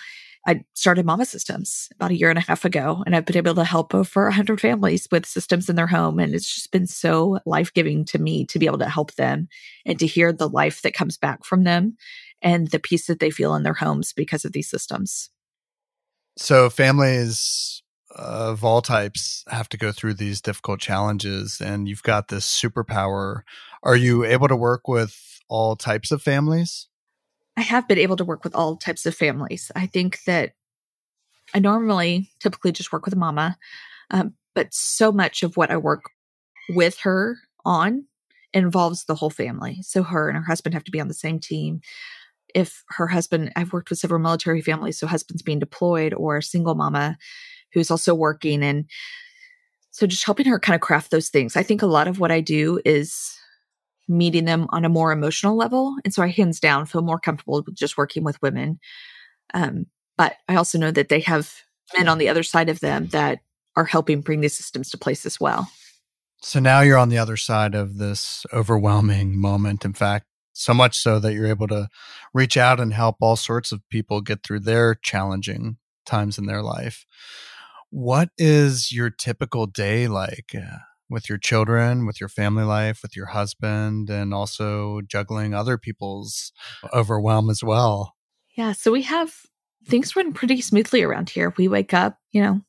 I 0.47 0.65
started 0.73 1.05
Mama 1.05 1.27
Systems 1.27 1.89
about 1.95 2.13
a 2.13 2.17
year 2.17 2.31
and 2.31 2.39
a 2.39 2.43
half 2.43 2.65
ago, 2.65 3.03
and 3.05 3.15
I've 3.15 3.27
been 3.27 3.37
able 3.37 3.55
to 3.57 3.65
help 3.65 3.95
over 3.95 4.25
100 4.25 4.61
families 4.61 5.07
with 5.13 5.27
systems 5.27 5.69
in 5.69 5.77
their 5.77 5.87
home. 5.87 6.19
And 6.19 6.35
it's 6.35 6.55
just 6.55 6.71
been 6.71 6.87
so 6.87 7.41
life 7.45 7.75
giving 7.75 8.07
to 8.07 8.19
me 8.19 8.47
to 8.47 8.59
be 8.59 8.67
able 8.67 8.79
to 8.79 8.89
help 8.89 9.15
them 9.17 9.49
and 9.85 9.99
to 9.99 10.07
hear 10.07 10.33
the 10.33 10.49
life 10.49 10.81
that 10.83 10.95
comes 10.95 11.19
back 11.19 11.45
from 11.45 11.65
them 11.65 11.97
and 12.41 12.69
the 12.69 12.79
peace 12.79 13.07
that 13.07 13.21
they 13.21 13.31
feel 13.31 13.55
in 13.55 13.65
their 13.65 13.75
homes 13.75 14.15
because 14.15 14.47
of 14.47 14.53
these 14.53 14.71
systems. 14.71 15.29
So, 16.39 16.71
families 16.71 17.83
of 18.17 18.65
all 18.65 18.83
types 18.83 19.45
have 19.49 19.69
to 19.69 19.77
go 19.77 19.93
through 19.93 20.15
these 20.15 20.41
difficult 20.41 20.81
challenges, 20.81 21.61
and 21.61 21.89
you've 21.89 22.03
got 22.03 22.29
this 22.29 22.47
superpower. 22.47 23.43
Are 23.83 23.97
you 23.97 24.25
able 24.25 24.49
to 24.49 24.57
work 24.57 24.89
with 24.89 25.41
all 25.49 25.77
types 25.77 26.11
of 26.11 26.23
families? 26.23 26.89
I 27.57 27.63
have 27.63 27.89
been 27.89 27.99
able 27.99 28.17
to 28.17 28.25
work 28.25 28.45
with 28.45 28.55
all 28.55 28.77
types 28.77 29.07
of 29.07 29.15
families. 29.15 29.71
I 29.75 29.87
think 29.87 30.25
that 30.25 30.53
I 31.55 31.59
normally 31.59 32.31
typically 32.41 32.73
just 32.73 32.93
work 32.93 33.05
with 33.05 33.17
mama, 33.17 33.59
um, 34.11 34.35
but 34.55 34.73
so 34.73 35.13
much 35.13 35.43
of 35.43 35.57
what 35.57 35.71
I 35.71 35.77
work 35.77 36.05
with 36.69 36.99
her 37.01 37.39
on 37.65 38.07
involves 38.53 39.05
the 39.05 39.15
whole 39.15 39.31
family. 39.31 39.79
So 39.83 40.03
her 40.03 40.29
and 40.29 40.37
her 40.37 40.45
husband 40.45 40.75
have 40.75 40.85
to 40.85 40.91
be 40.91 41.01
on 41.01 41.09
the 41.09 41.15
same 41.15 41.39
team 41.39 41.81
if 42.55 42.83
her 42.89 43.07
husband, 43.07 43.53
I've 43.57 43.73
worked 43.73 43.91
with 43.91 43.99
several 43.99 44.21
military 44.21 44.61
families, 44.61 44.99
so 44.99 45.07
husband's 45.07 45.43
being 45.43 45.59
deployed 45.59 46.15
or 46.15 46.41
single 46.41 46.75
mama 46.75 47.17
who's 47.73 47.91
also 47.91 48.15
working. 48.15 48.63
And 48.63 48.87
so 49.91 50.07
just 50.07 50.25
helping 50.25 50.47
her 50.47 50.59
kind 50.59 50.75
of 50.75 50.81
craft 50.81 51.11
those 51.11 51.29
things. 51.29 51.57
I 51.57 51.63
think 51.63 51.83
a 51.83 51.87
lot 51.87 52.09
of 52.09 52.19
what 52.19 52.33
I 52.33 52.41
do 52.41 52.81
is 52.85 53.37
meeting 54.11 54.45
them 54.45 54.67
on 54.71 54.85
a 54.85 54.91
more 54.91 55.13
emotional 55.13 55.57
level. 55.57 55.97
And 56.05 56.13
so 56.13 56.23
I 56.23 56.29
hands 56.29 56.61
down 56.61 56.87
feel 56.87 57.03
more 57.03 57.21
comfortable 57.21 57.63
with 57.65 57.77
just 57.77 57.97
working 57.97 58.25
with 58.25 58.43
women. 58.43 58.81
Um, 59.55 59.87
but 60.19 60.35
I 60.49 60.57
also 60.57 60.79
know 60.79 60.91
that 60.91 61.09
they 61.09 61.21
have 61.21 61.55
men 61.97 62.09
on 62.09 62.19
the 62.19 62.29
other 62.29 62.43
side 62.43 62.69
of 62.69 62.81
them 62.81 63.07
that 63.09 63.39
are 63.77 63.85
helping 63.85 64.21
bring 64.21 64.41
these 64.41 64.57
systems 64.57 64.91
to 64.91 64.99
place 64.99 65.25
as 65.25 65.41
well. 65.41 65.71
So 66.43 66.59
now 66.59 66.81
you're 66.81 66.99
on 66.99 67.09
the 67.09 67.19
other 67.19 67.37
side 67.37 67.75
of 67.75 67.99
this 67.99 68.45
overwhelming 68.53 69.39
moment. 69.39 69.85
In 69.85 69.93
fact, 69.93 70.27
so 70.53 70.75
much 70.75 70.99
so 70.99 71.19
that 71.21 71.33
you're 71.33 71.47
able 71.47 71.69
to 71.69 71.89
reach 72.35 72.57
out 72.57 72.81
and 72.81 72.93
help 72.93 73.17
all 73.21 73.37
sorts 73.37 73.73
of 73.73 73.89
people 73.91 74.21
get 74.21 74.43
through 74.43 74.61
their 74.61 74.95
challenging 74.95 75.77
times 76.05 76.39
in 76.39 76.47
their 76.47 76.63
life. 76.63 77.07
What 77.91 78.31
is 78.39 78.93
your 78.93 79.11
typical 79.11 79.67
day 79.67 80.09
like 80.09 80.55
uh, 80.55 80.79
with 81.11 81.29
your 81.29 81.39
children, 81.39 82.07
with 82.07 82.21
your 82.21 82.29
family 82.29 82.65
life, 82.65 83.01
with 83.03 83.17
your 83.17 83.27
husband, 83.27 84.09
and 84.09 84.33
also 84.33 85.01
juggling 85.03 85.53
other 85.53 85.77
people's 85.77 86.53
overwhelm 86.95 87.51
as 87.51 87.63
well? 87.63 88.15
Yeah, 88.57 88.73
so 88.73 88.93
we 88.93 89.03
have 89.03 89.35
things 89.87 90.15
run 90.17 90.33
pretty 90.33 90.61
smoothly 90.61 91.03
around 91.03 91.31
here. 91.31 91.53
We 91.57 91.69
wake 91.69 91.93
up, 91.93 92.19
you 92.33 92.43
know, 92.43 92.61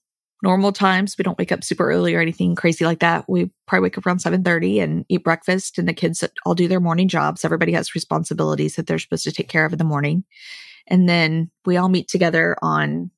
normal 0.43 0.71
times. 0.71 1.17
We 1.17 1.23
don't 1.23 1.37
wake 1.37 1.51
up 1.51 1.63
super 1.63 1.89
early 1.89 2.15
or 2.15 2.21
anything 2.21 2.55
crazy 2.55 2.83
like 2.85 2.99
that. 2.99 3.25
We 3.29 3.51
probably 3.67 3.83
wake 3.83 3.97
up 3.97 4.05
around 4.05 4.19
7:30 4.19 4.79
and 4.81 5.05
eat 5.07 5.23
breakfast 5.23 5.77
and 5.77 5.87
the 5.87 5.93
kids 5.93 6.23
all 6.45 6.55
do 6.55 6.67
their 6.67 6.79
morning 6.79 7.07
jobs. 7.07 7.45
Everybody 7.45 7.73
has 7.73 7.95
responsibilities 7.95 8.75
that 8.75 8.87
they're 8.87 8.99
supposed 8.99 9.23
to 9.25 9.31
take 9.31 9.49
care 9.49 9.65
of 9.65 9.73
in 9.73 9.77
the 9.77 9.83
morning. 9.83 10.23
And 10.87 11.07
then 11.07 11.51
we 11.65 11.77
all 11.77 11.89
meet 11.89 12.07
together 12.07 12.57
on 12.61 13.11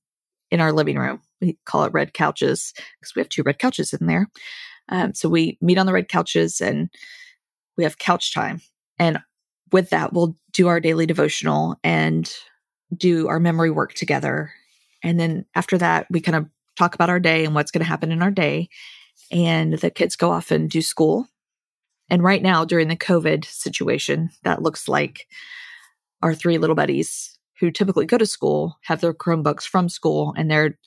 in 0.52 0.60
our 0.60 0.74
living 0.74 0.98
room. 0.98 1.22
We 1.42 1.58
call 1.66 1.86
it 1.86 1.94
red 1.94 2.14
couches 2.14 2.74
because 3.00 3.16
we 3.16 3.22
have 3.22 3.30
two 3.30 3.44
red 3.44 3.60
couches 3.60 3.94
in 3.94 4.06
there. 4.08 4.30
Um, 4.90 5.14
so 5.14 5.30
we 5.30 5.58
meet 5.62 5.78
on 5.78 5.86
the 5.86 5.94
red 5.94 6.10
couches 6.10 6.62
and 6.62 6.90
we 7.78 7.84
have 7.84 7.98
couch 7.98 8.34
time. 8.34 8.62
And 9.00 9.20
with 9.72 9.90
that, 9.90 10.14
we'll 10.14 10.38
do 10.52 10.68
our 10.68 10.80
daily 10.80 11.06
devotional 11.06 11.78
and 11.84 12.32
do 12.96 13.28
our 13.28 13.40
memory 13.40 13.72
work 13.72 13.94
together. 13.94 14.52
And 15.02 15.20
then 15.20 15.46
after 15.56 15.78
that, 15.80 16.08
we 16.10 16.22
kind 16.22 16.36
of 16.36 16.48
talk 16.78 16.96
about 16.96 17.10
our 17.10 17.20
day 17.20 17.46
and 17.46 17.56
what's 17.56 17.72
going 17.72 17.84
to 17.84 17.90
happen 17.90 18.12
in 18.12 18.22
our 18.22 18.32
day. 18.32 18.70
And 19.32 19.74
the 19.74 19.90
kids 19.90 20.16
go 20.16 20.32
off 20.32 20.52
and 20.52 20.70
do 20.70 20.82
school. 20.82 21.28
And 22.10 22.24
right 22.24 22.42
now, 22.42 22.66
during 22.66 22.88
the 22.88 22.96
COVID 22.96 23.46
situation, 23.46 24.30
that 24.44 24.62
looks 24.62 24.88
like 24.88 25.28
our 26.22 26.36
three 26.36 26.58
little 26.58 26.76
buddies 26.76 27.38
who 27.60 27.72
typically 27.72 28.06
go 28.06 28.18
to 28.18 28.26
school 28.26 28.78
have 28.84 29.02
their 29.02 29.14
Chromebooks 29.14 29.64
from 29.64 29.90
school 29.90 30.34
and 30.38 30.50
they're 30.50 30.78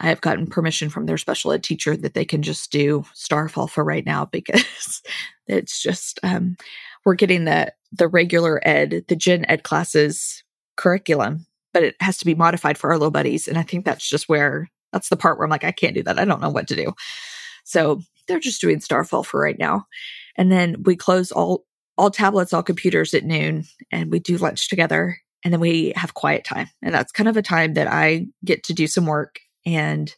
I 0.00 0.06
have 0.06 0.22
gotten 0.22 0.46
permission 0.46 0.88
from 0.88 1.06
their 1.06 1.18
special 1.18 1.52
ed 1.52 1.62
teacher 1.62 1.96
that 1.96 2.14
they 2.14 2.24
can 2.24 2.42
just 2.42 2.72
do 2.72 3.04
Starfall 3.12 3.68
for 3.68 3.84
right 3.84 4.04
now 4.04 4.24
because 4.32 5.02
it's 5.46 5.80
just 5.80 6.18
um, 6.22 6.56
we're 7.04 7.14
getting 7.14 7.44
the 7.44 7.72
the 7.92 8.08
regular 8.08 8.60
ed, 8.66 9.04
the 9.08 9.16
gen 9.16 9.44
ed 9.48 9.62
classes 9.62 10.44
curriculum, 10.76 11.46
but 11.72 11.82
it 11.82 11.96
has 12.00 12.16
to 12.18 12.24
be 12.24 12.34
modified 12.34 12.78
for 12.78 12.90
our 12.90 12.96
little 12.96 13.10
buddies. 13.10 13.48
And 13.48 13.58
I 13.58 13.62
think 13.62 13.84
that's 13.84 14.08
just 14.08 14.28
where 14.28 14.68
that's 14.92 15.08
the 15.08 15.16
part 15.16 15.38
where 15.38 15.44
I'm 15.44 15.50
like, 15.50 15.64
I 15.64 15.72
can't 15.72 15.94
do 15.94 16.02
that. 16.04 16.18
I 16.18 16.24
don't 16.24 16.40
know 16.40 16.50
what 16.50 16.68
to 16.68 16.76
do. 16.76 16.92
So 17.64 18.00
they're 18.26 18.40
just 18.40 18.60
doing 18.60 18.80
Starfall 18.80 19.24
for 19.24 19.40
right 19.40 19.58
now. 19.58 19.86
And 20.36 20.50
then 20.50 20.82
we 20.84 20.96
close 20.96 21.30
all 21.32 21.64
all 21.98 22.10
tablets, 22.10 22.54
all 22.54 22.62
computers 22.62 23.12
at 23.12 23.24
noon, 23.24 23.64
and 23.92 24.10
we 24.10 24.20
do 24.20 24.38
lunch 24.38 24.68
together. 24.68 25.18
And 25.44 25.52
then 25.52 25.60
we 25.60 25.92
have 25.96 26.14
quiet 26.14 26.44
time. 26.44 26.68
And 26.82 26.94
that's 26.94 27.12
kind 27.12 27.28
of 27.28 27.36
a 27.36 27.42
time 27.42 27.74
that 27.74 27.88
I 27.88 28.26
get 28.44 28.64
to 28.64 28.74
do 28.74 28.86
some 28.86 29.06
work 29.06 29.40
and 29.74 30.14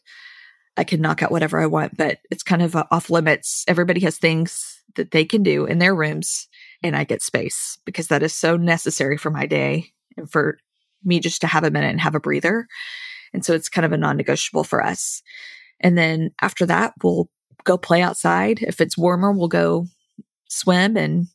I 0.77 0.83
can 0.83 1.01
knock 1.01 1.21
out 1.21 1.31
whatever 1.31 1.59
I 1.59 1.67
want, 1.67 1.97
but 1.97 2.19
it's 2.31 2.43
kind 2.43 2.61
of 2.61 2.75
uh, 2.75 2.85
off 2.91 3.09
limits. 3.09 3.63
Everybody 3.67 4.01
has 4.01 4.17
things 4.17 4.81
that 4.95 5.11
they 5.11 5.25
can 5.25 5.43
do 5.43 5.65
in 5.65 5.79
their 5.79 5.95
rooms, 5.95 6.47
and 6.81 6.95
I 6.95 7.03
get 7.03 7.21
space 7.21 7.77
because 7.85 8.07
that 8.07 8.23
is 8.23 8.33
so 8.33 8.57
necessary 8.57 9.17
for 9.17 9.29
my 9.29 9.45
day 9.45 9.91
and 10.17 10.29
for 10.29 10.57
me 11.03 11.19
just 11.19 11.41
to 11.41 11.47
have 11.47 11.63
a 11.63 11.71
minute 11.71 11.89
and 11.89 12.01
have 12.01 12.15
a 12.15 12.19
breather. 12.19 12.67
And 13.33 13.43
so 13.43 13.53
it's 13.53 13.69
kind 13.69 13.85
of 13.85 13.91
a 13.91 13.97
non 13.97 14.17
negotiable 14.17 14.63
for 14.63 14.83
us. 14.83 15.21
And 15.79 15.97
then 15.97 16.31
after 16.41 16.65
that, 16.65 16.93
we'll 17.03 17.29
go 17.63 17.77
play 17.77 18.01
outside. 18.01 18.61
If 18.61 18.79
it's 18.81 18.97
warmer, 18.97 19.31
we'll 19.31 19.47
go 19.47 19.87
swim. 20.49 20.97
And 20.97 21.27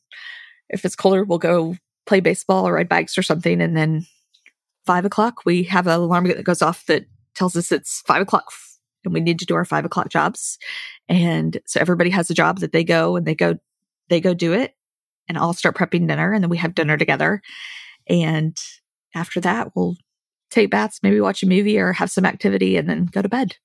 if 0.69 0.85
it's 0.85 0.95
colder, 0.95 1.23
we'll 1.23 1.39
go 1.39 1.75
play 2.05 2.19
baseball 2.19 2.67
or 2.67 2.73
ride 2.73 2.89
bikes 2.89 3.17
or 3.17 3.21
something. 3.21 3.61
And 3.61 3.75
then 3.75 4.05
five 4.85 5.05
o'clock, 5.05 5.45
we 5.45 5.63
have 5.63 5.87
an 5.87 5.93
alarm 5.93 6.27
that 6.27 6.43
goes 6.43 6.61
off 6.61 6.85
that 6.87 7.05
tells 7.39 7.55
us 7.55 7.71
it's 7.71 8.01
five 8.01 8.21
o'clock 8.21 8.51
and 9.03 9.13
we 9.13 9.21
need 9.21 9.39
to 9.39 9.45
do 9.45 9.55
our 9.55 9.65
five 9.65 9.85
o'clock 9.85 10.09
jobs. 10.09 10.57
And 11.07 11.59
so 11.65 11.79
everybody 11.79 12.09
has 12.09 12.29
a 12.29 12.33
job 12.35 12.59
that 12.59 12.73
they 12.73 12.83
go 12.83 13.15
and 13.15 13.25
they 13.25 13.33
go, 13.33 13.55
they 14.09 14.19
go 14.19 14.33
do 14.33 14.53
it. 14.53 14.75
and 15.29 15.37
I'll 15.37 15.53
start 15.53 15.77
prepping 15.77 16.07
dinner 16.07 16.33
and 16.33 16.43
then 16.43 16.49
we 16.49 16.57
have 16.57 16.75
dinner 16.75 16.97
together. 16.97 17.41
And 18.09 18.57
after 19.15 19.39
that, 19.41 19.71
we'll 19.75 19.95
take 20.49 20.71
baths, 20.71 20.99
maybe 21.03 21.21
watch 21.21 21.43
a 21.43 21.47
movie 21.47 21.79
or 21.79 21.93
have 21.93 22.11
some 22.11 22.25
activity 22.25 22.75
and 22.75 22.89
then 22.89 23.05
go 23.05 23.21
to 23.21 23.29
bed. 23.29 23.55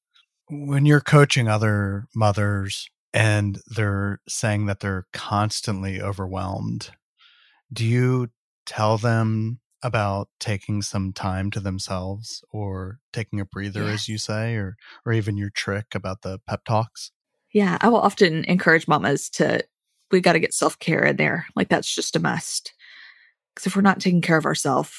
When 0.48 0.84
you're 0.84 1.00
coaching 1.00 1.48
other 1.48 2.06
mothers 2.14 2.88
and 3.14 3.58
they're 3.66 4.20
saying 4.28 4.66
that 4.66 4.80
they're 4.80 5.06
constantly 5.12 6.00
overwhelmed, 6.00 6.90
do 7.72 7.84
you 7.84 8.28
tell 8.66 8.98
them 8.98 9.60
about 9.84 10.30
taking 10.40 10.80
some 10.80 11.12
time 11.12 11.50
to 11.50 11.60
themselves 11.60 12.42
or 12.50 12.98
taking 13.12 13.38
a 13.38 13.44
breather 13.44 13.84
yeah. 13.84 13.90
as 13.90 14.08
you 14.08 14.16
say 14.16 14.54
or 14.54 14.76
or 15.04 15.12
even 15.12 15.36
your 15.36 15.50
trick 15.50 15.94
about 15.94 16.22
the 16.22 16.40
pep 16.48 16.64
talks? 16.64 17.12
Yeah 17.52 17.78
i 17.82 17.88
will 17.88 18.00
often 18.00 18.44
encourage 18.44 18.88
mamas 18.88 19.28
to 19.30 19.62
we 20.10 20.20
got 20.20 20.32
to 20.32 20.40
get 20.40 20.54
self-care 20.54 21.04
in 21.04 21.16
there 21.16 21.46
like 21.54 21.68
that's 21.68 21.94
just 21.94 22.16
a 22.16 22.20
must. 22.20 22.72
Because 23.54 23.66
if 23.66 23.76
we're 23.76 23.82
not 23.82 24.00
taking 24.00 24.22
care 24.22 24.38
of 24.38 24.46
ourselves 24.46 24.92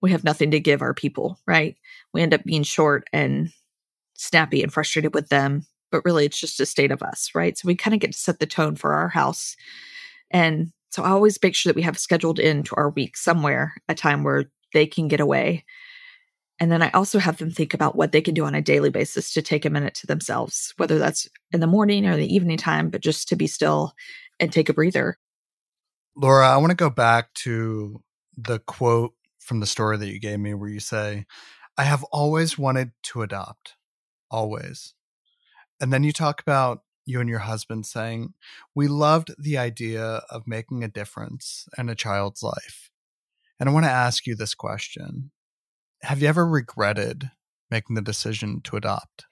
we 0.00 0.12
have 0.12 0.24
nothing 0.24 0.50
to 0.52 0.60
give 0.60 0.80
our 0.80 0.94
people 0.94 1.38
right? 1.46 1.76
We 2.14 2.22
end 2.22 2.32
up 2.34 2.42
being 2.42 2.62
short 2.62 3.06
and 3.12 3.52
snappy 4.14 4.62
and 4.62 4.72
frustrated 4.72 5.14
with 5.14 5.28
them 5.28 5.66
but 5.90 6.04
really 6.06 6.24
it's 6.24 6.40
just 6.40 6.58
a 6.58 6.66
state 6.66 6.90
of 6.90 7.02
us 7.02 7.30
right? 7.34 7.56
So 7.58 7.66
we 7.66 7.76
kind 7.76 7.92
of 7.92 8.00
get 8.00 8.12
to 8.12 8.18
set 8.18 8.38
the 8.38 8.46
tone 8.46 8.76
for 8.76 8.94
our 8.94 9.10
house 9.10 9.56
and 10.30 10.72
so 10.90 11.04
I 11.04 11.10
always 11.10 11.38
make 11.42 11.54
sure 11.54 11.70
that 11.70 11.76
we 11.76 11.82
have 11.82 11.98
scheduled 11.98 12.38
into 12.38 12.74
our 12.76 12.90
week 12.90 13.16
somewhere 13.16 13.74
a 13.88 13.94
time 13.94 14.24
where 14.24 14.46
they 14.72 14.86
can 14.86 15.08
get 15.08 15.20
away. 15.20 15.64
And 16.58 16.70
then 16.70 16.82
I 16.82 16.90
also 16.90 17.18
have 17.18 17.38
them 17.38 17.50
think 17.50 17.72
about 17.72 17.96
what 17.96 18.12
they 18.12 18.20
can 18.20 18.34
do 18.34 18.44
on 18.44 18.54
a 18.54 18.60
daily 18.60 18.90
basis 18.90 19.32
to 19.32 19.42
take 19.42 19.64
a 19.64 19.70
minute 19.70 19.94
to 19.94 20.06
themselves, 20.06 20.74
whether 20.76 20.98
that's 20.98 21.28
in 21.52 21.60
the 21.60 21.66
morning 21.66 22.06
or 22.06 22.16
the 22.16 22.32
evening 22.32 22.58
time, 22.58 22.90
but 22.90 23.00
just 23.00 23.28
to 23.28 23.36
be 23.36 23.46
still 23.46 23.94
and 24.38 24.52
take 24.52 24.68
a 24.68 24.74
breather. 24.74 25.16
Laura, 26.16 26.48
I 26.48 26.56
want 26.58 26.70
to 26.70 26.76
go 26.76 26.90
back 26.90 27.32
to 27.34 28.02
the 28.36 28.58
quote 28.58 29.14
from 29.38 29.60
the 29.60 29.66
story 29.66 29.96
that 29.96 30.08
you 30.08 30.20
gave 30.20 30.38
me 30.38 30.54
where 30.54 30.68
you 30.68 30.80
say, 30.80 31.24
I 31.78 31.84
have 31.84 32.04
always 32.04 32.58
wanted 32.58 32.90
to 33.04 33.22
adopt, 33.22 33.76
always. 34.30 34.92
And 35.80 35.92
then 35.92 36.02
you 36.02 36.12
talk 36.12 36.42
about 36.42 36.82
you 37.10 37.20
and 37.20 37.28
your 37.28 37.40
husband 37.40 37.86
saying, 37.86 38.34
We 38.74 38.88
loved 38.88 39.34
the 39.38 39.58
idea 39.58 40.22
of 40.30 40.46
making 40.46 40.84
a 40.84 40.88
difference 40.88 41.68
in 41.76 41.88
a 41.88 41.94
child's 41.94 42.42
life. 42.42 42.90
And 43.58 43.68
I 43.68 43.72
want 43.72 43.84
to 43.84 43.90
ask 43.90 44.26
you 44.26 44.34
this 44.34 44.54
question 44.54 45.30
Have 46.02 46.22
you 46.22 46.28
ever 46.28 46.46
regretted 46.46 47.30
making 47.70 47.96
the 47.96 48.02
decision 48.02 48.60
to 48.64 48.76
adopt? 48.76 49.26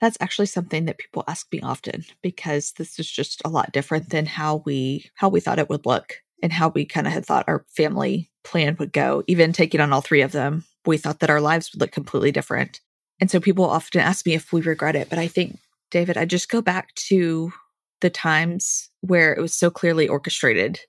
That's 0.00 0.18
actually 0.20 0.46
something 0.46 0.86
that 0.86 0.98
people 0.98 1.24
ask 1.28 1.46
me 1.52 1.60
often 1.60 2.04
because 2.22 2.72
this 2.72 2.98
is 2.98 3.10
just 3.10 3.40
a 3.44 3.48
lot 3.48 3.72
different 3.72 4.10
than 4.10 4.26
how 4.26 4.62
we 4.66 5.10
how 5.14 5.28
we 5.28 5.40
thought 5.40 5.58
it 5.58 5.68
would 5.68 5.86
look 5.86 6.22
and 6.42 6.52
how 6.52 6.68
we 6.68 6.84
kind 6.84 7.06
of 7.06 7.12
had 7.12 7.24
thought 7.24 7.44
our 7.48 7.64
family 7.68 8.30
plan 8.44 8.76
would 8.78 8.92
go. 8.92 9.22
Even 9.26 9.52
taking 9.52 9.80
on 9.80 9.92
all 9.92 10.00
three 10.00 10.22
of 10.22 10.32
them, 10.32 10.64
we 10.84 10.98
thought 10.98 11.20
that 11.20 11.30
our 11.30 11.40
lives 11.40 11.72
would 11.72 11.80
look 11.80 11.92
completely 11.92 12.32
different. 12.32 12.80
And 13.20 13.30
so 13.30 13.38
people 13.38 13.64
often 13.64 14.00
ask 14.00 14.26
me 14.26 14.34
if 14.34 14.52
we 14.52 14.60
regret 14.60 14.96
it, 14.96 15.08
but 15.08 15.20
I 15.20 15.28
think 15.28 15.56
David, 15.92 16.16
I 16.16 16.24
just 16.24 16.48
go 16.48 16.62
back 16.62 16.92
to 16.94 17.52
the 18.00 18.10
times 18.10 18.90
where 19.02 19.32
it 19.32 19.40
was 19.40 19.54
so 19.54 19.70
clearly 19.70 20.08
orchestrated 20.08 20.80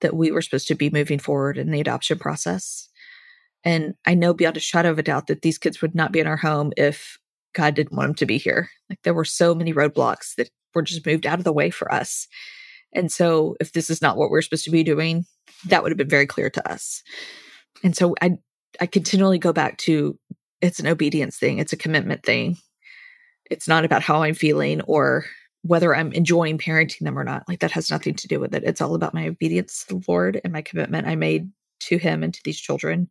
that 0.00 0.16
we 0.16 0.30
were 0.30 0.40
supposed 0.40 0.68
to 0.68 0.74
be 0.74 0.90
moving 0.90 1.18
forward 1.18 1.58
in 1.58 1.70
the 1.70 1.80
adoption 1.80 2.18
process. 2.18 2.88
And 3.64 3.94
I 4.06 4.14
know 4.14 4.32
beyond 4.32 4.56
a 4.56 4.60
shadow 4.60 4.90
of 4.90 4.98
a 4.98 5.02
doubt 5.02 5.26
that 5.26 5.42
these 5.42 5.58
kids 5.58 5.82
would 5.82 5.94
not 5.94 6.12
be 6.12 6.20
in 6.20 6.26
our 6.26 6.36
home 6.36 6.72
if 6.76 7.18
God 7.52 7.74
didn't 7.74 7.96
want 7.96 8.08
them 8.08 8.14
to 8.14 8.26
be 8.26 8.38
here. 8.38 8.70
Like 8.88 9.02
there 9.02 9.12
were 9.12 9.24
so 9.24 9.54
many 9.54 9.74
roadblocks 9.74 10.36
that 10.36 10.50
were 10.74 10.82
just 10.82 11.04
moved 11.04 11.26
out 11.26 11.38
of 11.38 11.44
the 11.44 11.52
way 11.52 11.70
for 11.70 11.92
us. 11.92 12.26
And 12.92 13.10
so 13.10 13.56
if 13.60 13.72
this 13.72 13.90
is 13.90 14.00
not 14.00 14.16
what 14.16 14.30
we're 14.30 14.42
supposed 14.42 14.64
to 14.64 14.70
be 14.70 14.84
doing, 14.84 15.24
that 15.66 15.82
would 15.82 15.92
have 15.92 15.98
been 15.98 16.08
very 16.08 16.26
clear 16.26 16.48
to 16.50 16.70
us. 16.70 17.02
And 17.82 17.96
so 17.96 18.14
I 18.22 18.36
I 18.80 18.86
continually 18.86 19.38
go 19.38 19.52
back 19.52 19.78
to 19.78 20.18
it's 20.60 20.78
an 20.78 20.86
obedience 20.86 21.36
thing, 21.38 21.58
it's 21.58 21.72
a 21.72 21.76
commitment 21.76 22.22
thing. 22.22 22.56
It's 23.52 23.68
not 23.68 23.84
about 23.84 24.02
how 24.02 24.22
I'm 24.22 24.34
feeling 24.34 24.80
or 24.82 25.26
whether 25.62 25.94
I'm 25.94 26.12
enjoying 26.12 26.58
parenting 26.58 27.00
them 27.00 27.18
or 27.18 27.24
not. 27.24 27.48
Like 27.48 27.60
that 27.60 27.70
has 27.72 27.90
nothing 27.90 28.14
to 28.14 28.28
do 28.28 28.40
with 28.40 28.54
it. 28.54 28.64
It's 28.64 28.80
all 28.80 28.94
about 28.94 29.14
my 29.14 29.28
obedience 29.28 29.84
to 29.84 29.94
the 29.94 30.04
Lord 30.08 30.40
and 30.42 30.52
my 30.52 30.62
commitment 30.62 31.06
I 31.06 31.14
made 31.14 31.50
to 31.80 31.98
Him 31.98 32.22
and 32.22 32.34
to 32.34 32.40
these 32.44 32.58
children. 32.58 33.08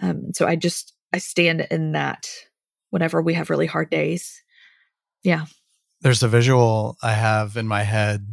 Um, 0.00 0.32
so 0.32 0.46
I 0.46 0.56
just 0.56 0.92
I 1.12 1.18
stand 1.18 1.66
in 1.70 1.92
that 1.92 2.28
whenever 2.90 3.22
we 3.22 3.34
have 3.34 3.50
really 3.50 3.66
hard 3.66 3.90
days. 3.90 4.42
Yeah. 5.22 5.46
There's 6.00 6.22
a 6.22 6.28
visual 6.28 6.96
I 7.02 7.12
have 7.12 7.56
in 7.56 7.66
my 7.66 7.82
head 7.82 8.26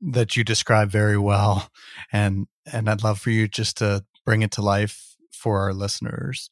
that 0.00 0.36
you 0.36 0.44
describe 0.44 0.90
very 0.90 1.18
well, 1.18 1.68
and 2.12 2.46
and 2.72 2.88
I'd 2.88 3.04
love 3.04 3.20
for 3.20 3.30
you 3.30 3.46
just 3.46 3.78
to 3.78 4.04
bring 4.24 4.42
it 4.42 4.52
to 4.52 4.62
life 4.62 5.16
for 5.30 5.60
our 5.60 5.74
listeners. 5.74 6.50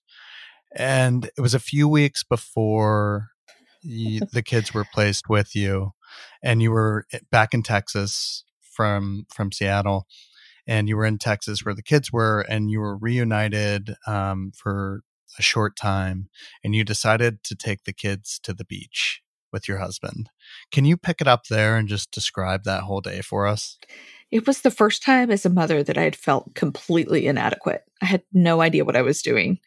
And 0.75 1.31
it 1.37 1.41
was 1.41 1.55
a 1.55 1.61
few 1.61 1.89
weeks 1.89 2.23
before 2.23 3.31
the 3.83 4.43
kids 4.45 4.75
were 4.75 4.87
placed 4.93 5.29
with 5.29 5.55
you, 5.55 5.93
and 6.43 6.63
you 6.63 6.71
were 6.71 7.07
eh, 7.13 7.19
back 7.31 7.55
in 7.55 7.63
Texas 7.63 8.45
from 8.61 9.27
from 9.35 9.53
Seattle, 9.53 10.07
and 10.67 10.89
you 10.89 10.97
were 10.97 11.07
in 11.07 11.19
Texas 11.19 11.65
where 11.65 11.75
the 11.75 11.83
kids 11.83 12.13
were, 12.13 12.41
and 12.49 12.71
you 12.71 12.81
were 12.81 12.97
reunited 12.97 13.95
um, 14.07 14.53
for 14.55 15.03
a 15.39 15.43
short 15.43 15.77
time, 15.77 16.29
and 16.65 16.75
you 16.75 16.85
decided 16.85 17.43
to 17.45 17.55
take 17.55 17.85
the 17.85 17.93
kids 17.93 18.39
to 18.43 18.53
the 18.53 18.65
beach 18.65 19.23
with 19.53 19.69
your 19.69 19.79
husband. 19.79 20.31
Can 20.71 20.85
you 20.85 20.97
pick 20.97 21.21
it 21.21 21.29
up 21.29 21.47
there 21.47 21.77
and 21.77 21.89
just 21.89 22.11
describe 22.11 22.65
that 22.65 22.83
whole 22.83 23.01
day 23.01 23.23
for 23.23 23.47
us? 23.47 23.79
It 24.31 24.47
was 24.47 24.61
the 24.61 24.71
first 24.71 25.03
time 25.03 25.31
as 25.31 25.47
a 25.47 25.51
mother 25.51 25.83
that 25.83 25.97
I 25.97 26.03
had 26.03 26.17
felt 26.17 26.55
completely 26.55 27.27
inadequate. 27.27 27.85
I 28.03 28.07
had 28.07 28.23
no 28.33 28.61
idea 28.61 28.85
what 28.85 28.97
I 28.97 29.03
was 29.03 29.23
doing 29.23 29.59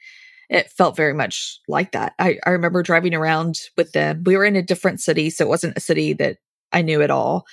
it 0.51 0.69
felt 0.69 0.97
very 0.97 1.13
much 1.13 1.59
like 1.67 1.93
that. 1.93 2.13
I, 2.19 2.37
I 2.45 2.49
remember 2.51 2.83
driving 2.83 3.15
around 3.15 3.61
with 3.77 3.93
them. 3.93 4.23
We 4.25 4.35
were 4.35 4.45
in 4.45 4.57
a 4.57 4.61
different 4.61 4.99
city, 4.99 5.29
so 5.29 5.45
it 5.45 5.49
wasn't 5.49 5.77
a 5.77 5.81
city 5.81 6.13
that 6.13 6.37
I 6.73 6.81
knew 6.81 7.01
at 7.01 7.09
all. 7.09 7.45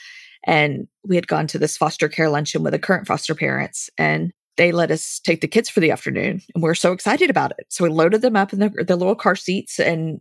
And 0.44 0.88
we 1.06 1.14
had 1.14 1.28
gone 1.28 1.46
to 1.48 1.58
this 1.58 1.76
foster 1.76 2.08
care 2.08 2.28
luncheon 2.28 2.62
with 2.62 2.72
the 2.72 2.78
current 2.78 3.06
foster 3.06 3.36
parents, 3.36 3.88
and 3.96 4.32
they 4.56 4.72
let 4.72 4.90
us 4.90 5.20
take 5.20 5.40
the 5.40 5.48
kids 5.48 5.70
for 5.70 5.78
the 5.78 5.92
afternoon. 5.92 6.42
And 6.54 6.62
we 6.62 6.68
are 6.68 6.74
so 6.74 6.92
excited 6.92 7.30
about 7.30 7.52
it. 7.52 7.66
So 7.68 7.84
we 7.84 7.90
loaded 7.90 8.20
them 8.20 8.34
up 8.34 8.52
in 8.52 8.58
the, 8.58 8.68
the 8.68 8.96
little 8.96 9.14
car 9.14 9.36
seats 9.36 9.78
and 9.78 10.20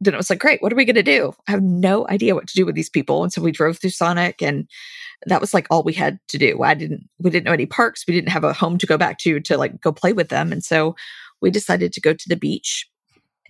then 0.00 0.14
it 0.14 0.16
was 0.16 0.30
like, 0.30 0.38
great, 0.38 0.62
what 0.62 0.72
are 0.72 0.76
we 0.76 0.84
going 0.84 0.94
to 0.94 1.02
do? 1.02 1.32
I 1.48 1.52
have 1.52 1.62
no 1.62 2.06
idea 2.08 2.34
what 2.34 2.46
to 2.46 2.54
do 2.54 2.66
with 2.66 2.74
these 2.74 2.90
people. 2.90 3.22
And 3.22 3.32
so 3.32 3.42
we 3.42 3.50
drove 3.50 3.78
through 3.78 3.90
Sonic 3.90 4.42
and 4.42 4.68
that 5.26 5.40
was 5.40 5.54
like 5.54 5.66
all 5.70 5.82
we 5.82 5.92
had 5.92 6.18
to 6.28 6.38
do. 6.38 6.62
I 6.62 6.74
didn't, 6.74 7.08
we 7.18 7.30
didn't 7.30 7.46
know 7.46 7.52
any 7.52 7.66
parks. 7.66 8.04
We 8.06 8.14
didn't 8.14 8.28
have 8.28 8.44
a 8.44 8.52
home 8.52 8.78
to 8.78 8.86
go 8.86 8.96
back 8.96 9.18
to, 9.20 9.40
to 9.40 9.58
like 9.58 9.80
go 9.80 9.92
play 9.92 10.12
with 10.12 10.28
them. 10.28 10.52
And 10.52 10.62
so 10.62 10.94
we 11.44 11.50
decided 11.50 11.92
to 11.92 12.00
go 12.00 12.14
to 12.14 12.28
the 12.28 12.36
beach. 12.36 12.88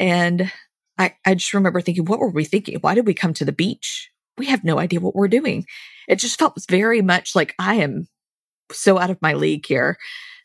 And 0.01 0.51
I, 0.99 1.15
I 1.25 1.35
just 1.35 1.55
remember 1.55 1.81
thinking, 1.81 2.05
what 2.05 2.19
were 2.19 2.29
we 2.29 2.45
thinking? 2.45 2.79
Why 2.81 2.97
did 2.97 3.07
we 3.07 3.15
come 3.15 3.33
to 3.35 3.45
the 3.45 3.53
beach? 3.53 4.11
We 4.37 4.47
have 4.47 4.65
no 4.65 4.81
idea 4.81 4.99
what 4.99 5.15
we're 5.15 5.29
doing. 5.29 5.65
It 6.09 6.17
just 6.17 6.37
felt 6.37 6.59
very 6.69 7.03
much 7.03 7.37
like 7.37 7.55
I 7.57 7.77
am 7.77 8.09
so 8.73 8.99
out 8.99 9.11
of 9.11 9.23
my 9.23 9.35
league 9.35 9.65
here. 9.65 9.97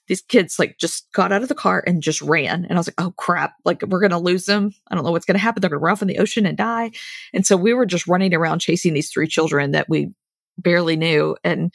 These 0.08 0.22
kids 0.22 0.60
like 0.60 0.78
just 0.78 1.12
got 1.12 1.32
out 1.32 1.42
of 1.42 1.50
the 1.50 1.56
car 1.56 1.84
and 1.88 2.04
just 2.04 2.22
ran. 2.22 2.66
And 2.66 2.74
I 2.74 2.78
was 2.78 2.88
like, 2.88 3.02
oh 3.02 3.16
crap, 3.18 3.56
like 3.66 3.82
we're 3.82 4.00
going 4.00 4.12
to 4.12 4.20
lose 4.20 4.46
them. 4.46 4.72
I 4.92 4.94
don't 4.94 5.04
know 5.04 5.12
what's 5.12 5.26
going 5.26 5.34
to 5.34 5.40
happen. 5.40 5.62
They're 5.62 5.72
going 5.72 5.80
to 5.80 5.84
run 5.84 5.94
off 5.94 6.04
in 6.04 6.08
the 6.08 6.20
ocean 6.20 6.46
and 6.46 6.56
die. 6.56 6.92
And 7.34 7.48
so 7.48 7.58
we 7.58 7.74
were 7.74 7.88
just 7.88 8.06
running 8.06 8.36
around 8.36 8.60
chasing 8.60 8.94
these 8.94 9.10
three 9.10 9.28
children 9.28 9.72
that 9.72 9.90
we 9.90 10.14
barely 10.60 10.98
knew. 10.98 11.36
And 11.44 11.74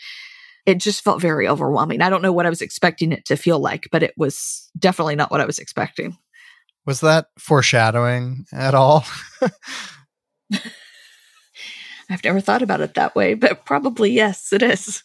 it 0.67 0.79
just 0.79 1.05
felt 1.05 1.21
very 1.21 1.47
overwhelming. 1.47 2.01
I 2.01 2.09
don't 2.09 2.23
know 2.23 2.33
what 2.33 2.47
I 2.47 2.51
was 2.51 2.63
expecting 2.63 3.13
it 3.13 3.27
to 3.27 3.37
feel 3.37 3.59
like, 3.59 3.89
but 3.93 4.03
it 4.03 4.15
was 4.17 4.71
definitely 4.79 5.17
not 5.17 5.31
what 5.31 5.41
I 5.41 5.47
was 5.47 5.59
expecting. 5.59 6.17
Was 6.87 7.01
that 7.01 7.27
foreshadowing 7.39 8.47
at 8.53 8.75
all? 8.75 9.05
I've 12.11 12.25
never 12.25 12.41
thought 12.41 12.63
about 12.63 12.81
it 12.81 12.95
that 12.95 13.15
way, 13.15 13.35
but 13.35 13.65
probably 13.65 14.11
yes, 14.11 14.53
it 14.53 14.63
is. 14.63 15.03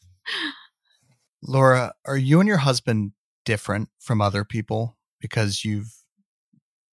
Laura, 1.42 1.94
are 2.06 2.18
you 2.18 2.40
and 2.40 2.48
your 2.48 2.58
husband 2.58 3.14
different 3.46 3.90
from 4.00 4.22
other 4.22 4.44
people 4.44 4.98
because 5.22 5.64
you've 5.64 5.94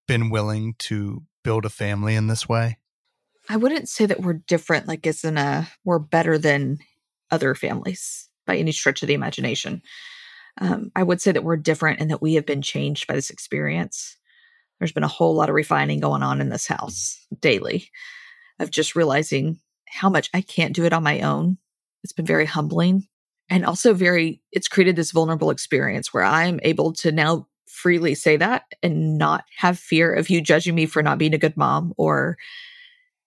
been 0.07 0.31
willing 0.31 0.75
to 0.79 1.23
build 1.43 1.65
a 1.65 1.71
family 1.71 2.15
in 2.15 2.29
this 2.29 2.49
way? 2.49 2.79
I 3.49 3.57
wouldn't 3.57 3.89
say 3.89 4.07
that 4.07 4.21
we're 4.21 4.35
different, 4.35 4.87
like 4.89 5.07
as 5.07 5.25
in 5.25 5.37
a 5.37 5.69
we're 5.85 5.99
better 5.99 6.39
than 6.39 6.79
other 7.31 7.55
families 7.55 8.26
by 8.47 8.57
any 8.57 8.73
stretch 8.73 9.03
of 9.03 9.09
the 9.09 9.15
imagination. 9.15 9.83
Um, 10.59 10.91
I 10.97 11.03
would 11.03 11.21
say 11.21 11.33
that 11.33 11.45
we're 11.45 11.57
different 11.57 12.01
and 12.01 12.11
that 12.11 12.23
we 12.23 12.35
have 12.35 12.47
been 12.47 12.63
changed 12.63 13.07
by 13.07 13.15
this 13.15 13.31
experience. 13.31 14.17
There's 14.79 14.93
been 14.93 15.05
a 15.05 15.09
whole 15.09 15.35
lot 15.35 15.49
of 15.49 15.55
refining 15.55 16.01
going 16.01 16.23
on 16.23 16.41
in 16.41 16.49
this 16.49 16.67
house 16.67 17.25
daily 17.41 17.91
of 18.59 18.71
just 18.71 18.97
realizing 18.97 19.61
how 19.89 20.09
much 20.09 20.31
I 20.35 20.41
can't 20.41 20.75
do 20.75 20.85
it 20.85 20.93
on 20.93 21.03
my 21.03 21.21
own. 21.21 21.59
It's 22.03 22.13
been 22.13 22.27
very 22.27 22.47
humbling 22.47 23.07
and 23.49 23.65
also 23.65 23.95
very, 23.95 24.41
it's 24.53 24.69
created 24.69 24.97
this 24.97 25.13
vulnerable 25.13 25.51
experience 25.51 26.13
where 26.13 26.25
I'm 26.25 26.61
able 26.63 26.93
to 26.95 27.13
now 27.13 27.47
freely 27.67 28.15
say 28.15 28.37
that 28.37 28.65
and 28.83 29.19
not 29.19 29.45
have 29.57 29.79
fear 29.79 30.13
of 30.13 30.31
you 30.31 30.41
judging 30.41 30.75
me 30.75 30.87
for 30.87 31.03
not 31.03 31.19
being 31.19 31.35
a 31.35 31.39
good 31.39 31.57
mom 31.57 31.93
or 31.97 32.39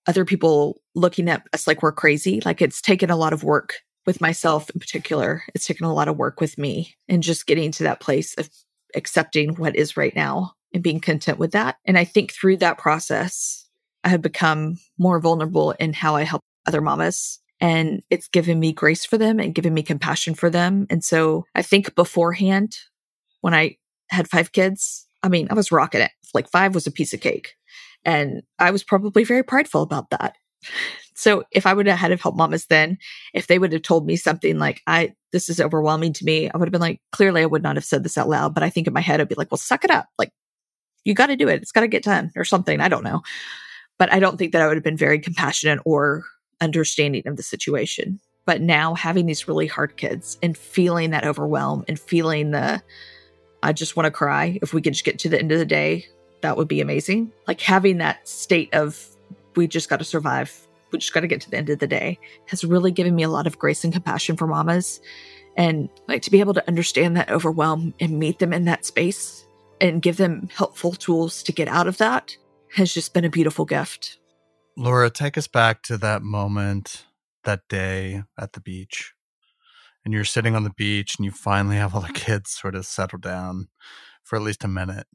other 0.08 0.26
people 0.26 0.82
looking 0.96 1.30
at 1.30 1.44
us 1.54 1.68
like 1.68 1.84
we're 1.84 1.92
crazy. 1.92 2.42
Like 2.44 2.62
it's 2.62 2.82
taken 2.82 3.10
a 3.10 3.16
lot 3.16 3.34
of 3.34 3.44
work 3.44 3.76
with 4.10 4.22
myself 4.22 4.72
in 4.72 4.80
particular, 4.80 5.44
it's 5.54 5.68
taken 5.68 5.86
a 5.86 5.94
lot 5.94 6.08
of 6.08 6.18
work 6.18 6.42
with 6.42 6.58
me 6.58 6.96
and 7.08 7.22
just 7.22 7.46
getting 7.46 7.72
to 7.72 7.84
that 7.84 8.00
place 8.00 8.34
of 8.40 8.50
accepting 8.96 9.54
what 9.54 9.76
is 9.76 9.96
right 9.96 10.16
now 10.16 10.54
and 10.74 10.82
being 10.82 11.00
content 11.00 11.38
with 11.38 11.52
that. 11.52 11.76
And 11.86 11.96
I 11.96 12.06
think 12.06 12.34
through 12.34 12.58
that 12.58 12.80
process, 12.80 13.70
I 14.04 14.10
have 14.10 14.24
become 14.24 14.80
more 14.98 15.20
vulnerable 15.20 15.74
in 15.74 15.94
how 15.94 16.16
I 16.16 16.24
help 16.24 16.42
other 16.66 16.82
mamas. 16.82 17.40
And 17.62 18.02
it's 18.10 18.28
given 18.28 18.60
me 18.60 18.74
grace 18.74 19.06
for 19.06 19.20
them 19.20 19.40
and 19.40 19.54
given 19.54 19.76
me 19.76 19.84
compassion 19.84 20.34
for 20.34 20.50
them. 20.50 20.88
And 20.90 21.04
so 21.04 21.46
I 21.54 21.62
think 21.62 21.94
beforehand, 21.94 22.78
when 23.42 23.54
I 23.54 23.78
had 24.10 24.28
five 24.28 24.54
kids, 24.54 25.06
I 25.22 25.30
mean, 25.30 25.50
I 25.52 25.54
was 25.54 25.72
rocking 25.72 26.02
it. 26.02 26.10
Like 26.34 26.50
five 26.50 26.74
was 26.74 26.88
a 26.88 26.92
piece 26.92 27.14
of 27.14 27.22
cake. 27.22 27.54
And 28.04 28.42
I 28.58 28.72
was 28.72 28.84
probably 28.84 29.24
very 29.24 29.44
prideful 29.44 29.84
about 29.84 30.10
that. 30.10 30.36
So 31.14 31.44
if 31.52 31.66
I 31.66 31.74
would 31.74 31.88
have 31.88 32.00
had 32.00 32.18
help 32.20 32.36
mamas 32.36 32.68
then, 32.68 32.98
if 33.34 33.48
they 33.48 33.60
would 33.60 33.74
have 33.74 33.82
told 33.82 34.06
me 34.06 34.16
something 34.16 34.58
like, 34.58 34.82
I, 34.88 35.14
this 35.34 35.50
is 35.50 35.60
overwhelming 35.60 36.14
to 36.14 36.26
me, 36.26 36.50
I 36.50 36.58
would 36.58 36.68
have 36.68 36.72
been 36.72 36.80
like, 36.80 37.02
clearly 37.12 37.42
I 37.42 37.46
would 37.46 37.62
not 37.62 37.76
have 37.76 37.84
said 37.84 38.04
this 38.04 38.18
out 38.18 38.30
loud, 38.30 38.54
but 38.54 38.64
I 38.64 38.70
think 38.70 38.88
in 38.88 38.94
my 38.94 39.02
head, 39.02 39.20
I'd 39.20 39.28
be 39.28 39.36
like, 39.36 39.52
well, 39.52 39.58
suck 39.58 39.84
it 39.84 39.92
up. 39.92 40.08
Like, 40.18 40.32
you 41.04 41.14
got 41.14 41.28
to 41.28 41.36
do 41.36 41.50
it. 41.50 41.62
It's 41.62 41.74
got 41.74 41.82
to 41.82 41.88
get 41.88 42.04
done 42.04 42.32
or 42.38 42.46
something. 42.46 42.80
I 42.80 42.88
don't 42.88 43.04
know. 43.04 43.22
But 43.98 44.14
I 44.14 44.20
don't 44.20 44.38
think 44.38 44.54
that 44.54 44.62
I 44.62 44.68
would 44.68 44.78
have 44.78 44.84
been 44.84 44.96
very 44.96 45.20
compassionate 45.20 45.80
or 45.86 46.24
understanding 46.62 47.28
of 47.28 47.36
the 47.36 47.44
situation. 47.44 48.22
But 48.46 48.62
now 48.62 48.96
having 48.96 49.26
these 49.26 49.48
really 49.48 49.68
hard 49.68 49.98
kids 49.98 50.38
and 50.42 50.58
feeling 50.58 51.12
that 51.12 51.26
overwhelm 51.26 51.84
and 51.88 52.00
feeling 52.00 52.52
the, 52.52 52.82
I 53.62 53.74
just 53.74 53.98
want 53.98 54.06
to 54.06 54.12
cry. 54.12 54.58
If 54.62 54.74
we 54.74 54.82
could 54.82 54.94
just 54.94 55.06
get 55.06 55.20
to 55.20 55.30
the 55.30 55.38
end 55.38 55.52
of 55.52 55.60
the 55.60 55.66
day, 55.66 56.06
that 56.42 56.56
would 56.56 56.70
be 56.70 56.80
amazing. 56.80 57.34
Like 57.46 57.60
having 57.60 57.98
that 57.98 58.28
state 58.28 58.74
of, 58.74 59.06
we 59.60 59.68
just 59.68 59.90
got 59.90 59.98
to 59.98 60.06
survive 60.06 60.66
we 60.92 60.98
just 60.98 61.14
got 61.14 61.20
to 61.20 61.28
get 61.28 61.42
to 61.42 61.52
the 61.52 61.58
end 61.58 61.70
of 61.70 61.80
the 61.80 61.88
day 61.88 62.18
has 62.48 62.64
really 62.64 62.92
given 62.92 63.14
me 63.14 63.24
a 63.24 63.30
lot 63.30 63.46
of 63.46 63.60
grace 63.60 63.84
and 63.84 63.94
compassion 63.94 64.38
for 64.38 64.48
mamas 64.48 65.02
and 65.58 65.90
like 66.08 66.22
to 66.22 66.32
be 66.32 66.40
able 66.40 66.54
to 66.54 66.68
understand 66.68 67.18
that 67.18 67.30
overwhelm 67.30 67.94
and 68.00 68.18
meet 68.18 68.40
them 68.40 68.54
in 68.54 68.64
that 68.64 68.86
space 68.86 69.46
and 69.82 70.02
give 70.02 70.16
them 70.16 70.50
helpful 70.56 70.94
tools 70.94 71.44
to 71.44 71.52
get 71.52 71.68
out 71.68 71.86
of 71.86 71.98
that 71.98 72.38
has 72.76 72.94
just 72.94 73.14
been 73.14 73.26
a 73.26 73.30
beautiful 73.30 73.66
gift. 73.66 74.20
Laura, 74.78 75.10
take 75.10 75.38
us 75.38 75.48
back 75.48 75.82
to 75.84 75.98
that 75.98 76.22
moment, 76.22 77.06
that 77.44 77.62
day 77.68 78.24
at 78.38 78.54
the 78.54 78.62
beach. 78.62 79.14
And 80.06 80.14
you're 80.14 80.24
sitting 80.24 80.56
on 80.56 80.64
the 80.64 80.74
beach 80.78 81.18
and 81.18 81.26
you 81.26 81.32
finally 81.32 81.76
have 81.76 81.94
all 81.94 82.02
the 82.02 82.08
kids 82.14 82.52
sort 82.52 82.76
of 82.76 82.86
settle 82.86 83.20
down 83.20 83.68
for 84.24 84.38
at 84.38 84.42
least 84.42 84.64
a 84.64 84.68
minute. 84.68 85.08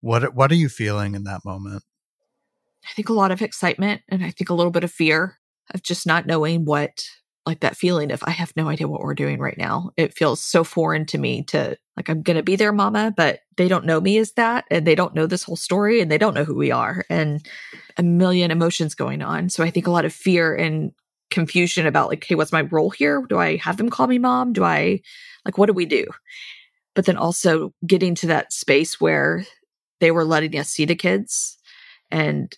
What 0.00 0.34
what 0.34 0.52
are 0.52 0.56
you 0.56 0.68
feeling 0.68 1.14
in 1.14 1.24
that 1.24 1.44
moment? 1.44 1.82
I 2.88 2.92
think 2.92 3.08
a 3.08 3.14
lot 3.14 3.30
of 3.30 3.42
excitement 3.42 4.02
and 4.08 4.24
I 4.24 4.30
think 4.30 4.50
a 4.50 4.54
little 4.54 4.70
bit 4.72 4.84
of 4.84 4.92
fear 4.92 5.38
of 5.74 5.82
just 5.82 6.06
not 6.06 6.26
knowing 6.26 6.64
what, 6.64 7.04
like 7.44 7.60
that 7.60 7.76
feeling 7.76 8.10
of 8.12 8.22
I 8.24 8.30
have 8.30 8.52
no 8.56 8.68
idea 8.68 8.88
what 8.88 9.00
we're 9.00 9.14
doing 9.14 9.38
right 9.38 9.58
now. 9.58 9.90
It 9.96 10.14
feels 10.14 10.42
so 10.42 10.64
foreign 10.64 11.06
to 11.06 11.18
me 11.18 11.42
to 11.44 11.76
like, 11.96 12.08
I'm 12.08 12.22
going 12.22 12.36
to 12.36 12.42
be 12.42 12.56
their 12.56 12.72
mama, 12.72 13.12
but 13.16 13.40
they 13.56 13.68
don't 13.68 13.86
know 13.86 14.00
me 14.00 14.18
as 14.18 14.32
that. 14.32 14.64
And 14.70 14.86
they 14.86 14.94
don't 14.94 15.14
know 15.14 15.26
this 15.26 15.42
whole 15.42 15.56
story 15.56 16.00
and 16.00 16.10
they 16.10 16.18
don't 16.18 16.34
know 16.34 16.44
who 16.44 16.54
we 16.54 16.70
are 16.70 17.04
and 17.08 17.44
a 17.96 18.02
million 18.02 18.50
emotions 18.50 18.94
going 18.94 19.22
on. 19.22 19.48
So 19.48 19.64
I 19.64 19.70
think 19.70 19.86
a 19.86 19.92
lot 19.92 20.04
of 20.04 20.12
fear 20.12 20.54
and 20.54 20.92
confusion 21.30 21.86
about 21.86 22.08
like, 22.08 22.24
hey, 22.24 22.34
what's 22.34 22.52
my 22.52 22.62
role 22.62 22.90
here? 22.90 23.24
Do 23.28 23.38
I 23.38 23.56
have 23.56 23.76
them 23.76 23.90
call 23.90 24.06
me 24.06 24.18
mom? 24.18 24.52
Do 24.52 24.62
I, 24.62 25.00
like, 25.44 25.58
what 25.58 25.66
do 25.66 25.72
we 25.72 25.86
do? 25.86 26.06
But 26.94 27.06
then 27.06 27.16
also 27.16 27.72
getting 27.86 28.14
to 28.16 28.28
that 28.28 28.52
space 28.52 29.00
where 29.00 29.44
they 30.00 30.10
were 30.10 30.24
letting 30.24 30.58
us 30.58 30.68
see 30.68 30.84
the 30.84 30.94
kids 30.94 31.58
and 32.10 32.52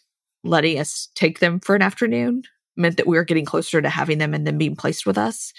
letting 0.44 0.78
us 0.78 1.08
take 1.14 1.40
them 1.40 1.60
for 1.60 1.74
an 1.74 1.82
afternoon 1.82 2.42
meant 2.76 2.96
that 2.96 3.06
we 3.06 3.16
were 3.16 3.24
getting 3.24 3.44
closer 3.44 3.82
to 3.82 3.88
having 3.88 4.18
them 4.18 4.34
and 4.34 4.46
them 4.46 4.58
being 4.58 4.76
placed 4.76 5.04
with 5.04 5.18
us. 5.18 5.52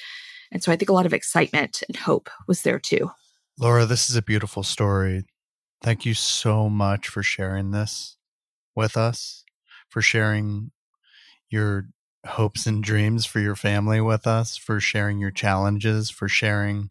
And 0.51 0.63
so 0.63 0.71
I 0.71 0.75
think 0.75 0.89
a 0.89 0.93
lot 0.93 1.05
of 1.05 1.13
excitement 1.13 1.83
and 1.87 1.97
hope 1.97 2.29
was 2.47 2.61
there 2.61 2.79
too. 2.79 3.11
Laura, 3.59 3.85
this 3.85 4.09
is 4.09 4.15
a 4.15 4.21
beautiful 4.21 4.63
story. 4.63 5.25
Thank 5.81 6.05
you 6.05 6.13
so 6.13 6.69
much 6.69 7.07
for 7.07 7.21
sharing 7.21 7.71
this 7.71 8.17
with 8.75 8.97
us, 8.97 9.43
for 9.89 10.01
sharing 10.01 10.71
your 11.49 11.87
hopes 12.25 12.65
and 12.65 12.83
dreams 12.83 13.25
for 13.25 13.39
your 13.39 13.55
family 13.55 14.01
with 14.01 14.27
us, 14.27 14.57
for 14.57 14.79
sharing 14.79 15.19
your 15.19 15.31
challenges, 15.31 16.09
for 16.09 16.27
sharing 16.27 16.89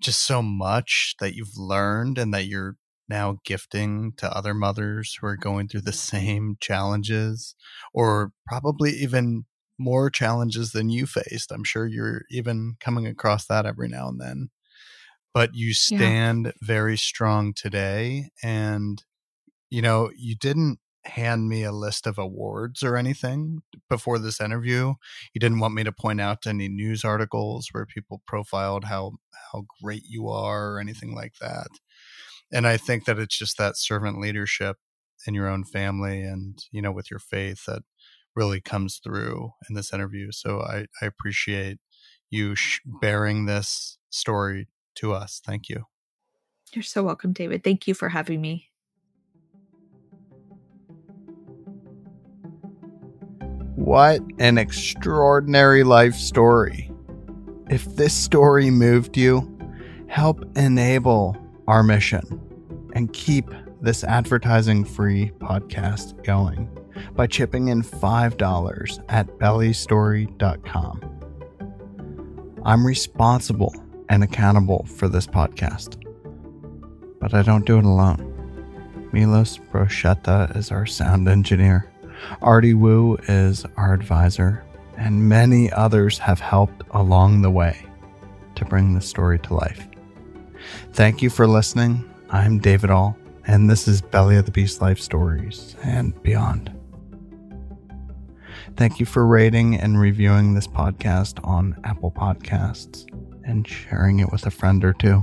just 0.00 0.22
so 0.22 0.42
much 0.42 1.14
that 1.20 1.34
you've 1.34 1.56
learned 1.56 2.18
and 2.18 2.34
that 2.34 2.46
you're 2.46 2.76
now 3.12 3.36
gifting 3.44 4.14
to 4.16 4.34
other 4.34 4.54
mothers 4.54 5.18
who 5.20 5.26
are 5.26 5.36
going 5.36 5.68
through 5.68 5.82
the 5.82 5.90
mm-hmm. 5.90 6.16
same 6.16 6.56
challenges 6.60 7.54
or 7.92 8.32
probably 8.46 8.90
even 8.92 9.44
more 9.78 10.08
challenges 10.08 10.72
than 10.72 10.88
you 10.88 11.06
faced. 11.06 11.52
I'm 11.52 11.64
sure 11.64 11.86
you're 11.86 12.22
even 12.30 12.76
coming 12.80 13.06
across 13.06 13.46
that 13.46 13.66
every 13.66 13.88
now 13.88 14.08
and 14.08 14.20
then. 14.20 14.48
But 15.34 15.54
you 15.54 15.74
stand 15.74 16.46
yeah. 16.46 16.52
very 16.62 16.96
strong 16.96 17.52
today. 17.54 18.30
And, 18.42 19.02
you 19.70 19.82
know, 19.82 20.10
you 20.16 20.34
didn't 20.34 20.78
hand 21.04 21.48
me 21.48 21.64
a 21.64 21.72
list 21.72 22.06
of 22.06 22.18
awards 22.18 22.82
or 22.82 22.96
anything 22.96 23.60
before 23.90 24.18
this 24.18 24.40
interview. 24.40 24.94
You 25.34 25.40
didn't 25.40 25.58
want 25.58 25.74
me 25.74 25.84
to 25.84 25.92
point 25.92 26.20
out 26.20 26.46
any 26.46 26.68
news 26.68 27.04
articles 27.04 27.68
where 27.72 27.86
people 27.86 28.22
profiled 28.26 28.84
how 28.84 29.12
how 29.52 29.64
great 29.82 30.04
you 30.06 30.28
are 30.28 30.72
or 30.72 30.80
anything 30.80 31.14
like 31.14 31.34
that 31.40 31.68
and 32.52 32.66
I 32.66 32.76
think 32.76 33.04
that 33.06 33.18
it's 33.18 33.36
just 33.36 33.58
that 33.58 33.76
servant 33.76 34.20
leadership 34.20 34.76
in 35.26 35.34
your 35.34 35.48
own 35.48 35.64
family 35.64 36.22
and 36.22 36.58
you 36.70 36.82
know 36.82 36.92
with 36.92 37.10
your 37.10 37.20
faith 37.20 37.64
that 37.66 37.82
really 38.34 38.60
comes 38.60 39.00
through 39.02 39.52
in 39.68 39.74
this 39.74 39.92
interview. 39.92 40.32
So 40.32 40.60
I, 40.60 40.86
I 41.00 41.06
appreciate 41.06 41.78
you 42.30 42.54
sh- 42.54 42.80
bearing 42.84 43.44
this 43.44 43.98
story 44.10 44.68
to 44.96 45.12
us. 45.12 45.40
Thank 45.44 45.68
you. 45.68 45.84
You're 46.72 46.82
so 46.82 47.02
welcome, 47.02 47.32
David. 47.32 47.62
Thank 47.62 47.86
you 47.86 47.94
for 47.94 48.08
having 48.08 48.40
me. 48.40 48.70
What 53.74 54.22
an 54.38 54.58
extraordinary 54.58 55.84
life 55.84 56.14
story. 56.14 56.90
If 57.68 57.84
this 57.96 58.14
story 58.14 58.70
moved 58.70 59.16
you, 59.16 59.48
help 60.06 60.44
enable 60.56 61.36
our 61.68 61.82
mission 61.82 62.40
and 62.94 63.12
keep 63.12 63.50
this 63.80 64.04
advertising 64.04 64.84
free 64.84 65.32
podcast 65.38 66.22
going 66.24 66.68
by 67.14 67.26
chipping 67.26 67.68
in 67.68 67.82
$5 67.82 69.04
at 69.08 69.26
bellystory.com. 69.38 71.00
I'm 72.64 72.86
responsible 72.86 73.74
and 74.08 74.22
accountable 74.22 74.84
for 74.84 75.08
this 75.08 75.26
podcast, 75.26 76.00
but 77.18 77.34
I 77.34 77.42
don't 77.42 77.66
do 77.66 77.78
it 77.78 77.84
alone. 77.84 78.28
Milos 79.12 79.58
Brochetta 79.58 80.56
is 80.56 80.70
our 80.70 80.86
sound 80.86 81.28
engineer. 81.28 81.90
Artie 82.40 82.74
Wu 82.74 83.18
is 83.28 83.66
our 83.76 83.92
advisor, 83.92 84.64
and 84.96 85.28
many 85.28 85.72
others 85.72 86.18
have 86.18 86.40
helped 86.40 86.82
along 86.92 87.42
the 87.42 87.50
way 87.50 87.84
to 88.54 88.64
bring 88.64 88.94
the 88.94 89.00
story 89.00 89.38
to 89.40 89.54
life. 89.54 89.88
Thank 90.92 91.22
you 91.22 91.30
for 91.30 91.46
listening 91.46 92.08
I'm 92.30 92.58
David 92.58 92.90
All, 92.90 93.16
and 93.46 93.68
this 93.68 93.86
is 93.86 94.00
Belly 94.00 94.36
of 94.36 94.46
the 94.46 94.50
Beast 94.50 94.80
Life 94.80 94.98
Stories 94.98 95.76
and 95.82 96.20
Beyond. 96.22 96.72
Thank 98.76 98.98
you 98.98 99.04
for 99.04 99.26
rating 99.26 99.76
and 99.76 100.00
reviewing 100.00 100.54
this 100.54 100.66
podcast 100.66 101.46
on 101.46 101.78
Apple 101.84 102.10
Podcasts 102.10 103.06
and 103.44 103.68
sharing 103.68 104.20
it 104.20 104.32
with 104.32 104.46
a 104.46 104.50
friend 104.50 104.82
or 104.82 104.94
two. 104.94 105.22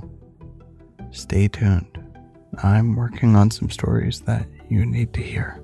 Stay 1.12 1.48
tuned. 1.48 1.98
I'm 2.62 2.96
working 2.96 3.36
on 3.36 3.50
some 3.50 3.72
stories 3.72 4.22
that 4.22 4.46
you 4.70 4.86
need 4.86 5.14
to 5.14 5.22
hear. 5.22 5.64